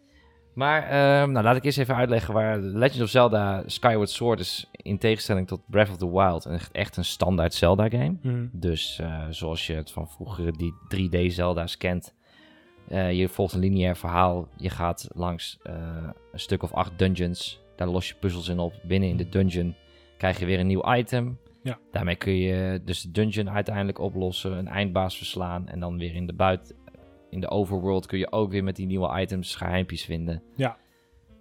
Maar 0.54 0.84
ehm, 0.84 1.32
nou, 1.32 1.45
laat 1.45 1.56
ik 1.56 1.63
eerst 1.63 1.78
even 1.78 1.95
uitleggen 1.95 2.34
waar 2.34 2.58
Legend 2.58 3.02
of 3.02 3.10
Zelda 3.10 3.63
Skyward 3.65 4.10
Sword 4.10 4.39
is 4.39 4.69
in 4.72 4.98
tegenstelling 4.98 5.48
tot 5.48 5.62
Breath 5.67 5.89
of 5.89 5.98
the 5.98 6.12
Wild 6.12 6.45
echt, 6.45 6.72
echt 6.72 6.98
een 6.98 7.06
standaard 7.06 7.54
Zelda 7.54 7.89
game. 7.89 8.15
Mhm. 8.22 8.48
Dus 8.52 9.00
eh, 9.00 9.26
zoals 9.30 9.67
je 9.67 9.74
het 9.74 9.91
van 9.91 10.10
vroeger 10.10 10.58
die 10.58 10.74
3D 10.88 11.34
Zelda's 11.34 11.78
kent. 11.78 12.15
eh, 12.88 13.12
je 13.12 13.28
volgt 13.28 13.54
een 13.54 13.60
lineair 13.60 13.95
verhaal. 13.98 14.48
Je 14.58 14.69
gaat 14.69 15.08
langs 15.13 15.60
eh, 15.63 15.74
een 16.32 16.39
stuk 16.39 16.63
of 16.63 16.74
acht 16.74 17.00
dungeons. 17.00 17.62
Daar 17.76 17.88
los 17.88 18.08
je 18.08 18.15
puzzels 18.19 18.48
in 18.48 18.60
op. 18.60 18.74
Binnen 18.84 19.10
in 19.10 19.17
de 19.17 19.30
dungeon 19.30 19.76
krijg 20.17 20.39
je 20.39 20.45
weer 20.45 20.60
een 20.60 20.67
nieuw 20.67 20.93
item. 20.95 21.39
Ja. 21.63 21.80
Daarmee 21.91 22.15
kun 22.15 22.36
je 22.36 22.82
dus 22.86 23.02
de 23.02 23.12
dungeon 23.12 23.50
uiteindelijk 23.50 24.00
oplossen. 24.00 24.58
Een 24.58 24.67
eindbaas 24.67 25.17
verslaan. 25.17 25.67
En 25.67 25.80
dan 25.80 25.98
weer 25.98 26.15
in 26.15 26.26
de 26.28 26.34
buiten... 26.34 26.76
In 27.30 27.39
de 27.39 27.50
overworld 27.50 28.06
kun 28.06 28.20
je 28.20 28.32
ook 28.32 28.52
weer 28.52 28.63
met 28.63 28.76
die 28.76 28.86
nieuwe 28.86 29.20
items 29.22 29.56
geheimpjes 29.56 30.04
vinden. 30.06 30.44
Ja. 30.56 30.78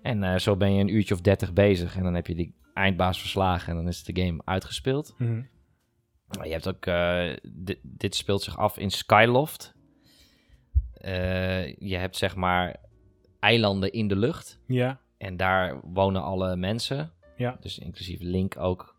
En 0.02 0.22
eh, 0.22 0.38
zo 0.38 0.56
ben 0.56 0.72
je 0.74 0.80
een 0.80 0.94
uurtje 0.94 1.14
of 1.14 1.20
dertig 1.20 1.52
bezig. 1.52 1.96
En 1.96 2.02
dan 2.02 2.14
heb 2.14 2.26
je 2.26 2.34
die 2.34 2.54
eindbaas 2.74 3.20
verslagen. 3.20 3.68
En 3.70 3.76
dan 3.76 3.88
is 3.88 4.04
de 4.04 4.22
game 4.22 4.40
uitgespeeld. 4.44 5.14
Mhm. 5.18 5.42
Maar 6.36 6.46
je 6.46 6.52
hebt 6.52 6.68
ook, 6.68 6.86
eh, 6.86 7.36
di- 7.52 7.80
dit 7.82 8.14
speelt 8.14 8.42
zich 8.42 8.56
af 8.58 8.78
in 8.78 8.90
Skyloft. 8.90 9.74
Eh, 10.94 11.74
je 11.76 11.96
hebt 11.96 12.16
zeg 12.16 12.36
maar 12.36 12.76
eilanden 13.40 13.92
in 13.92 14.08
de 14.08 14.16
lucht. 14.16 14.60
Ja. 14.66 15.00
En 15.18 15.36
daar 15.36 15.80
wonen 15.82 16.22
alle 16.22 16.56
mensen. 16.56 17.12
Ja. 17.36 17.56
Dus 17.60 17.78
inclusief 17.78 18.20
Link 18.20 18.58
ook. 18.58 18.96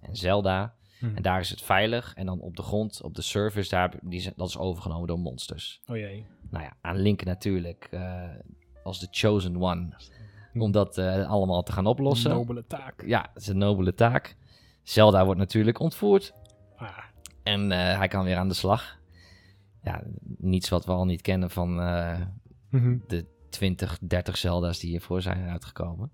En 0.00 0.16
Zelda. 0.16 0.74
En 1.14 1.22
daar 1.22 1.40
is 1.40 1.50
het 1.50 1.62
veilig. 1.62 2.14
En 2.14 2.26
dan 2.26 2.40
op 2.40 2.56
de 2.56 2.62
grond, 2.62 3.02
op 3.02 3.14
de 3.14 3.22
surface, 3.22 3.68
daar, 3.70 3.94
die, 4.02 4.32
dat 4.36 4.48
is 4.48 4.58
overgenomen 4.58 5.06
door 5.06 5.18
monsters. 5.18 5.80
Oh 5.86 5.96
jee. 5.96 6.26
Nou 6.50 6.64
ja, 6.64 6.76
aan 6.80 6.96
Link 6.96 7.24
natuurlijk 7.24 7.88
eh, 7.90 8.22
als 8.84 9.00
de 9.00 9.08
chosen 9.10 9.62
one. 9.62 9.88
Om 10.54 10.70
dat 10.72 10.98
eh, 10.98 11.30
allemaal 11.30 11.62
te 11.62 11.72
gaan 11.72 11.86
oplossen. 11.86 12.30
Nobele 12.30 12.64
taak. 12.66 13.02
Ja, 13.06 13.28
het 13.34 13.42
is 13.42 13.48
een 13.48 13.58
nobele 13.58 13.94
taak. 13.94 14.36
Zelda 14.82 15.24
wordt 15.24 15.40
natuurlijk 15.40 15.80
ontvoerd. 15.80 16.32
Ah. 16.76 16.98
En 17.42 17.72
eh, 17.72 17.98
hij 17.98 18.08
kan 18.08 18.24
weer 18.24 18.36
aan 18.36 18.48
de 18.48 18.54
slag. 18.54 18.98
Ja, 19.82 20.02
niets 20.38 20.68
wat 20.68 20.84
we 20.84 20.92
al 20.92 21.04
niet 21.04 21.22
kennen 21.22 21.50
van 21.50 21.74
Mhm. 22.70 22.98
de 23.06 23.26
20, 23.50 23.98
30 24.00 24.36
Zelda's 24.36 24.78
die 24.78 24.90
hiervoor 24.90 25.22
zijn 25.22 25.48
uitgekomen. 25.48 26.10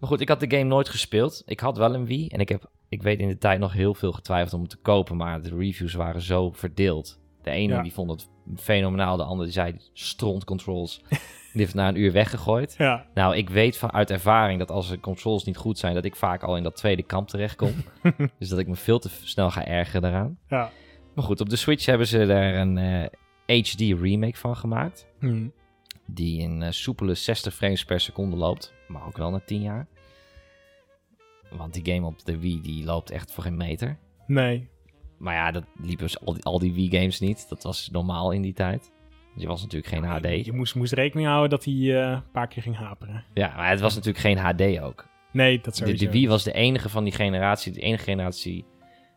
Maar 0.00 0.08
goed, 0.08 0.20
ik 0.20 0.28
had 0.28 0.40
de 0.40 0.50
game 0.50 0.62
nooit 0.68 0.88
gespeeld. 0.88 1.42
Ik 1.46 1.60
had 1.60 1.76
wel 1.76 1.94
een 1.94 2.06
Wii 2.06 2.28
en 2.28 2.40
ik 2.40 2.48
heb, 2.48 2.70
ik 2.88 3.02
weet 3.02 3.18
in 3.20 3.28
de 3.28 3.38
tijd 3.38 3.60
nog 3.60 3.72
heel 3.72 3.94
veel 3.94 4.12
getwijfeld 4.12 4.52
om 4.54 4.60
het 4.60 4.70
te 4.70 4.76
kopen, 4.76 5.16
maar 5.16 5.42
de 5.42 5.56
reviews 5.56 5.94
waren 5.94 6.20
zo 6.20 6.50
verdeeld. 6.50 7.20
De 7.42 7.50
ene 7.50 7.72
Ja. 7.72 7.82
die 7.82 7.92
vond 7.92 8.10
het 8.10 8.28
fenomenaal, 8.56 9.16
de 9.16 9.22
andere 9.22 9.44
die 9.44 9.52
zei 9.52 9.76
stront 9.92 10.44
controls. 10.44 11.02
die 11.52 11.60
heeft 11.62 11.74
na 11.74 11.88
een 11.88 11.96
uur 12.00 12.12
weggegooid. 12.12 12.74
Ja, 12.78 13.06
Nou, 13.14 13.36
ik 13.36 13.50
weet 13.50 13.76
van 13.76 13.92
uit 13.92 14.10
ervaring 14.10 14.58
dat 14.58 14.70
als 14.70 14.88
de 14.88 15.00
controls 15.00 15.44
niet 15.44 15.56
goed 15.56 15.78
zijn, 15.78 15.94
dat 15.94 16.04
ik 16.04 16.16
vaak 16.16 16.42
al 16.42 16.56
in 16.56 16.62
dat 16.62 16.76
tweede 16.76 17.02
kamp 17.02 17.28
terechtkom. 17.28 17.72
dus 18.38 18.48
dat 18.48 18.58
ik 18.58 18.66
me 18.66 18.76
veel 18.76 18.98
te 18.98 19.08
snel 19.22 19.50
ga 19.50 19.66
ergeren 19.66 20.02
daaraan. 20.02 20.38
ja. 20.48 20.70
Maar 21.14 21.26
goed, 21.26 21.40
op 21.40 21.48
de 21.48 21.56
Switch 21.56 21.86
hebben 21.86 22.06
ze 22.06 22.26
daar 22.26 22.54
een 22.54 22.78
eh, 23.46 23.62
HD 23.62 23.80
remake 24.00 24.36
van 24.36 24.56
gemaakt. 24.56 25.06
Hm. 25.18 25.48
Die 26.06 26.40
in 26.40 26.62
eh, 26.62 26.70
soepele 26.70 27.14
60 27.14 27.54
frames 27.54 27.84
per 27.84 28.00
seconde 28.00 28.36
loopt. 28.36 28.72
Maar 28.88 29.06
ook 29.06 29.16
wel 29.16 29.30
na 29.30 29.40
10 29.46 29.60
jaar. 29.60 29.86
Want 31.50 31.74
die 31.74 31.94
game 31.94 32.06
op 32.06 32.24
de 32.24 32.38
Wii 32.38 32.60
die 32.60 32.84
loopt 32.84 33.10
echt 33.10 33.32
voor 33.32 33.42
geen 33.44 33.56
meter. 33.56 33.98
Nee. 34.26 34.68
Maar 35.18 35.34
ja, 35.34 35.50
dat 35.50 35.64
liepen 35.82 36.04
dus 36.06 36.20
al 36.20 36.32
die, 36.32 36.44
al 36.44 36.58
die 36.58 36.72
Wii-games 36.72 37.20
niet. 37.20 37.48
Dat 37.48 37.62
was 37.62 37.88
normaal 37.92 38.30
in 38.30 38.42
die 38.42 38.52
tijd. 38.52 38.92
Dus 39.32 39.42
je 39.42 39.48
was 39.48 39.62
natuurlijk 39.62 39.92
geen 39.92 40.04
HD. 40.04 40.46
Je 40.46 40.52
moest, 40.52 40.74
moest 40.74 40.92
rekening 40.92 41.28
houden 41.28 41.50
dat 41.50 41.64
hij 41.64 41.74
eh, 41.74 42.10
een 42.10 42.30
paar 42.32 42.48
keer 42.48 42.62
ging 42.62 42.76
haperen. 42.76 43.24
Ja, 43.34 43.52
maar 43.56 43.70
het 43.70 43.80
was 43.80 43.94
natuurlijk 43.94 44.24
geen 44.24 44.38
HD 44.38 44.80
ook. 44.80 45.06
Nee, 45.32 45.60
dat 45.60 45.76
sowieso. 45.76 46.04
de 46.04 46.10
Wii 46.10 46.28
was 46.28 46.44
de 46.44 46.52
enige 46.52 46.88
van 46.88 47.04
die 47.04 47.12
generatie, 47.12 47.72
de 47.72 47.80
enige 47.80 48.04
generatie, 48.04 48.64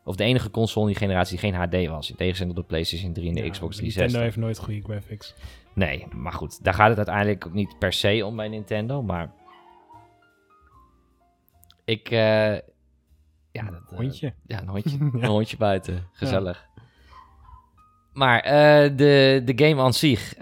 of 0.04 0.16
de 0.16 0.24
enige 0.24 0.52
console 0.52 0.86
in 0.86 0.92
die 0.92 1.02
generatie 1.02 1.40
die 1.40 1.52
geen 1.52 1.62
HD 1.62 1.88
was. 1.90 2.10
In 2.10 2.16
tegenstelling 2.16 2.56
tot 2.56 2.64
de 2.64 2.70
PlayStation 2.70 3.14
3 3.14 3.28
en 3.28 3.34
de 3.36 3.44
Ja, 3.44 3.50
Xbox 3.50 3.80
Nintendo 3.82 4.08
360. 4.08 4.22
heeft 4.22 4.38
nooit 4.38 4.58
goede 4.58 4.82
graphics. 4.82 5.36
Nee, 5.74 6.08
maar 6.16 6.34
goed, 6.34 6.64
daar 6.64 6.74
gaat 6.74 6.88
het 6.88 6.98
uiteindelijk 6.98 7.48
ook 7.48 7.54
niet 7.54 7.76
per 7.80 7.94
se 7.94 8.26
om 8.26 8.36
bij 8.36 8.48
Nintendo, 8.48 9.02
maar 9.02 9.32
ik, 11.86 12.10
eh, 12.12 12.54
ja, 13.52 13.70
dat, 13.72 13.82
eh, 13.92 13.98
Hondje. 13.98 14.34
ja, 14.46 14.62
een 14.62 14.68
hondje, 14.68 14.98
Ja. 15.00 15.10
een 15.24 15.26
hondje 15.30 15.58
buiten, 15.58 16.08
gezellig. 16.12 16.70
Maar 18.14 18.40
eh, 18.40 18.98
de, 18.98 19.42
de 19.46 19.66
game 19.68 19.82
aan 19.82 19.94
zich, 19.94 20.34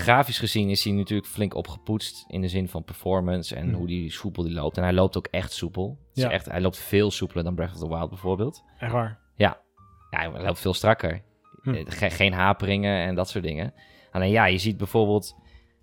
grafisch 0.00 0.38
gezien, 0.38 0.68
is 0.68 0.84
hij 0.84 0.92
natuurlijk 0.92 1.28
flink 1.28 1.54
opgepoetst. 1.54 2.24
In 2.28 2.40
de 2.40 2.48
zin 2.48 2.68
van 2.68 2.84
performance 2.84 3.54
en 3.56 3.68
Hm. 3.68 3.74
hoe 3.74 3.86
die 3.86 4.10
soepel 4.12 4.42
die 4.42 4.52
loopt. 4.52 4.76
En 4.76 4.82
hij 4.82 4.92
loopt 4.92 5.16
ook 5.16 5.26
echt 5.26 5.52
soepel. 5.52 5.98
Ja. 6.12 6.30
echt, 6.30 6.46
hij 6.46 6.60
loopt 6.60 6.78
veel 6.78 7.10
soepeler 7.10 7.44
dan 7.44 7.54
Breath 7.54 7.72
of 7.72 7.78
the 7.78 7.88
Wild 7.88 8.08
bijvoorbeeld. 8.08 8.64
Echt 8.78 8.92
waar. 8.92 9.18
Ja, 9.36 9.60
hij 10.10 10.30
loopt 10.42 10.60
veel 10.60 10.74
strakker. 10.74 11.22
Hm. 11.62 11.74
Eh, 11.74 11.84
ge- 11.86 12.10
geen 12.10 12.32
haperingen 12.32 13.06
en 13.06 13.14
dat 13.14 13.28
soort 13.28 13.44
dingen. 13.44 13.74
Alleen 14.10 14.30
ja, 14.30 14.44
je 14.46 14.58
ziet 14.58 14.76
bijvoorbeeld... 14.76 15.36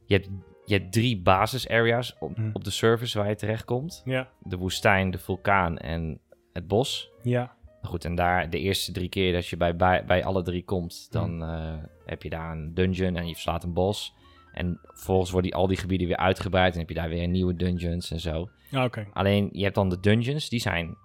Je 0.06 0.14
hebt, 0.16 0.30
je 0.66 0.74
hebt 0.78 0.92
drie 0.92 1.22
basis-areas 1.22 2.16
op, 2.20 2.36
Hm. 2.36 2.50
op 2.54 2.64
de 2.64 2.70
servers 2.70 3.14
waar 3.14 3.30
je 3.30 3.36
terechtkomt. 3.36 4.02
Ja. 4.06 4.30
De 4.44 4.58
woestijn, 4.58 5.12
de 5.12 5.18
vulkaan 5.18 5.78
en 5.78 6.20
het 6.54 6.68
bos. 6.68 7.12
Ja. 7.24 7.54
Goed, 7.82 8.06
en 8.06 8.16
daar 8.16 8.50
de 8.50 8.60
eerste 8.60 8.92
drie 8.92 9.10
keer 9.10 9.34
dat 9.34 9.48
je 9.48 9.58
bij, 9.58 9.76
bij, 9.76 10.06
bij 10.06 10.24
alle 10.24 10.42
drie 10.42 10.64
komt... 10.64 11.08
dan 11.12 11.44
eh, 11.44 11.74
heb 12.06 12.24
je 12.24 12.30
daar 12.30 12.52
een 12.52 12.74
dungeon 12.74 13.16
en 13.16 13.28
je 13.28 13.34
verslaat 13.34 13.64
een 13.64 13.74
bos. 13.74 14.14
En 14.54 14.80
vervolgens 14.84 15.32
worden 15.32 15.52
die, 15.52 15.60
al 15.60 15.68
die 15.68 15.78
gebieden 15.78 16.08
weer 16.08 16.18
uitgebreid... 16.18 16.74
en 16.74 16.80
heb 16.80 16.90
je 16.90 16.96
daar 16.96 17.10
weer 17.10 17.28
nieuwe 17.28 17.56
dungeons 17.56 18.12
en 18.12 18.20
zo. 18.20 18.50
Ah, 18.72 18.84
Oké. 18.84 19.08
Alleen, 19.14 19.50
je 19.52 19.64
hebt 19.64 19.76
dan 19.76 19.90
de 19.90 20.00
dungeons, 20.00 20.50
die 20.50 20.60
zijn 20.60 20.98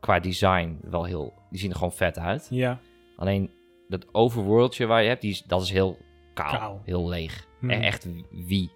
qua 0.00 0.20
design 0.20 0.78
wel 0.82 1.04
heel... 1.04 1.32
Die 1.50 1.60
zien 1.60 1.70
er 1.70 1.76
gewoon 1.76 1.92
vet 1.92 2.18
uit. 2.18 2.46
Ja. 2.50 2.80
Alleen 3.16 3.50
dat 3.88 4.14
overworldje 4.14 4.86
waar 4.86 5.02
je 5.02 5.08
hebt, 5.08 5.20
die 5.20 5.30
is, 5.30 5.42
dat 5.42 5.62
is 5.62 5.70
heel 5.70 5.98
kaal, 6.42 6.58
Kaal. 6.58 6.82
heel 6.84 7.08
leeg. 7.08 7.46
E- 7.62 7.66
Echt 7.68 8.08
wie. 8.30 8.70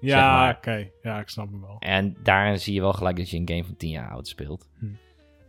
Ja, 0.00 0.10
Zeg 0.10 0.20
maar. 0.20 0.56
oké. 0.56 0.90
Ja, 1.02 1.20
ik 1.20 1.28
snap 1.28 1.50
hem 1.50 1.60
wel. 1.60 1.76
En 1.78 2.16
daarin 2.22 2.58
zie 2.60 2.74
je 2.74 2.80
wel 2.80 2.92
gelijk 2.92 3.16
dat 3.16 3.30
je 3.30 3.36
een 3.38 3.48
game 3.48 3.64
van 3.64 3.76
10 3.76 3.90
jaar 3.90 4.10
oud 4.10 4.28
speelt. 4.28 4.68
Hm. 4.78 4.86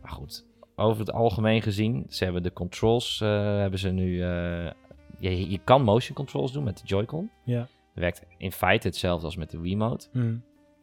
Maar 0.02 0.10
goed, 0.10 0.46
over 0.76 0.98
het 1.00 1.12
algemeen 1.12 1.62
gezien, 1.62 2.06
ze 2.08 2.24
hebben 2.24 2.42
de 2.42 2.52
controls, 2.52 3.20
eh, 3.20 3.28
hebben 3.58 3.78
ze 3.78 3.90
nu... 3.90 4.22
eh, 4.22 4.70
je, 5.18 5.50
je 5.50 5.58
kan 5.64 5.82
motion 5.82 6.16
controls 6.16 6.52
doen 6.52 6.64
met 6.64 6.78
de 6.78 6.86
Joy-Con. 6.86 7.30
Ja. 7.44 7.58
Dat 7.58 7.68
werkt 7.94 8.22
in 8.38 8.52
feite 8.52 8.86
hetzelfde 8.86 9.26
als 9.26 9.36
met 9.36 9.50
de 9.50 9.60
Wiimote. 9.60 10.08
Hm. 10.12 10.36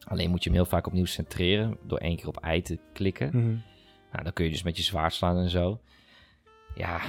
Alleen 0.06 0.30
moet 0.30 0.42
je 0.44 0.48
hem 0.50 0.58
heel 0.58 0.68
vaak 0.68 0.86
opnieuw 0.86 1.04
centreren 1.04 1.76
door 1.82 1.98
één 1.98 2.16
keer 2.16 2.28
op 2.28 2.46
I 2.46 2.62
te 2.62 2.78
klikken. 2.92 3.30
Hm. 3.30 3.48
Nou, 4.12 4.22
dan 4.24 4.32
kun 4.32 4.44
je 4.44 4.50
dus 4.50 4.62
met 4.62 4.76
je 4.76 4.82
zwaard 4.82 5.12
slaan 5.12 5.36
en 5.38 5.48
zo. 5.50 5.80
Ja, 6.74 7.00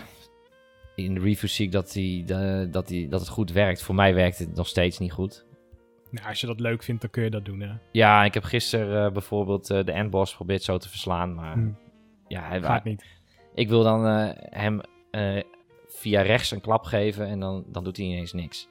in 0.95 1.13
de 1.13 1.19
review 1.19 1.49
zie 1.49 1.65
ik 1.65 1.71
dat, 1.71 1.91
die, 1.91 2.23
de- 2.23 2.67
dat, 2.71 2.87
die, 2.87 3.07
dat 3.07 3.19
het 3.19 3.29
goed 3.29 3.51
werkt. 3.51 3.81
Voor 3.83 3.95
mij 3.95 4.13
werkt 4.13 4.37
het 4.37 4.55
nog 4.55 4.67
steeds 4.67 4.97
niet 4.99 5.11
goed. 5.11 5.45
Nou, 6.11 6.27
als 6.27 6.41
je 6.41 6.47
dat 6.47 6.59
leuk 6.59 6.83
vindt, 6.83 7.01
dan 7.01 7.09
kun 7.09 7.23
je 7.23 7.29
dat 7.29 7.45
doen, 7.45 7.59
hè. 7.59 7.71
Ja, 7.91 8.23
ik 8.23 8.33
heb 8.33 8.43
gisteren 8.43 9.05
eh, 9.05 9.11
bijvoorbeeld 9.11 9.69
eh, 9.69 9.83
de 9.83 9.91
endboss 9.91 10.31
geprobeerd 10.31 10.63
zo 10.63 10.77
te 10.77 10.89
verslaan. 10.89 11.33
Maar 11.35 11.53
Hm. 11.53 11.69
ja, 12.27 12.47
hij, 12.47 12.61
Gaat 12.61 12.83
niet. 12.83 13.05
ik 13.55 13.69
wil 13.69 13.83
dan 13.83 14.07
eh, 14.07 14.29
hem 14.59 14.81
eh, 15.11 15.43
via 15.87 16.21
rechts 16.21 16.51
een 16.51 16.61
klap 16.61 16.83
geven 16.83 17.27
en 17.27 17.39
dan, 17.39 17.63
dan 17.67 17.83
doet 17.83 17.97
hij 17.97 18.05
ineens 18.05 18.33
niks. 18.33 18.67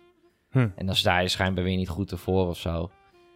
Hm. 0.51 0.69
En 0.77 0.87
dan 0.87 0.95
sta 0.95 1.19
je 1.19 1.29
schijnbaar 1.29 1.65
weer 1.65 1.77
niet 1.77 1.89
goed 1.89 2.11
ervoor 2.11 2.49
of 2.49 2.59
zo. 2.59 2.91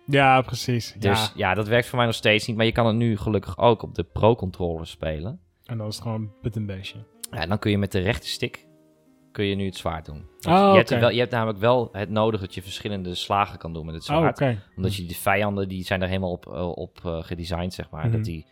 Ja, 0.06 0.40
precies. 0.40 0.94
Dus 0.98 1.18
ja. 1.26 1.30
ja. 1.48 1.54
dat 1.54 1.68
werkt 1.68 1.86
voor 1.88 1.96
mij 1.96 2.06
nog 2.06 2.14
steeds 2.14 2.46
niet. 2.46 2.56
Maar 2.56 2.66
je 2.66 2.72
kan 2.72 2.86
het 2.86 2.96
nu 2.96 3.16
gelukkig 3.16 3.58
ook 3.58 3.82
op 3.82 3.94
de 3.94 4.04
Pro-controller 4.04 4.86
spelen. 4.86 5.40
En 5.64 5.78
dan 5.78 5.86
is 5.86 5.94
het 5.94 6.02
gewoon 6.02 6.20
een 6.20 6.32
buttonbeestje. 6.42 6.98
Ja, 7.30 7.46
dan 7.46 7.58
kun 7.58 7.70
je 7.70 7.78
met 7.78 7.92
de 7.92 7.98
rechte 7.98 8.26
stick 8.28 8.66
kun 9.32 9.44
je 9.44 9.54
nu 9.54 9.64
het 9.64 9.76
zwaard 9.76 10.04
doen. 10.06 10.16
Oh, 10.48 10.68
je, 10.70 10.76
hebt 10.76 10.90
oké. 10.90 11.00
wel, 11.00 11.10
je 11.10 11.18
hebt 11.18 11.30
namelijk 11.30 11.58
wel 11.58 11.88
het 11.92 12.10
nodig 12.10 12.40
dat 12.40 12.54
je 12.54 12.62
verschillende 12.62 13.14
slagen 13.14 13.58
kan 13.58 13.72
doen 13.72 13.86
met 13.86 13.94
het 13.94 14.08
Oh, 14.10 14.16
zwaard. 14.16 14.40
oké. 14.40 14.62
Omdat 14.76 14.94
je 14.94 15.06
de 15.06 15.14
vijanden, 15.14 15.68
die 15.68 15.84
zijn 15.84 16.02
er 16.02 16.08
helemaal 16.08 16.30
op, 16.30 16.46
eh, 16.46 16.68
op 16.68 17.00
eh, 17.04 17.22
gedesigned, 17.22 17.74
zeg 17.74 17.90
maar. 17.90 18.04
Mhm. 18.06 18.12
Dat 18.16 18.24
die 18.24 18.46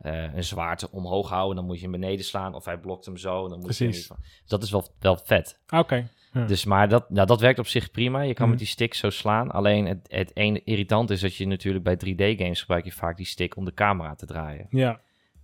eh, 0.00 0.34
een 0.34 0.44
zwaard 0.44 0.90
omhoog 0.90 1.28
houden, 1.28 1.56
dan 1.56 1.64
moet 1.64 1.76
je 1.76 1.82
hem 1.82 1.90
beneden 2.00 2.24
slaan. 2.24 2.54
Of 2.54 2.64
hij 2.64 2.78
blokt 2.78 3.04
hem 3.04 3.16
zo, 3.16 3.48
dan 3.48 3.58
moet 3.58 3.76
je 3.76 3.84
hem 3.84 3.92
Dus 3.92 4.10
dat 4.46 4.62
is 4.62 4.70
wel, 4.70 4.84
wel 5.00 5.16
vet. 5.24 5.60
Oké. 5.68 6.08
Ja. 6.32 6.46
Dus, 6.46 6.64
maar 6.64 6.88
dat, 6.88 7.10
nou, 7.10 7.26
dat 7.26 7.40
werkt 7.40 7.58
op 7.58 7.66
zich 7.66 7.90
prima. 7.90 8.20
Je 8.20 8.32
kan 8.34 8.42
Mhm. 8.42 8.50
met 8.50 8.58
die 8.58 8.68
stick 8.68 8.94
zo 8.94 9.10
slaan. 9.10 9.50
Alleen 9.50 9.86
het, 9.86 9.98
het 10.08 10.36
ene 10.36 10.62
irritant 10.64 11.10
is 11.10 11.20
dat 11.20 11.34
je 11.34 11.46
natuurlijk 11.46 11.84
bij 11.84 11.96
3D-games 11.96 12.60
gebruik 12.60 12.84
je 12.84 12.92
vaak 12.92 13.16
die 13.16 13.26
stick 13.26 13.56
om 13.56 13.64
de 13.64 13.74
camera 13.74 14.14
te 14.14 14.26
draaien. 14.26 14.66
Ja. 14.70 15.00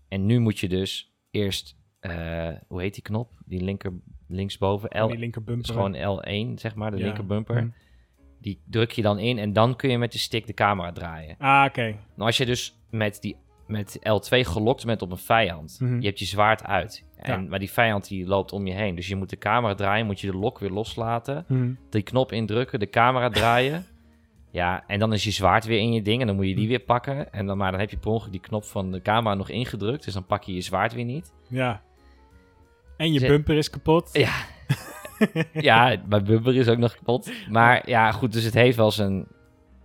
En 0.08 0.26
nu 0.26 0.38
moet 0.38 0.58
je 0.58 0.68
dus 0.68 1.12
eerst, 1.30 1.76
hoe 2.68 2.80
heet 2.80 2.94
die 2.94 3.02
knop? 3.02 3.30
Die 3.44 3.60
linker, 3.64 3.92
linksboven, 4.28 5.02
L, 5.04 5.06
die 5.08 5.18
linker 5.18 5.42
bumper. 5.44 5.64
is 5.68 5.70
gewoon 5.76 5.94
L1, 5.94 6.54
zeg 6.60 6.74
maar, 6.74 6.90
de 6.90 6.96
Ja. 6.96 7.04
linkerbumper. 7.04 7.58
Hm. 7.60 7.68
Die 8.40 8.60
druk 8.70 8.90
je 8.90 9.02
dan 9.02 9.18
in 9.18 9.38
en 9.38 9.52
dan 9.52 9.76
kun 9.76 9.90
je 9.90 9.98
met 9.98 10.12
de 10.12 10.18
stick 10.18 10.46
de 10.46 10.54
camera 10.54 10.92
draaien. 10.92 11.36
Ah, 11.38 11.64
oké. 11.68 11.82
Nou, 11.82 11.96
als 12.16 12.36
je 12.36 12.46
dus 12.46 12.78
met, 12.90 13.18
die, 13.20 13.36
met 13.66 13.98
L2 13.98 14.40
gelokt 14.46 14.84
bent 14.84 15.02
op 15.02 15.10
een 15.10 15.16
vijand, 15.18 15.76
Mhm. 15.80 16.00
je 16.00 16.06
hebt 16.06 16.18
je 16.18 16.24
zwaard 16.24 16.64
uit. 16.64 17.04
En, 17.16 17.42
Ja. 17.42 17.48
Maar 17.48 17.58
die 17.58 17.70
vijand 17.70 18.08
die 18.08 18.26
loopt 18.26 18.52
om 18.52 18.66
je 18.66 18.72
heen. 18.72 18.94
Dus 18.94 19.08
je 19.08 19.16
moet 19.16 19.30
de 19.30 19.38
camera 19.38 19.74
draaien, 19.74 20.06
moet 20.06 20.20
je 20.20 20.30
de 20.30 20.36
lok 20.36 20.58
weer 20.58 20.70
loslaten. 20.70 21.44
Hm. 21.48 21.72
Die 21.90 22.02
knop 22.02 22.32
indrukken, 22.32 22.78
de 22.80 22.90
camera 22.90 23.28
draaien. 23.28 23.86
ja, 24.50 24.84
en 24.86 24.98
dan 24.98 25.12
is 25.12 25.24
je 25.24 25.30
zwaard 25.30 25.64
weer 25.64 25.78
in 25.78 25.92
je 25.92 26.02
ding 26.02 26.20
en 26.20 26.26
dan 26.26 26.36
moet 26.36 26.48
je 26.48 26.54
die 26.54 26.68
weer 26.68 26.78
pakken. 26.80 27.32
En 27.32 27.46
dan, 27.46 27.56
maar 27.58 27.70
dan 27.70 27.80
heb 27.80 27.90
je 27.90 27.96
per 27.96 28.10
ongeluk 28.10 28.32
die 28.32 28.40
knop 28.40 28.64
van 28.64 28.92
de 28.92 29.02
camera 29.02 29.34
nog 29.34 29.48
ingedrukt. 29.48 30.04
Dus 30.04 30.14
dan 30.14 30.26
pak 30.26 30.42
je 30.42 30.54
je 30.54 30.60
zwaard 30.60 30.92
weer 30.94 31.04
niet. 31.04 31.32
Ja. 31.48 31.82
En 32.96 33.12
je 33.12 33.20
bumper 33.20 33.56
is 33.56 33.70
kapot. 33.70 34.08
Ja. 34.12 34.34
ja, 35.52 35.96
mijn 36.08 36.24
bumper 36.24 36.56
is 36.56 36.68
ook 36.68 36.78
nog 36.78 36.94
kapot. 36.94 37.30
Maar 37.50 37.88
ja, 37.88 38.12
goed, 38.12 38.32
dus 38.32 38.44
het 38.44 38.54
heeft 38.54 38.76
wel 38.76 38.90
zijn 38.90 39.26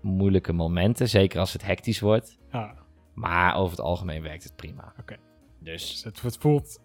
moeilijke 0.02 0.54
momenten. 0.54 1.10
Zeker 1.10 1.40
als 1.40 1.54
het 1.54 1.66
hectisch 1.66 2.00
wordt. 2.00 2.38
Ja. 2.52 2.76
Maar 3.14 3.56
over 3.56 3.72
het 3.78 3.86
algemeen 3.86 4.22
werkt 4.22 4.44
het 4.44 4.56
prima. 4.56 4.94
Oké. 5.00 5.16
Dus 5.60 5.90
Dus 5.90 6.04
het, 6.04 6.22
het 6.22 6.38
voelt 6.38 6.80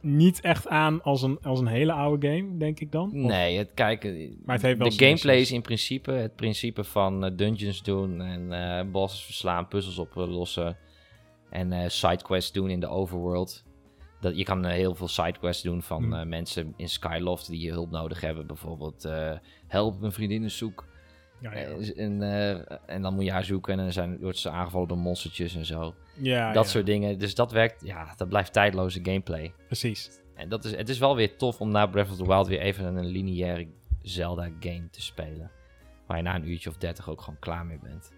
niet 0.00 0.40
echt 0.40 0.68
aan 0.68 1.02
als 1.02 1.22
een, 1.22 1.38
als 1.42 1.60
een 1.60 1.66
hele 1.66 1.92
oude 1.92 2.28
game, 2.28 2.56
denk 2.56 2.80
ik 2.80 2.92
dan. 2.92 3.06
Of- 3.08 3.12
nee, 3.14 3.58
het 3.58 3.70
kijken. 3.74 4.38
Maar 4.44 4.54
het 4.54 4.64
heeft 4.64 4.78
wel 4.78 4.88
de 4.88 5.04
gameplay 5.04 5.38
is 5.40 5.52
in 5.52 5.62
principe 5.62 6.10
het 6.12 6.36
principe 6.36 6.84
van 6.84 7.24
eh, 7.24 7.36
dungeons 7.36 7.82
doen 7.82 8.20
en 8.20 8.52
eh 8.52 8.90
bosses 8.90 9.24
verslaan, 9.24 9.68
puzzels 9.68 9.98
oplossen 9.98 10.76
en 11.50 11.72
eh 11.72 11.88
sidequests 11.88 12.52
doen 12.52 12.70
in 12.70 12.80
de 12.80 12.88
overworld. 12.88 13.64
Dat, 14.24 14.36
je 14.36 14.44
kan 14.44 14.64
eh, 14.64 14.72
heel 14.72 14.94
veel 14.94 15.08
sidequests 15.08 15.62
doen 15.62 15.82
van 15.82 16.02
Hmm. 16.02 16.12
eh, 16.12 16.26
mensen 16.26 16.74
in 16.76 16.88
Skyloft 16.88 17.46
die 17.48 17.60
je 17.60 17.70
hulp 17.70 17.90
nodig 17.90 18.20
hebben. 18.20 18.46
Bijvoorbeeld 18.46 19.04
eh, 19.04 19.32
help 19.66 20.00
mijn 20.00 20.12
vriendin 20.12 20.44
is 20.44 20.56
zoek. 20.56 20.86
Ja, 21.40 21.58
ja. 21.58 21.66
En, 21.96 22.22
en 22.86 23.02
dan 23.02 23.14
moet 23.14 23.24
je 23.24 23.30
haar 23.30 23.44
zoeken 23.44 23.72
en 23.72 23.78
dan 23.78 23.92
zijn, 23.92 24.18
wordt 24.20 24.38
ze 24.38 24.50
aangevallen 24.50 24.88
door 24.88 24.98
monstertjes 24.98 25.54
en 25.54 25.64
zo. 25.64 25.94
ja, 26.14 26.52
dat 26.52 26.64
ja. 26.64 26.70
soort 26.70 26.86
dingen. 26.86 27.18
Dus 27.18 27.34
dat 27.34 27.52
werkt, 27.52 27.84
ja, 27.84 28.14
dat 28.16 28.28
blijft 28.28 28.52
tijdloze 28.52 29.00
gameplay. 29.02 29.52
Precies. 29.66 30.10
En 30.34 30.48
dat 30.48 30.64
is, 30.64 30.76
het 30.76 30.88
is 30.88 30.98
wel 30.98 31.16
weer 31.16 31.36
tof 31.36 31.60
om 31.60 31.70
na 31.70 31.86
Breath 31.86 32.10
of 32.10 32.16
the 32.16 32.26
Wild 32.26 32.46
weer 32.46 32.60
even 32.60 32.96
een 32.96 33.06
lineaire 33.06 33.66
Zelda-game 34.02 34.90
te 34.90 35.02
spelen. 35.02 35.50
Waar 36.06 36.16
je 36.16 36.22
na 36.22 36.34
een 36.34 36.48
uurtje 36.48 36.70
of 36.70 36.76
dertig 36.76 37.08
ook 37.10 37.20
gewoon 37.20 37.38
klaar 37.38 37.66
mee 37.66 37.78
bent. 37.82 38.12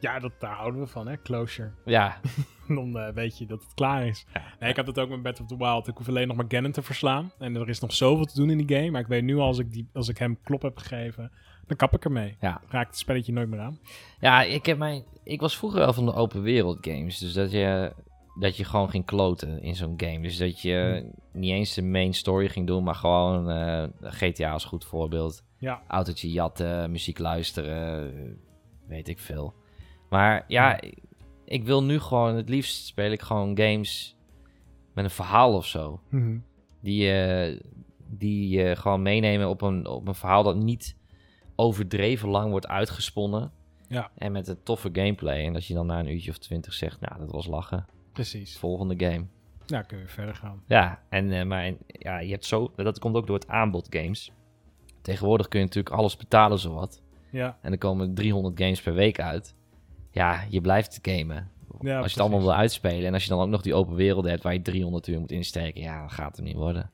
Ja, 0.00 0.18
dat, 0.18 0.32
daar 0.38 0.54
houden 0.54 0.80
we 0.80 0.86
van, 0.86 1.08
hè? 1.08 1.16
Closure. 1.22 1.70
Ja, 1.84 2.20
Dan 2.68 2.98
eh, 2.98 3.12
weet 3.14 3.38
je 3.38 3.46
dat 3.46 3.62
het 3.62 3.74
klaar 3.74 4.06
is. 4.06 4.26
Nee, 4.60 4.70
ik 4.70 4.76
had 4.76 4.86
het 4.86 4.98
ook 4.98 5.08
met 5.08 5.22
Breath 5.22 5.40
of 5.40 5.46
the 5.46 5.56
Wild. 5.56 5.88
Ik 5.88 5.96
hoef 5.96 6.08
alleen 6.08 6.28
nog 6.28 6.36
maar 6.36 6.44
Ganon 6.48 6.72
te 6.72 6.82
verslaan. 6.82 7.32
En 7.38 7.56
er 7.56 7.68
is 7.68 7.80
nog 7.80 7.92
zoveel 7.92 8.24
te 8.24 8.34
doen 8.34 8.50
in 8.50 8.66
die 8.66 8.76
game. 8.76 8.90
Maar 8.90 9.00
ik 9.00 9.06
weet 9.06 9.22
nu 9.22 9.36
al, 9.36 9.46
als 9.46 9.58
ik, 9.58 9.72
die, 9.72 9.88
als 9.92 10.08
ik 10.08 10.18
hem 10.18 10.38
klop 10.42 10.62
heb 10.62 10.76
gegeven... 10.78 11.32
Dan 11.66 11.76
kap 11.76 11.94
ik 11.94 12.04
ermee. 12.04 12.36
Ja. 12.40 12.60
Raakt 12.68 12.88
het 12.88 12.98
spelletje 12.98 13.32
nooit 13.32 13.48
meer 13.48 13.60
aan. 13.60 13.78
Ja, 14.20 14.42
ik, 14.42 14.66
heb 14.66 14.78
mijn, 14.78 15.04
ik 15.22 15.40
was 15.40 15.56
vroeger 15.56 15.78
wel 15.78 15.92
van 15.92 16.04
de 16.06 16.14
open 16.14 16.42
wereld 16.42 16.78
games. 16.80 17.18
Dus 17.18 17.32
dat 17.32 17.50
je, 17.50 17.92
dat 18.38 18.56
je 18.56 18.64
gewoon 18.64 18.90
ging 18.90 19.04
kloten 19.04 19.62
in 19.62 19.74
zo'n 19.74 19.94
game. 19.96 20.20
Dus 20.20 20.36
dat 20.36 20.60
je 20.60 21.06
niet 21.32 21.52
eens 21.52 21.74
de 21.74 21.82
main 21.82 22.14
story 22.14 22.48
ging 22.48 22.66
doen, 22.66 22.84
maar 22.84 22.94
gewoon 22.94 23.50
eh, 23.50 23.84
GTA 24.00 24.52
als 24.52 24.64
goed 24.64 24.84
voorbeeld. 24.84 25.44
Ja. 25.58 25.82
Autootje 25.88 26.30
jatten, 26.30 26.90
muziek 26.90 27.18
luisteren, 27.18 28.12
weet 28.86 29.08
ik 29.08 29.18
veel. 29.18 29.54
Maar 30.08 30.44
ja, 30.48 30.80
ik, 30.80 30.98
ik 31.44 31.64
wil 31.64 31.84
nu 31.84 31.98
gewoon, 31.98 32.36
het 32.36 32.48
liefst 32.48 32.86
speel 32.86 33.10
ik 33.10 33.22
gewoon 33.22 33.58
games 33.58 34.16
met 34.92 35.04
een 35.04 35.10
verhaal 35.10 35.54
of 35.54 35.66
zo. 35.66 36.00
Mhm. 36.08 36.38
Die, 36.80 37.12
eh, 37.12 37.60
die 38.06 38.48
je 38.48 38.76
gewoon 38.76 39.02
meenemen 39.02 39.48
op 39.48 39.62
een, 39.62 39.86
op 39.86 40.08
een 40.08 40.14
verhaal 40.14 40.42
dat 40.42 40.56
niet 40.56 40.96
overdreven 41.56 42.28
lang 42.28 42.50
wordt 42.50 42.68
uitgesponnen. 42.68 43.52
Ja. 43.88 44.10
En 44.14 44.32
met 44.32 44.48
een 44.48 44.62
toffe 44.62 44.88
gameplay. 44.92 45.46
En 45.46 45.52
dat 45.52 45.66
je 45.66 45.74
dan 45.74 45.86
na 45.86 45.98
een 45.98 46.10
uurtje 46.10 46.30
of 46.30 46.38
twintig 46.38 46.72
zegt, 46.74 47.00
nou, 47.00 47.18
dat 47.18 47.30
was 47.30 47.46
lachen. 47.46 47.86
Precies. 48.12 48.58
Volgende 48.58 48.94
game. 49.06 49.26
Ja, 49.66 49.82
kunnen 49.82 50.06
we 50.06 50.12
verder 50.12 50.34
gaan. 50.34 50.62
Ja, 50.66 51.02
en 51.08 51.32
eh, 51.32 51.44
maar 51.44 51.72
ja, 51.86 52.18
je 52.18 52.30
hebt 52.30 52.44
zo, 52.44 52.72
dat 52.76 52.98
komt 52.98 53.16
ook 53.16 53.26
door 53.26 53.38
het 53.38 53.48
aanbod 53.48 53.86
games. 53.90 54.32
Tegenwoordig 55.02 55.48
kun 55.48 55.60
je 55.60 55.66
natuurlijk 55.66 55.94
alles 55.94 56.16
betalen 56.16 56.58
zowat. 56.58 57.02
Ja, 57.30 57.58
En 57.62 57.72
er 57.72 57.78
komen 57.78 58.14
300 58.14 58.60
games 58.60 58.82
per 58.82 58.94
week 58.94 59.20
uit. 59.20 59.54
Ja, 60.10 60.44
je 60.48 60.60
blijft 60.60 60.98
gamen. 61.02 61.50
ja 61.80 61.96
als 61.98 62.06
je 62.06 62.12
het 62.12 62.18
allemaal 62.20 62.40
wil 62.40 62.54
uitspelen. 62.54 63.06
En 63.06 63.12
als 63.14 63.22
je 63.22 63.28
dan 63.30 63.40
ook 63.40 63.48
nog 63.48 63.62
die 63.62 63.74
open 63.74 63.94
wereld 63.94 64.24
hebt 64.24 64.42
waar 64.42 64.52
je 64.52 64.62
300 64.62 65.06
uur 65.06 65.20
moet 65.20 65.30
insteken. 65.32 65.80
Ja, 65.82 65.98
dan 66.00 66.10
gaat 66.10 66.26
het 66.26 66.36
hem 66.36 66.44
niet 66.44 66.56
worden. 66.56 66.90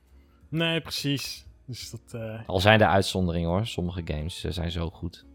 Nee, 0.49 0.81
precies. 0.81 1.47
Dus 1.67 1.91
dat... 1.91 2.15
eh, 2.21 2.49
Al 2.49 2.61
zijn 2.61 2.81
er 2.81 2.87
uitzonderingen 2.87 3.49
hoor. 3.49 3.67
Sommige 3.67 4.03
games 4.05 4.45
eh, 4.45 4.53
zijn 4.53 4.71
zo 4.71 4.91
goed. 4.91 5.27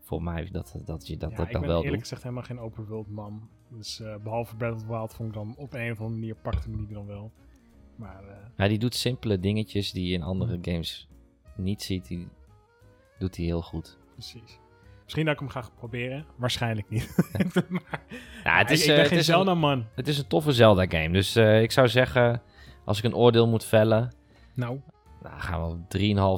Voor 0.00 0.22
mij 0.22 0.48
dat, 0.52 0.76
dat 0.84 1.06
je 1.06 1.16
dat, 1.16 1.30
ja, 1.30 1.36
dat 1.36 1.46
ik 1.46 1.52
dan 1.52 1.60
ben 1.60 1.70
wel 1.70 1.84
eerlijk 1.84 2.00
gezegd 2.02 2.22
helemaal 2.22 2.42
geen 2.44 2.58
open 2.60 2.86
world 2.86 3.08
man. 3.10 3.48
Dus 3.70 4.00
eh, 4.00 4.16
behalve 4.16 4.56
Breath 4.56 4.74
of 4.74 4.80
the 4.80 4.86
Wild 4.88 5.14
vond 5.14 5.28
ik 5.28 5.34
dan 5.34 5.54
op 5.56 5.72
een 5.72 5.90
of 5.92 5.98
andere 6.00 6.18
manier 6.18 6.34
pakte 6.34 6.70
me 6.70 6.76
die 6.76 6.94
dan 6.94 7.06
wel. 7.06 7.32
Maar 7.96 8.22
Ja, 8.56 8.68
die 8.68 8.78
doet 8.78 8.94
simpele 8.94 9.38
dingetjes 9.40 9.92
die 9.92 10.06
je 10.06 10.12
in 10.14 10.22
andere 10.22 10.58
games 10.62 11.08
niet 11.56 11.82
ziet. 11.82 12.06
Die 12.08 12.28
doet 13.18 13.36
hij 13.36 13.44
heel 13.44 13.62
goed. 13.62 13.98
precies. 14.12 14.58
Misschien 15.04 15.24
dat 15.24 15.34
ik 15.34 15.40
hem 15.40 15.48
ga 15.48 15.64
proberen. 15.78 16.26
Waarschijnlijk 16.36 16.88
niet. 16.90 17.16
maar, 17.68 18.00
Ja, 18.44 18.58
het 18.58 18.70
is, 18.70 18.82
ik 18.82 18.88
eh, 18.88 18.92
ben 18.94 18.98
het 18.98 19.08
geen 19.08 19.18
is 19.18 19.26
een- 19.28 19.34
Zelda 19.34 19.54
man. 19.54 19.86
Het 19.94 20.08
is 20.08 20.18
een 20.18 20.26
toffe 20.26 20.52
Zelda 20.52 20.86
game. 20.86 21.10
Dus 21.10 21.36
eh, 21.36 21.62
ik 21.62 21.72
zou 21.72 21.88
zeggen, 21.88 22.42
als 22.84 22.98
ik 22.98 23.04
een 23.04 23.14
oordeel 23.14 23.48
moet 23.48 23.64
vellen, 23.64 24.14
Nou, 24.54 24.80
nou, 25.22 25.40
gaan 25.40 25.60
we 25.62 25.68
op 25.68 25.78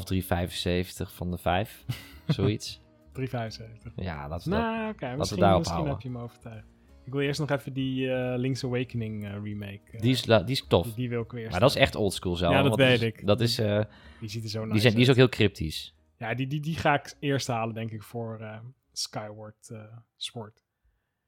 3,5, 0.02 0.04
3,75 0.04 1.14
van 1.14 1.30
de 1.30 1.38
5. 1.38 1.84
Zoiets. 2.26 2.82
375. 3.12 3.92
Ja, 3.96 4.28
dat 4.28 4.38
is 4.38 4.44
dat. 4.44 4.58
Nou, 4.58 4.94
misschien 5.16 5.40
daarop 5.40 5.58
misschien 5.58 5.84
houden. 5.84 5.92
heb 5.94 6.02
je 6.02 6.10
me 6.10 6.20
overtuigd. 6.22 6.66
Ik 7.06 7.12
wil 7.12 7.20
eerst 7.20 7.40
nog 7.40 7.50
even 7.50 7.72
die 7.72 8.12
eh, 8.12 8.38
Link's 8.38 8.64
Awakening 8.64 9.28
remake. 9.42 9.80
Die 10.00 10.10
is, 10.12 10.22
die 10.22 10.42
is 10.46 10.64
tof. 10.68 10.84
die, 10.86 10.94
die 10.94 11.08
wil 11.08 11.22
ik 11.22 11.32
weer. 11.32 11.50
Maar 11.50 11.60
dat 11.60 11.70
is 11.70 11.76
echt 11.76 11.94
oldschool 11.94 12.36
Zelda. 12.36 12.56
Ja, 12.56 12.62
dat 12.62 12.76
weet 12.76 13.00
is- 13.00 13.02
ik. 13.02 13.26
Dat 13.26 13.40
is, 13.40 13.54
Die 13.54 14.28
ziet 14.28 14.44
er 14.44 14.48
zo 14.50 14.60
nice 14.60 14.72
die, 14.72 14.80
zijn, 14.80 14.92
die 14.94 15.02
is 15.02 15.10
ook 15.10 15.16
heel 15.16 15.28
cryptisch. 15.28 15.93
Ja, 16.16 16.34
die, 16.34 16.46
die, 16.46 16.60
die 16.60 16.76
ga 16.76 16.94
ik 16.94 17.16
eerst 17.18 17.46
halen, 17.46 17.74
denk 17.74 17.90
ik, 17.90 18.02
voor 18.02 18.40
eh, 18.40 18.58
Skyward 18.92 19.70
eh, 19.70 19.96
Sword. 20.16 20.64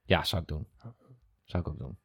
Ja, 0.04 0.24
zou 0.24 0.42
ik 0.42 0.48
doen. 0.48 0.66
Zou 1.44 1.62
ik 1.62 1.68
ook 1.68 1.78
doen. 1.78 1.98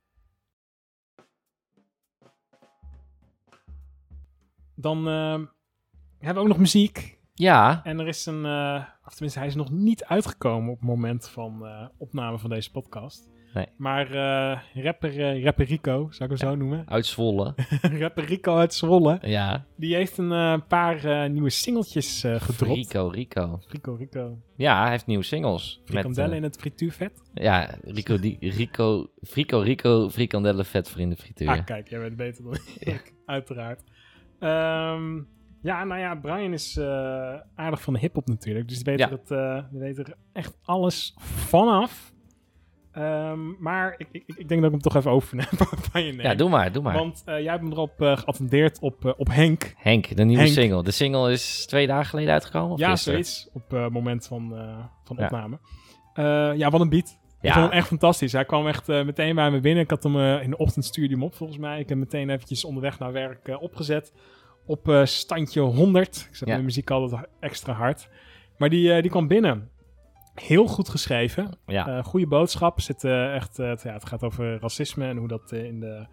Dan 4.75 5.07
eh, 5.07 5.39
hebben 6.17 6.33
we 6.33 6.39
ook 6.39 6.47
nog 6.47 6.57
muziek. 6.57 7.19
Ja, 7.33 7.83
En 7.83 7.99
er 7.99 8.07
is 8.07 8.25
een, 8.25 8.45
of 9.05 9.13
tenminste, 9.13 9.39
hij 9.39 9.47
is 9.47 9.55
nog 9.55 9.71
niet 9.71 10.03
uitgekomen 10.03 10.71
op 10.71 10.79
het 10.79 10.87
moment 10.87 11.29
van 11.29 11.65
opname 11.97 12.39
van 12.39 12.49
deze 12.49 12.71
podcast. 12.71 13.30
Nee. 13.53 13.65
Maar 13.77 14.05
eh, 14.11 14.83
rapper, 14.83 15.19
eh, 15.19 15.43
rapper 15.43 15.65
Rico, 15.65 16.07
zou 16.11 16.31
ik 16.31 16.39
hem 16.39 16.49
zo 16.49 16.55
noemen? 16.55 16.83
uit 16.87 17.05
Zwolle. 17.05 17.53
rapper 17.99 18.23
Rico 18.25 18.55
uit 18.55 18.73
Zwolle. 18.73 19.17
ja. 19.21 19.65
Die 19.75 19.95
heeft 19.95 20.17
een 20.17 20.31
eh, 20.31 20.57
paar 20.67 21.29
nieuwe 21.29 21.49
singeltjes 21.49 22.21
gedropt. 22.37 22.77
Rico, 22.77 23.07
Rico. 23.07 23.59
Rico, 23.67 23.93
Rico. 23.93 24.37
Ja, 24.55 24.81
hij 24.81 24.91
heeft 24.91 25.05
nieuwe 25.05 25.23
singles. 25.23 25.77
Met, 25.79 25.89
Frikandellen 25.89 26.37
in 26.37 26.43
het 26.43 26.57
frituurvet. 26.57 27.21
ja, 27.33 27.75
Rico, 27.83 28.19
die, 28.19 28.37
Rico, 28.39 29.07
Frico, 29.21 29.59
Rico, 29.59 30.09
frikandellen 30.09 30.65
vet 30.65 30.89
voor 30.89 31.01
in 31.01 31.09
de 31.09 31.15
frituur. 31.15 31.49
Ah, 31.49 31.65
kijk, 31.65 31.89
jij 31.89 31.99
bent 31.99 32.15
beter 32.15 32.43
dan 32.43 32.57
ik, 32.79 33.13
uiteraard. 33.25 33.83
Ehm, 34.39 35.15
ja, 35.61 35.83
nou 35.83 35.99
ja, 35.99 36.15
Brian 36.15 36.53
is 36.53 36.79
aardig 37.55 37.81
van 37.81 37.93
de 37.93 37.99
hip-hop 37.99 38.27
natuurlijk. 38.27 38.67
Dus 38.67 38.83
die 38.83 38.95
weet, 38.95 38.99
Ja. 38.99 39.09
het, 39.09 39.27
die 39.71 39.79
weet 39.79 39.97
er 39.97 40.15
echt 40.33 40.57
alles 40.63 41.13
vanaf. 41.19 42.10
Ehm, 42.91 43.39
maar 43.63 43.95
ik, 43.97 44.07
ik, 44.11 44.23
ik 44.27 44.47
denk 44.47 44.61
dat 44.61 44.63
ik 44.63 44.71
hem 44.71 44.79
toch 44.79 44.95
even 44.95 45.11
over 45.11 45.47
van 45.91 46.03
je 46.03 46.11
neem. 46.13 46.21
ja, 46.21 46.35
doe 46.35 46.49
maar, 46.49 46.71
doe 46.71 46.83
maar. 46.83 46.93
Want 46.93 47.21
eh, 47.25 47.39
jij 47.41 47.51
hebt 47.51 47.63
me 47.63 47.71
erop 47.71 48.01
eh, 48.01 48.17
geattendeerd 48.17 48.79
op, 48.79 49.05
eh, 49.05 49.11
op 49.17 49.27
Henk. 49.27 49.73
Henk, 49.77 50.15
de 50.15 50.23
nieuwe 50.23 50.41
Henk. 50.43 50.53
single. 50.53 50.83
De 50.83 50.91
single 50.91 51.31
is 51.31 51.65
twee 51.65 51.87
dagen 51.87 52.05
geleden 52.05 52.33
uitgekomen? 52.33 52.71
Of 52.71 52.79
ja, 52.79 52.95
zoiets. 52.95 53.49
Op 53.53 53.71
het 53.71 53.91
moment 53.93 54.27
van, 54.27 54.49
van 55.03 55.15
Ja. 55.19 55.25
opname. 55.25 55.59
Ja, 56.57 56.69
wat 56.69 56.81
een 56.81 56.89
beat. 56.89 57.19
Ik 57.41 57.47
Ja. 57.47 57.53
vond 57.53 57.65
hem 57.65 57.73
echt 57.77 57.87
fantastisch. 57.87 58.31
Hij 58.31 58.45
kwam 58.45 58.67
echt 58.67 58.87
meteen 58.87 59.35
bij 59.35 59.51
me 59.51 59.59
binnen. 59.59 59.83
Ik 59.83 59.89
had 59.89 60.03
hem 60.03 60.17
in 60.19 60.49
de 60.49 60.57
ochtend 60.57 60.85
stuurde 60.85 61.13
hem 61.13 61.23
op 61.23 61.35
volgens 61.35 61.59
mij. 61.59 61.73
Ik 61.73 61.79
heb 61.79 61.89
hem 61.89 61.99
meteen 61.99 62.29
eventjes 62.29 62.65
onderweg 62.65 62.99
naar 62.99 63.11
werk 63.11 63.57
opgezet. 63.59 64.13
Op 64.65 65.01
standje 65.03 65.61
100. 65.61 66.25
Ik 66.29 66.35
zet 66.35 66.47
Ja. 66.47 66.53
mijn 66.53 66.65
muziek 66.65 66.89
altijd 66.91 67.27
extra 67.39 67.73
hard. 67.73 68.09
Maar 68.57 68.69
die, 68.69 69.01
die 69.01 69.11
kwam 69.11 69.27
binnen. 69.27 69.69
Heel 70.35 70.67
goed 70.67 70.89
geschreven. 70.89 71.57
Ja. 71.65 71.87
Eh, 71.97 72.03
goede 72.03 72.27
boodschap. 72.27 72.81
Zit, 72.81 73.03
eh, 73.03 73.35
echt, 73.35 73.59
eh, 73.59 73.67
het- 73.69 73.81
ja, 73.83 73.93
het 73.93 74.05
gaat 74.05 74.23
over 74.23 74.59
racisme 74.59 75.07
en 75.07 75.17
hoe 75.17 75.27
dat 75.27 75.51
eh, 75.51 75.63
in 75.63 75.79
de 75.79 76.05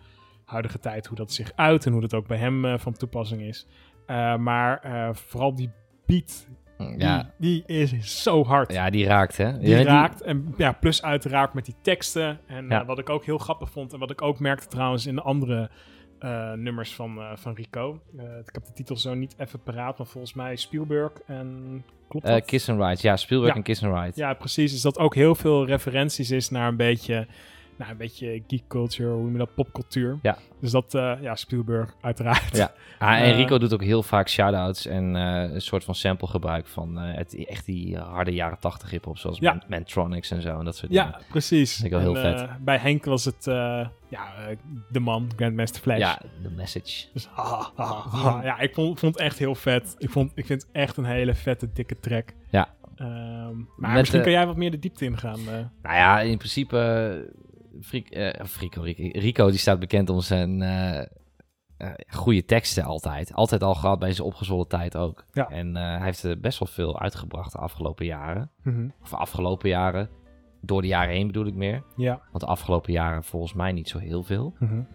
huidige 0.45 0.79
tijd 0.79 1.07
hoe 1.07 1.17
dat 1.17 1.33
zich 1.33 1.53
uit 1.55 1.87
en 1.87 1.93
hoe 1.93 2.01
dat 2.01 2.15
ook 2.15 2.27
bij 2.27 2.39
hem 2.39 2.65
eh, 2.65 2.79
van 2.79 2.93
toepassing 2.93 3.43
is. 3.43 3.67
Eh, 4.07 4.37
maar 4.37 4.79
eh, 4.81 5.09
vooral 5.15 5.55
die 5.55 5.71
beat, 6.07 6.47
die, 6.79 6.99
ja. 6.99 7.31
die 7.39 7.63
is 7.67 8.23
zo 8.23 8.45
hard. 8.45 8.73
ja, 8.73 8.91
die 8.91 9.07
raakt, 9.07 9.37
hè? 9.37 9.59
Die 9.59 9.69
Ja, 9.69 9.83
raakt. 9.83 10.21
En 10.23 10.55
ja, 10.57 10.73
plus 10.73 11.03
uiteraard 11.03 11.55
met 11.55 11.65
die 11.65 11.75
teksten. 11.83 12.41
En 12.47 12.69
Ja. 12.69 12.81
eh, 12.81 12.87
wat 12.87 12.99
ik 12.99 13.09
ook 13.11 13.25
heel 13.25 13.39
grappig 13.39 13.71
vond 13.71 13.93
en 13.93 13.99
wat 13.99 14.11
ik 14.11 14.23
ook 14.23 14.39
merkte 14.41 14.67
trouwens 14.67 15.07
in 15.07 15.15
de 15.15 15.23
andere 15.23 15.71
eh, 16.19 16.53
nummers 16.53 16.95
van, 16.95 17.19
eh, 17.19 17.31
van 17.37 17.55
Rico. 17.55 18.01
Eh, 18.19 18.25
ik 18.25 18.49
heb 18.53 18.65
de 18.65 18.73
titel 18.73 18.97
zo 18.97 19.15
niet 19.15 19.35
even 19.39 19.61
paraat, 19.63 19.99
maar 19.99 20.07
volgens 20.07 20.35
mij 20.35 20.57
Spielberg 20.57 21.13
en 21.27 21.83
klopt 22.09 22.27
dat? 22.27 22.45
Kiss 22.45 22.69
and 22.69 22.81
Ride. 22.81 22.99
Ja, 23.01 23.17
Spielberg 23.17 23.51
Ja. 23.53 23.57
en 23.59 23.63
Kiss 23.65 23.83
and 23.85 23.95
Ride. 23.95 24.13
Ja, 24.15 24.35
precies. 24.35 24.73
Dus 24.73 24.81
dat 24.83 24.99
ook 24.99 25.15
heel 25.15 25.35
veel 25.35 25.67
referenties 25.67 26.31
is 26.31 26.51
naar 26.51 26.69
een 26.69 26.77
beetje, 26.77 27.27
nou, 27.79 27.91
een 27.91 27.97
beetje 27.97 28.43
geek 28.47 28.63
culture, 28.69 29.09
hoe 29.11 29.23
noem 29.23 29.33
je 29.33 29.39
dat, 29.39 29.55
popcultuur. 29.55 30.19
Ja. 30.23 30.39
Dus 30.61 30.71
dat, 30.71 30.95
eh, 30.95 31.13
ja, 31.21 31.35
Spielberg 31.37 31.95
uiteraard. 32.01 32.57
Ja. 32.57 32.73
Ah, 32.99 33.19
en 33.19 33.23
Eh, 33.25 33.37
Rico 33.37 33.59
doet 33.59 33.73
ook 33.73 33.83
heel 33.83 34.03
vaak 34.03 34.29
shout-outs 34.29 34.87
en 34.87 35.17
eh, 35.17 35.53
een 35.55 35.61
soort 35.61 35.85
van 35.85 35.95
sample 35.95 36.29
gebruik 36.29 36.67
van 36.67 36.97
het, 36.97 37.45
echt 37.47 37.67
die 37.67 37.97
harde 37.99 38.31
jaren 38.31 38.59
80 38.59 38.91
hip-hop, 38.91 39.19
zoals 39.19 39.39
Ja. 39.39 39.53
Man- 39.53 39.63
Mantronics 39.69 40.31
en 40.31 40.43
zo 40.43 40.59
en 40.59 40.65
dat 40.65 40.77
soort 40.77 40.91
dingen. 40.93 41.07
Ja, 41.07 41.21
precies. 41.31 41.73
Vind 41.73 41.85
ik 41.85 41.91
wel 41.91 42.01
heel 42.01 42.17
En, 42.17 42.39
vet. 42.39 42.65
bij 42.65 42.79
Henk 42.79 43.05
was 43.05 43.25
het, 43.25 43.45
ja, 44.09 44.33
de 44.91 45.01
man, 45.01 45.31
Grandmaster 45.37 45.81
Flash. 45.83 45.99
Ja, 45.99 46.21
de 46.43 46.51
message. 46.51 47.07
Dus. 47.13 47.29
Ja, 48.43 48.59
ik 48.59 48.75
vond, 48.75 48.99
vond 48.99 49.15
het 49.15 49.25
echt 49.25 49.39
heel 49.39 49.55
vet. 49.55 49.95
Ik, 49.99 50.11
vond, 50.11 50.33
ik 50.35 50.47
vind 50.47 50.63
het 50.63 50.71
echt 50.73 50.97
een 50.97 51.05
hele 51.05 51.35
vette, 51.35 51.73
dikke 51.73 52.01
track. 52.01 52.33
Ja. 52.51 52.69
Ehm, 52.97 53.57
maar 53.77 53.91
Met, 53.91 53.99
misschien 53.99 54.23
kan 54.23 54.33
jij 54.33 54.47
wat 54.47 54.57
meer 54.57 54.71
de 54.71 54.79
diepte 54.79 55.05
ingaan. 55.05 55.41
Nou 55.83 55.97
ja, 55.97 56.21
in 56.21 56.37
principe, 56.39 56.77
eh, 58.11 58.45
Frico, 58.45 58.83
Rico, 58.83 59.19
Rico 59.19 59.51
die 59.51 59.59
staat 59.59 59.79
bekend 59.81 60.11
om 60.11 60.21
zijn 60.21 60.63
eh, 60.63 61.91
goede 62.07 62.45
teksten 62.45 62.85
altijd. 62.85 63.33
Altijd 63.33 63.63
al 63.63 63.75
gehad 63.75 63.99
bij 63.99 64.13
zijn 64.13 64.27
opgezwollen 64.27 64.69
tijd 64.69 64.97
ook. 64.97 65.25
Ja. 65.33 65.49
En 65.49 65.77
hij 65.77 66.05
heeft 66.05 66.23
er 66.23 66.41
best 66.41 66.59
wel 66.59 66.69
veel 66.69 67.01
uitgebracht 67.01 67.53
de 67.53 67.59
afgelopen 67.59 68.07
jaren. 68.07 68.51
Mhm. 68.63 68.89
Of 69.03 69.15
afgelopen 69.15 69.69
jaren. 69.69 70.09
Door 70.61 70.83
de 70.83 70.89
jaren 70.89 71.15
heen 71.15 71.27
bedoel 71.27 71.47
ik 71.47 71.55
meer. 71.55 71.83
Ja. 71.97 72.21
Want 72.31 72.41
de 72.41 72.51
afgelopen 72.51 72.93
jaren 72.93 73.25
volgens 73.25 73.53
mij 73.53 73.73
niet 73.73 73.89
zo 73.89 73.99
heel 73.99 74.23
veel. 74.23 74.55
Mhm. 74.59 74.77
Maar 74.77 74.87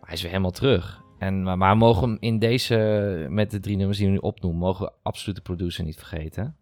hij 0.00 0.14
is 0.14 0.22
weer 0.22 0.30
helemaal 0.30 0.50
terug. 0.50 1.02
En, 1.18 1.42
maar, 1.42 1.58
maar 1.58 1.72
we 1.72 1.78
mogen 1.78 2.08
hem 2.08 2.16
in 2.20 2.38
deze, 2.38 3.26
met 3.30 3.50
de 3.50 3.60
drie 3.60 3.76
nummers 3.76 3.98
die 3.98 4.06
we 4.06 4.12
nu 4.12 4.18
opnoemen, 4.18 4.60
mogen 4.60 4.86
we 4.86 4.92
absoluut 5.02 5.36
de 5.36 5.42
producer 5.42 5.84
niet 5.84 5.96
vergeten. 5.96 6.56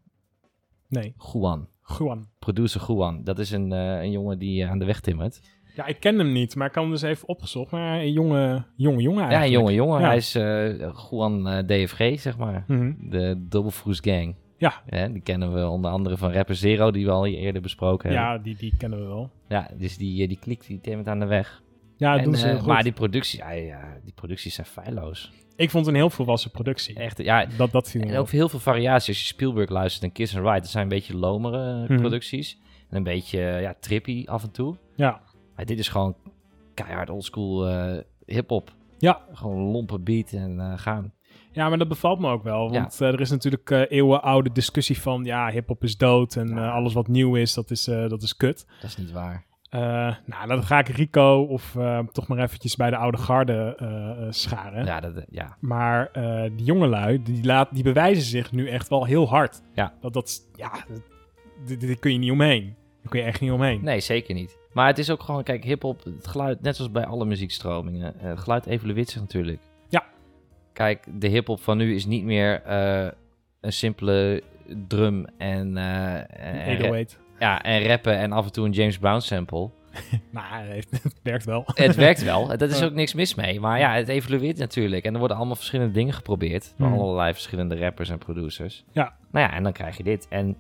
Nee, 0.93 1.15
Juan. 1.33 1.69
Juan. 1.99 2.27
Producer 2.39 2.81
Juan. 2.89 3.25
Dat 3.25 3.39
is 3.39 3.51
een, 3.51 3.73
eh, 3.73 4.03
een 4.03 4.11
jongen 4.11 4.39
die 4.39 4.63
eh, 4.63 4.71
aan 4.71 4.79
de 4.79 4.85
weg 4.85 5.01
timmert. 5.01 5.41
Ja, 5.77 5.87
ik 5.87 6.01
ken 6.01 6.19
hem 6.19 6.33
niet, 6.33 6.57
maar 6.57 6.67
ik 6.67 6.73
kan 6.73 6.83
hem 6.83 6.93
dus 6.93 7.03
even 7.03 7.29
opgezocht. 7.29 7.71
Maar 7.71 7.99
een 8.01 8.13
jonge, 8.13 8.65
jonge 8.77 9.03
jongen 9.03 9.23
Ja, 9.23 9.29
eigenlijk. 9.31 9.69
een 9.69 9.75
jonge 9.75 9.75
jongen. 9.75 10.01
Ja. 10.01 10.07
Hij 10.07 10.17
is 10.17 10.35
eh 10.35 10.93
Juan 11.11 11.67
DFG, 11.67 12.21
zeg 12.21 12.39
maar. 12.39 12.65
Mhm. 12.67 12.93
De 13.11 13.45
Double 13.49 13.71
Froes 13.71 13.99
Gang. 14.01 14.35
Ja. 14.59 14.83
die 15.09 15.21
kennen 15.23 15.55
we 15.55 15.67
onder 15.69 15.91
andere 15.91 16.17
van 16.17 16.33
Rapper 16.33 16.55
Zero, 16.55 16.91
die 16.91 17.05
we 17.05 17.11
al 17.11 17.25
hier 17.25 17.39
eerder 17.39 17.63
besproken 17.63 18.09
hebben. 18.09 18.27
Ja, 18.29 18.39
die, 18.39 18.57
die 18.57 18.77
kennen 18.77 18.99
we 19.01 19.07
wel. 19.07 19.31
Ja, 19.49 19.71
dus 19.79 19.97
die, 19.97 20.29
die 20.29 20.39
klikt 20.39 20.67
die 20.67 20.81
timmert 20.81 21.09
aan 21.09 21.19
de 21.19 21.27
weg. 21.27 21.63
Ja, 21.97 22.17
En, 22.19 22.25
doen 22.25 22.35
ze 22.35 22.57
goed. 22.59 22.67
maar 22.67 22.83
die, 22.83 22.93
productie, 22.93 23.39
ja, 23.39 23.51
ja, 23.51 23.81
die 24.05 24.13
producties 24.13 24.55
zijn 24.55 24.67
feilloos. 24.67 25.33
Ik 25.57 25.71
vond 25.71 25.87
het 25.87 25.95
een 25.95 26.01
heel 26.01 26.11
volwassen 26.11 26.51
productie. 26.51 26.95
Echt, 26.95 27.19
ja, 27.19 27.47
Dat, 27.57 27.71
dat 27.73 27.95
en 27.95 28.17
ook 28.17 28.31
heel 28.31 28.49
veel 28.49 28.59
variaties. 28.59 29.09
Als 29.09 29.19
je 29.21 29.25
Spielberg 29.27 29.69
luistert 29.71 30.05
en 30.05 30.13
Kiss 30.13 30.37
and 30.37 30.45
Ride, 30.47 30.61
dat 30.61 30.69
zijn 30.69 30.83
een 30.83 30.89
beetje 30.89 31.17
lomere 31.17 31.83
Mhm. 31.89 31.97
producties. 32.01 32.59
En 32.91 32.97
een 32.97 33.03
beetje 33.03 33.39
ja, 33.39 33.75
trippy 33.81 34.25
af 34.27 34.43
en 34.43 34.51
toe. 34.51 34.77
Ja. 34.97 35.21
Maar 35.57 35.65
dit 35.65 35.79
is 35.79 35.89
gewoon 35.89 36.17
keihard 36.75 37.11
oldschool 37.11 37.69
eh 37.69 37.99
hip-hop. 38.27 38.73
Ja. 38.99 39.21
Gewoon 39.33 39.57
lompe 39.59 39.99
beat 39.99 40.33
en 40.33 40.61
eh, 40.61 40.73
gaan. 40.79 41.13
Ja, 41.53 41.69
maar 41.69 41.79
dat 41.79 41.89
bevalt 41.89 42.19
me 42.19 42.31
ook 42.31 42.43
wel. 42.43 42.71
Want 42.71 43.01
eh, 43.01 43.09
er 43.09 43.21
is 43.21 43.31
natuurlijk 43.31 43.71
eh 43.71 43.83
eeuwenoude 43.89 44.53
discussie 44.53 45.01
van... 45.01 45.25
ja, 45.25 45.51
hiphop 45.51 45.83
is 45.85 45.97
dood 45.97 46.37
en 46.37 46.49
Ja. 46.49 46.67
eh, 46.67 46.73
alles 46.75 46.93
wat 46.93 47.09
nieuw 47.09 47.35
is, 47.37 47.55
dat 47.55 47.71
is, 47.71 47.89
eh, 47.89 48.09
dat 48.09 48.23
is 48.23 48.37
kut. 48.37 48.67
Dat 48.81 48.91
is 48.91 48.97
niet 48.97 49.13
waar. 49.13 49.45
Eh, 49.73 49.81
nou, 50.27 50.47
dan 50.47 50.63
ga 50.63 50.79
ik 50.79 50.89
Rico 50.89 51.43
of 51.43 51.77
eh, 51.77 51.99
toch 51.99 52.29
maar 52.29 52.39
eventjes 52.39 52.77
bij 52.77 52.91
de 52.91 52.97
oude 52.97 53.19
garde 53.19 53.75
eh, 53.79 54.27
scharen. 54.31 54.85
Ja, 54.85 55.01
dat, 55.01 55.13
ja. 55.31 55.57
Maar 55.61 56.11
die 56.57 56.65
jongelui, 56.65 57.23
die, 57.23 57.45
laat, 57.45 57.75
die 57.75 57.83
bewijzen 57.83 58.23
zich 58.23 58.53
nu 58.53 58.69
echt 58.69 58.89
wel 58.89 59.05
heel 59.05 59.29
hard. 59.29 59.63
Ja. 59.75 59.95
Dat, 60.01 60.13
dat, 60.13 60.49
ja, 60.55 60.73
dit, 61.67 61.81
dit 61.81 61.99
kun 61.99 62.13
je 62.13 62.19
niet 62.19 62.31
omheen. 62.31 62.65
Daar 63.03 63.11
kun 63.11 63.21
je 63.21 63.27
echt 63.27 63.41
niet 63.41 63.51
omheen. 63.51 63.85
Nee, 63.85 64.01
zeker 64.01 64.35
niet. 64.35 64.59
Maar 64.73 64.87
het 64.87 64.99
is 64.99 65.11
ook 65.11 65.23
gewoon, 65.23 65.43
kijk, 65.43 65.65
hip-hop, 65.65 66.05
het 66.05 66.27
geluid, 66.27 66.63
net 66.63 66.77
zoals 66.77 66.91
bij 66.91 67.07
alle 67.07 67.25
muziekstromingen, 67.25 68.15
het 68.17 68.39
geluid 68.39 68.67
evolueert 68.67 69.09
zich 69.09 69.21
natuurlijk. 69.21 69.61
Ja. 69.89 70.05
Kijk, 70.73 71.07
de 71.21 71.29
hip-hop 71.29 71.61
van 71.61 71.77
nu 71.77 71.95
is 71.95 72.07
niet 72.07 72.25
meer 72.25 72.63
een 73.61 73.73
simpele 73.73 74.43
drum 74.89 75.27
en, 75.39 75.77
808. 75.77 77.22
Ja, 77.43 77.63
en 77.63 77.87
rappen 77.87 78.19
en 78.19 78.33
af 78.33 78.45
en 78.45 78.53
toe 78.53 78.67
een 78.67 78.73
James 78.73 78.99
Brown 78.99 79.21
sample. 79.21 79.71
Nou, 80.31 80.47
het, 80.65 81.03
werkt 81.23 81.45
wel. 81.45 81.63
Het 81.75 81.95
werkt 81.97 82.23
wel, 82.23 82.47
dat 82.57 82.71
is 82.71 82.83
ook 82.83 82.93
niks 82.93 83.15
mis 83.15 83.35
mee. 83.35 83.61
Maar 83.61 83.79
ja, 83.79 83.95
het 83.95 84.09
evolueert 84.09 84.59
natuurlijk. 84.59 85.05
En 85.05 85.13
er 85.13 85.19
worden 85.19 85.37
allemaal 85.37 85.57
verschillende 85.57 85.93
dingen 85.93 86.15
geprobeerd. 86.15 86.75
Door 86.77 86.89
Hmm. 86.89 86.99
allerlei 86.99 87.33
verschillende 87.33 87.79
rappers 87.79 88.09
en 88.09 88.19
producers. 88.19 88.85
Ja. 88.93 89.15
Nou 89.31 89.47
ja, 89.47 89.55
en 89.55 89.63
dan 89.63 89.73
krijg 89.73 89.97
je 89.97 90.03
dit. 90.03 90.27
En 90.29 90.57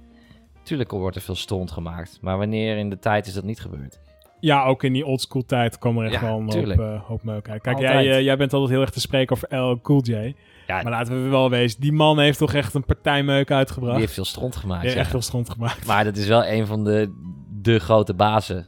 natuurlijk 0.58 0.90
wordt 0.90 1.16
er 1.16 1.22
veel 1.22 1.34
stond 1.34 1.70
gemaakt. 1.70 2.18
Maar 2.20 2.38
wanneer 2.38 2.76
in 2.76 2.90
de 2.90 2.98
tijd 2.98 3.26
is 3.26 3.34
dat 3.34 3.44
niet 3.44 3.60
gebeurd? 3.60 4.00
Ja, 4.40 4.64
ook 4.64 4.82
in 4.82 4.92
die 4.92 5.06
oldschool 5.06 5.44
tijd 5.44 5.78
kwam 5.78 5.98
er 5.98 6.04
echt 6.04 6.14
Ja, 6.14 6.20
wel 6.20 6.38
een 6.38 6.78
hoop, 6.78 7.02
hoop 7.06 7.22
meuk 7.22 7.48
uit. 7.48 7.62
Kijk, 7.62 7.78
jij, 7.78 8.10
eh, 8.10 8.20
jij 8.20 8.36
bent 8.36 8.52
altijd 8.52 8.70
heel 8.70 8.80
erg 8.80 8.90
te 8.90 9.00
spreken 9.00 9.36
over 9.36 9.56
L. 9.56 9.80
Cool 9.82 10.02
J. 10.02 10.34
Ja, 10.66 10.82
Maar 10.82 10.92
laten 10.92 11.22
we 11.22 11.28
wel 11.28 11.50
wezen, 11.50 11.80
die 11.80 11.92
man 11.92 12.18
heeft 12.18 12.38
toch 12.38 12.54
echt 12.54 12.74
een 12.74 12.84
partij 12.84 13.22
meuk 13.22 13.50
uitgebracht. 13.50 13.92
die 13.92 14.00
heeft 14.00 14.14
veel 14.14 14.24
stront 14.24 14.56
gemaakt. 14.56 14.80
Die 14.80 14.90
heeft 14.90 14.94
ja. 14.94 15.00
echt 15.02 15.10
veel 15.10 15.22
stront 15.22 15.50
gemaakt. 15.50 15.86
Maar 15.86 16.04
dat 16.04 16.16
is 16.16 16.26
wel 16.26 16.46
een 16.46 16.66
van 16.66 16.84
de, 16.84 17.12
de 17.62 17.78
grote 17.78 18.14
bazen. 18.14 18.66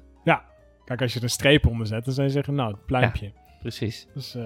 Kijk, 0.84 1.02
als 1.02 1.12
je 1.12 1.18
er 1.18 1.24
een 1.24 1.30
streep 1.30 1.66
onder 1.66 1.86
zet, 1.86 2.04
dan 2.04 2.14
zou 2.14 2.26
je 2.26 2.32
zeggen, 2.32 2.54
nou, 2.54 2.70
het 2.70 2.86
pluimpje. 2.86 3.32
Precies. 3.60 4.06
Dus, 4.14 4.34
eh, 4.34 4.42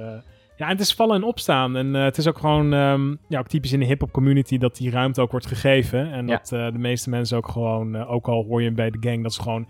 ja, 0.56 0.64
en 0.66 0.68
het 0.68 0.80
is 0.80 0.94
vallen 0.94 1.16
en 1.16 1.22
opstaan. 1.22 1.76
En 1.76 1.96
eh, 1.96 2.02
het 2.02 2.18
is 2.18 2.26
ook 2.26 2.38
gewoon 2.38 2.72
ehm, 2.72 3.14
ja, 3.28 3.38
ook 3.38 3.48
typisch 3.48 3.72
in 3.72 3.80
de 3.80 3.86
hip-hop 3.86 4.12
community 4.12 4.58
dat 4.58 4.76
die 4.76 4.90
ruimte 4.90 5.20
ook 5.20 5.30
wordt 5.30 5.46
gegeven. 5.46 6.12
En 6.12 6.26
Ja. 6.26 6.36
dat 6.36 6.52
eh, 6.52 6.72
de 6.72 6.78
meeste 6.78 7.10
mensen 7.10 7.36
ook 7.36 7.48
gewoon, 7.48 8.06
ook 8.06 8.28
al 8.28 8.44
hoor 8.44 8.62
je 8.62 8.72
bij 8.72 8.90
de 8.90 8.98
gang, 9.00 9.22
dat 9.22 9.32
ze 9.34 9.42
gewoon 9.42 9.68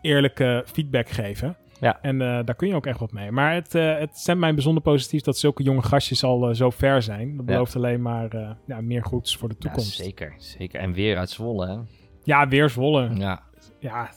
eerlijke 0.00 0.64
feedback 0.66 1.08
geven. 1.08 1.56
Ja. 1.80 1.98
En 2.02 2.20
eh, 2.20 2.26
daar 2.44 2.54
kun 2.54 2.68
je 2.68 2.74
ook 2.74 2.86
echt 2.86 2.98
wat 2.98 3.12
mee. 3.12 3.30
Maar 3.32 3.54
het, 3.54 3.74
eh, 3.74 3.98
het 3.98 4.16
stemt 4.18 4.40
mij 4.40 4.54
bijzonder 4.54 4.82
positief 4.82 5.22
dat 5.22 5.38
zulke 5.38 5.62
jonge 5.62 5.82
gastjes 5.82 6.24
al 6.24 6.48
eh, 6.48 6.54
zo 6.54 6.70
ver 6.70 7.02
zijn. 7.02 7.28
Dat 7.36 7.46
Ja. 7.46 7.52
belooft 7.52 7.76
alleen 7.76 8.02
maar 8.02 8.56
ja, 8.66 8.80
meer 8.80 9.04
goeds 9.04 9.36
voor 9.36 9.48
de 9.48 9.54
Ja, 9.58 9.64
toekomst. 9.64 9.92
zeker, 9.96 10.34
zeker. 10.38 10.80
En 10.80 10.92
weer 10.92 11.16
uit 11.18 11.30
Zwolle, 11.30 11.66
hè? 11.66 11.76
Ja, 12.24 12.48
weer 12.48 12.70
Zwolle. 12.70 13.10
Ja. 13.14 13.42
Ja, 13.78 14.10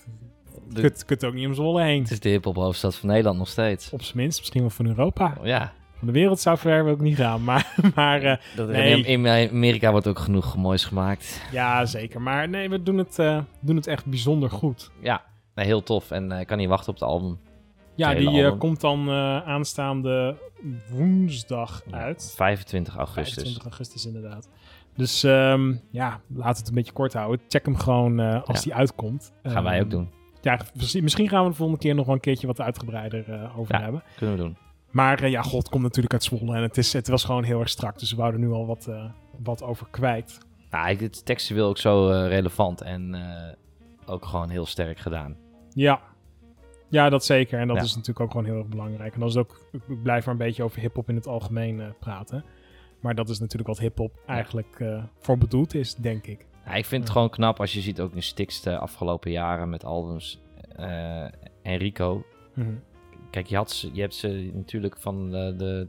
De- 0.70 0.82
kut, 0.82 1.06
kut 1.06 1.24
ook 1.26 1.34
niet 1.34 1.48
om 1.48 1.54
Zwolle 1.54 1.82
heen. 1.84 2.02
het 2.02 2.12
is 2.12 2.20
de 2.20 2.30
hip-hop 2.30 2.56
hoofdstad 2.56 2.96
van 2.96 3.10
Nederland 3.10 3.38
nog 3.38 3.48
steeds. 3.48 3.90
Op 3.94 4.02
zijn 4.02 4.18
minst, 4.18 4.40
misschien 4.40 4.62
wel 4.62 4.70
van 4.70 4.86
Europa. 4.88 5.38
Ja. 5.44 5.72
Van 5.98 6.08
de 6.08 6.14
wereld 6.14 6.40
zou 6.40 6.58
ver 6.58 6.86
ook 6.88 7.00
niet 7.02 7.16
gaan. 7.16 7.44
Maar, 7.44 7.76
maar 7.96 8.42
Dat, 8.56 8.68
Nee. 8.70 9.04
in, 9.04 9.28
Amerika 9.28 9.92
wordt 9.92 10.08
ook 10.08 10.20
genoeg 10.20 10.56
moois 10.58 10.86
gemaakt. 10.86 11.42
Ja, 11.52 11.86
zeker. 11.86 12.22
Maar 12.22 12.50
nee, 12.50 12.70
we 12.70 12.84
doen 12.84 12.98
het, 12.98 13.16
doen 13.60 13.76
het 13.76 13.88
echt 13.88 14.06
bijzonder 14.06 14.50
goed. 14.50 14.92
Ja, 15.00 15.24
heel 15.56 15.84
tof. 15.84 16.12
En 16.12 16.32
ik 16.32 16.48
kan 16.48 16.58
niet 16.58 16.68
wachten 16.70 16.90
op 16.94 17.00
het 17.00 17.10
album. 17.10 17.40
Ja, 18.00 18.14
die 18.14 18.44
eh, 18.46 18.58
komt 18.58 18.82
dan 18.82 19.08
eh, 19.10 19.48
aanstaande 19.48 20.36
woensdag 20.92 21.84
uit. 21.92 22.34
25 22.36 22.96
augustus. 22.98 23.34
25 23.34 23.64
augustus 23.64 24.06
inderdaad. 24.06 24.50
Dus 24.96 25.24
ehm, 25.24 25.74
ja, 25.92 26.10
laten 26.28 26.54
we 26.54 26.60
het 26.60 26.68
een 26.68 26.74
beetje 26.74 26.92
kort 26.92 27.14
houden. 27.14 27.40
Check 27.48 27.66
hem 27.66 27.76
gewoon 27.78 28.20
eh, 28.20 28.44
als 28.44 28.58
Ja. 28.58 28.64
die 28.64 28.74
uitkomt. 28.74 29.32
Gaan 29.44 29.64
wij 29.64 29.74
Ehm, 29.76 29.84
ook 29.84 29.90
doen. 29.90 30.10
Ja, 30.42 30.60
misschien 31.02 31.30
gaan 31.30 31.44
we 31.44 31.50
de 31.50 31.56
volgende 31.56 31.82
keer 31.82 31.96
nog 31.96 32.06
wel 32.06 32.16
een 32.16 32.22
keertje 32.22 32.48
wat 32.48 32.62
uitgebreider 32.62 33.52
over 33.58 33.76
Ja. 33.76 33.82
hebben. 33.82 34.04
Kunnen 34.16 34.36
we 34.36 34.42
doen. 34.42 34.58
Maar 34.92 35.30
ja, 35.30 35.42
God 35.42 35.70
komt 35.70 35.84
natuurlijk 35.84 36.14
uit 36.14 36.24
Zwolle. 36.24 36.56
En 36.56 36.62
het, 36.62 36.78
is, 36.78 36.94
het 36.94 37.08
was 37.08 37.24
gewoon 37.24 37.44
heel 37.44 37.60
erg 37.60 37.70
strak. 37.70 38.00
Dus 38.00 38.12
we 38.12 38.18
wouden 38.18 38.40
nu 38.42 38.52
al 38.52 38.66
wat, 38.66 38.90
wat 39.44 39.64
over 39.64 39.88
kwijt. 39.92 40.38
Nou, 40.72 40.96
het 40.96 41.26
textueel 41.26 41.68
ook 41.68 41.78
zo 41.78 42.08
relevant 42.28 42.82
en 42.82 43.16
ook 44.06 44.26
gewoon 44.26 44.50
heel 44.50 44.66
sterk 44.66 44.98
gedaan. 45.00 45.36
Ja. 45.74 46.02
Ja, 46.90 47.10
dat 47.10 47.26
zeker. 47.26 47.60
En 47.60 47.68
dat 47.68 47.78
Ja. 47.78 47.84
is 47.84 47.90
natuurlijk 47.92 48.20
ook 48.20 48.32
gewoon 48.32 48.46
heel 48.46 48.58
erg 48.58 48.68
belangrijk. 48.68 49.14
En 49.14 49.20
dat 49.20 49.30
is 49.30 49.38
ook, 49.38 49.70
ik 49.72 50.04
blijf 50.04 50.26
maar 50.26 50.34
een 50.34 50.40
beetje 50.40 50.64
over 50.64 50.80
hip-hop 50.82 51.10
in 51.10 51.16
het 51.16 51.28
algemeen 51.28 51.82
eh, 51.82 51.88
praten. 52.00 52.46
Maar 53.00 53.16
dat 53.16 53.30
is 53.30 53.40
natuurlijk 53.40 53.68
wat 53.70 53.80
hip-hop 53.80 54.20
eigenlijk 54.26 54.80
eh, 54.80 55.04
voor 55.20 55.38
bedoeld 55.38 55.74
is, 55.76 55.96
denk 55.96 56.28
ik. 56.28 56.46
Ja, 56.66 56.72
ik 56.74 56.86
vind 56.86 57.04
het 57.04 57.12
gewoon 57.12 57.30
knap 57.30 57.60
als 57.60 57.74
je 57.74 57.82
ziet 57.82 58.00
ook 58.02 58.14
in 58.16 58.24
Stix 58.24 58.62
de 58.62 58.78
afgelopen 58.78 59.32
jaren 59.32 59.70
met 59.70 59.86
albums. 59.86 60.42
eh 60.76 61.26
Enrico. 61.62 62.24
Mhm. 62.54 62.74
Kijk, 63.32 63.46
je, 63.48 63.56
had 63.56 63.72
ze, 63.72 63.90
je 63.94 64.02
hebt 64.02 64.16
ze 64.16 64.50
natuurlijk 64.54 64.98
van 64.98 65.30
de, 65.32 65.54
de 65.58 65.88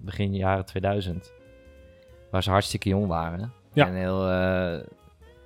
begin 0.00 0.34
jaren 0.34 0.64
2000. 0.64 1.32
Waar 2.30 2.42
ze 2.42 2.50
hartstikke 2.50 2.88
jong 2.88 3.06
waren. 3.06 3.52
Ja. 3.72 3.86
En 3.86 3.94
heel 3.94 4.26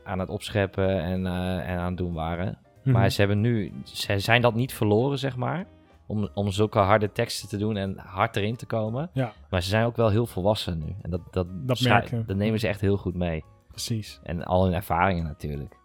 aan 0.05 0.19
het 0.19 0.29
opscheppen 0.29 1.03
en, 1.03 1.27
en 1.67 1.79
aan 1.79 1.87
het 1.89 1.97
doen 1.97 2.13
waren. 2.15 2.59
Mhm. 2.83 2.91
Maar 2.97 3.11
ze 3.11 3.19
hebben 3.21 3.41
nu, 3.41 3.73
ze 3.85 4.19
zijn 4.19 4.43
dat 4.43 4.55
niet 4.55 4.75
verloren, 4.75 5.19
zeg 5.19 5.37
maar. 5.37 5.67
Om, 6.07 6.29
om 6.35 6.51
zulke 6.51 6.79
harde 6.79 7.13
teksten 7.13 7.49
te 7.49 7.57
doen 7.57 7.77
en 7.77 7.99
hard 7.99 8.37
erin 8.37 8.57
te 8.57 8.67
komen. 8.67 9.11
Ja. 9.13 9.33
Maar 9.51 9.63
ze 9.63 9.69
zijn 9.69 9.85
ook 9.87 9.97
wel 9.97 10.09
heel 10.09 10.27
volwassen 10.27 10.79
nu. 10.79 10.95
En 11.03 11.11
dat, 11.11 11.21
dat, 11.31 11.47
Dat 11.51 11.79
dat 12.27 12.37
nemen 12.37 12.61
ze 12.61 12.69
echt 12.69 12.81
heel 12.81 12.97
goed 12.97 13.15
mee. 13.15 13.45
Precies. 13.71 14.21
En 14.23 14.45
al 14.45 14.65
hun 14.65 14.73
ervaringen 14.75 15.25
natuurlijk. 15.25 15.77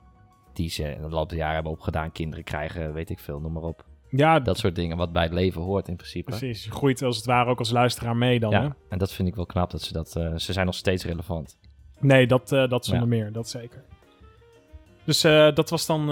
Die 0.54 0.70
ze 0.70 0.84
in 0.84 1.02
de 1.02 1.10
loop 1.10 1.30
der 1.30 1.38
jaren 1.38 1.54
hebben 1.56 1.72
opgedaan. 1.72 2.12
Kinderen 2.12 2.44
krijgen, 2.44 2.94
weet 2.94 3.10
ik 3.10 3.20
veel, 3.20 3.40
noem 3.40 3.52
maar 3.52 3.64
op. 3.64 3.86
Ja, 4.10 4.40
Dat 4.40 4.58
soort 4.58 4.76
dingen 4.76 4.98
wat 4.98 5.12
bij 5.12 5.24
het 5.24 5.34
leven 5.34 5.62
hoort 5.62 5.88
in 5.88 5.96
principe. 5.96 6.30
precies. 6.30 6.64
Je 6.64 6.72
groeit 6.72 7.02
als 7.02 7.16
het 7.18 7.26
ware 7.26 7.50
ook 7.50 7.60
als 7.60 7.72
luisteraar 7.72 8.16
mee 8.16 8.40
dan, 8.40 8.54
hè? 8.54 8.62
Ja, 8.62 8.76
en 8.90 8.98
dat 8.98 9.12
vind 9.14 9.28
ik 9.28 9.36
wel 9.36 9.46
knap. 9.46 9.72
Dat 9.72 9.82
ze, 9.82 9.94
dat, 9.94 10.16
eh, 10.16 10.36
ze 10.36 10.54
zijn 10.54 10.66
nog 10.66 10.76
steeds 10.76 11.06
relevant. 11.06 11.58
Nee, 12.00 12.28
dat, 12.28 12.52
eh, 12.52 12.68
dat 12.70 12.86
zonder 12.86 13.04
Ja. 13.04 13.24
meer. 13.24 13.32
Dat 13.32 13.50
zeker. 13.50 13.84
Dus 15.04 15.24
eh, 15.24 15.54
dat 15.54 15.70
was 15.70 15.86
dan 15.86 16.10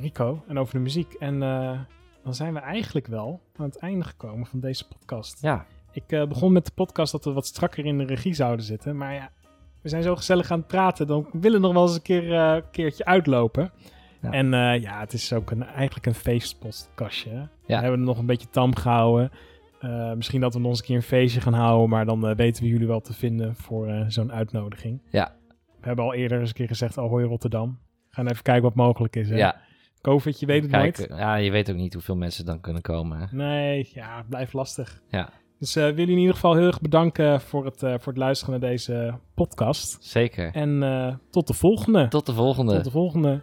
Rico 0.00 0.42
en 0.48 0.58
over 0.58 0.74
de 0.74 0.80
muziek. 0.80 1.12
En 1.12 1.42
eh, 1.42 1.80
dan 2.22 2.34
zijn 2.34 2.54
we 2.54 2.60
eigenlijk 2.60 3.06
wel 3.06 3.40
aan 3.56 3.64
het 3.66 3.78
einde 3.78 4.04
gekomen 4.04 4.46
van 4.46 4.60
deze 4.60 4.88
podcast. 4.88 5.42
Ja, 5.42 5.66
Ik 5.92 6.12
eh, 6.12 6.26
begon 6.26 6.52
met 6.52 6.64
de 6.66 6.72
podcast 6.74 7.12
dat 7.12 7.24
we 7.24 7.32
wat 7.32 7.46
strakker 7.46 7.84
in 7.84 7.98
de 7.98 8.04
regie 8.04 8.34
zouden 8.34 8.64
zitten. 8.64 8.96
Maar 8.96 9.14
ja, 9.14 9.30
we 9.82 9.88
zijn 9.88 10.02
zo 10.02 10.16
gezellig 10.16 10.50
aan 10.50 10.58
het 10.58 10.66
praten. 10.66 11.06
Dan 11.06 11.28
willen 11.32 11.60
we 11.60 11.66
nog 11.66 11.74
wel 11.74 11.82
eens 11.82 11.94
een 11.94 12.02
keer, 12.02 12.34
eh, 12.34 12.62
keertje 12.70 13.04
uitlopen. 13.04 13.70
Ja. 14.20 14.30
En 14.30 14.50
ja, 14.80 15.00
het 15.00 15.12
is 15.12 15.32
ook 15.32 15.50
een, 15.50 15.62
eigenlijk 15.62 16.06
een 16.06 16.14
feestpodcastje. 16.14 17.30
Ja. 17.30 17.48
We 17.66 17.72
hebben 17.74 17.98
het 17.98 18.08
nog 18.08 18.18
een 18.18 18.26
beetje 18.26 18.50
tam 18.50 18.74
gehouden. 18.74 19.30
Eh, 19.80 20.12
misschien 20.12 20.40
dat 20.40 20.54
we 20.54 20.60
nog 20.60 20.68
eens 20.70 20.78
een 20.78 20.84
keer 20.84 20.96
een 20.96 21.02
feestje 21.02 21.40
gaan 21.40 21.52
houden. 21.52 21.88
Maar 21.88 22.06
dan 22.06 22.34
weten 22.34 22.62
we 22.62 22.68
jullie 22.68 22.86
wel 22.86 23.00
te 23.00 23.12
vinden 23.12 23.56
voor 23.56 24.04
zo'n 24.08 24.32
uitnodiging. 24.32 25.00
Ja. 25.10 25.34
We 25.80 25.86
hebben 25.86 26.04
al 26.04 26.14
eerder 26.14 26.40
eens 26.40 26.48
een 26.48 26.54
keer 26.54 26.66
gezegd, 26.66 26.98
Ahoy 26.98 27.22
Rotterdam. 27.22 27.78
Gaan 28.10 28.26
even 28.26 28.42
kijken 28.42 28.62
wat 28.62 28.74
mogelijk 28.74 29.16
is. 29.16 29.28
Hè? 29.28 29.36
ja. 29.36 29.64
COVID, 30.12 30.40
je 30.40 30.46
weet 30.46 30.62
het 30.62 30.70
Kijk, 30.70 30.98
nooit. 30.98 31.10
ja, 31.20 31.34
je 31.34 31.50
weet 31.50 31.70
ook 31.70 31.76
niet 31.76 31.92
hoeveel 31.92 32.16
mensen 32.16 32.44
dan 32.44 32.60
kunnen 32.60 32.82
komen. 32.82 33.18
Hè? 33.18 33.26
Nee, 33.30 33.90
ja, 33.94 34.24
blijft 34.28 34.52
lastig. 34.52 35.00
Ja, 35.08 35.28
Dus 35.58 35.76
eh 35.76 35.82
wil 35.84 35.94
jullie 35.96 36.12
in 36.14 36.18
ieder 36.18 36.34
geval 36.34 36.54
heel 36.54 36.66
erg 36.66 36.80
bedanken 36.80 37.40
voor 37.40 37.64
het, 37.64 37.82
eh, 37.82 37.90
voor 37.98 38.12
het 38.12 38.16
luisteren 38.16 38.60
naar 38.60 38.70
deze 38.70 39.14
podcast. 39.34 39.96
zeker. 40.04 40.50
En 40.52 40.82
eh, 40.82 41.14
tot 41.30 41.46
de 41.46 41.54
volgende. 41.54 42.08
Tot 42.08 42.26
de 42.26 42.32
volgende. 42.32 42.74
Tot 42.74 42.84
de 42.84 42.90
volgende. 42.90 43.40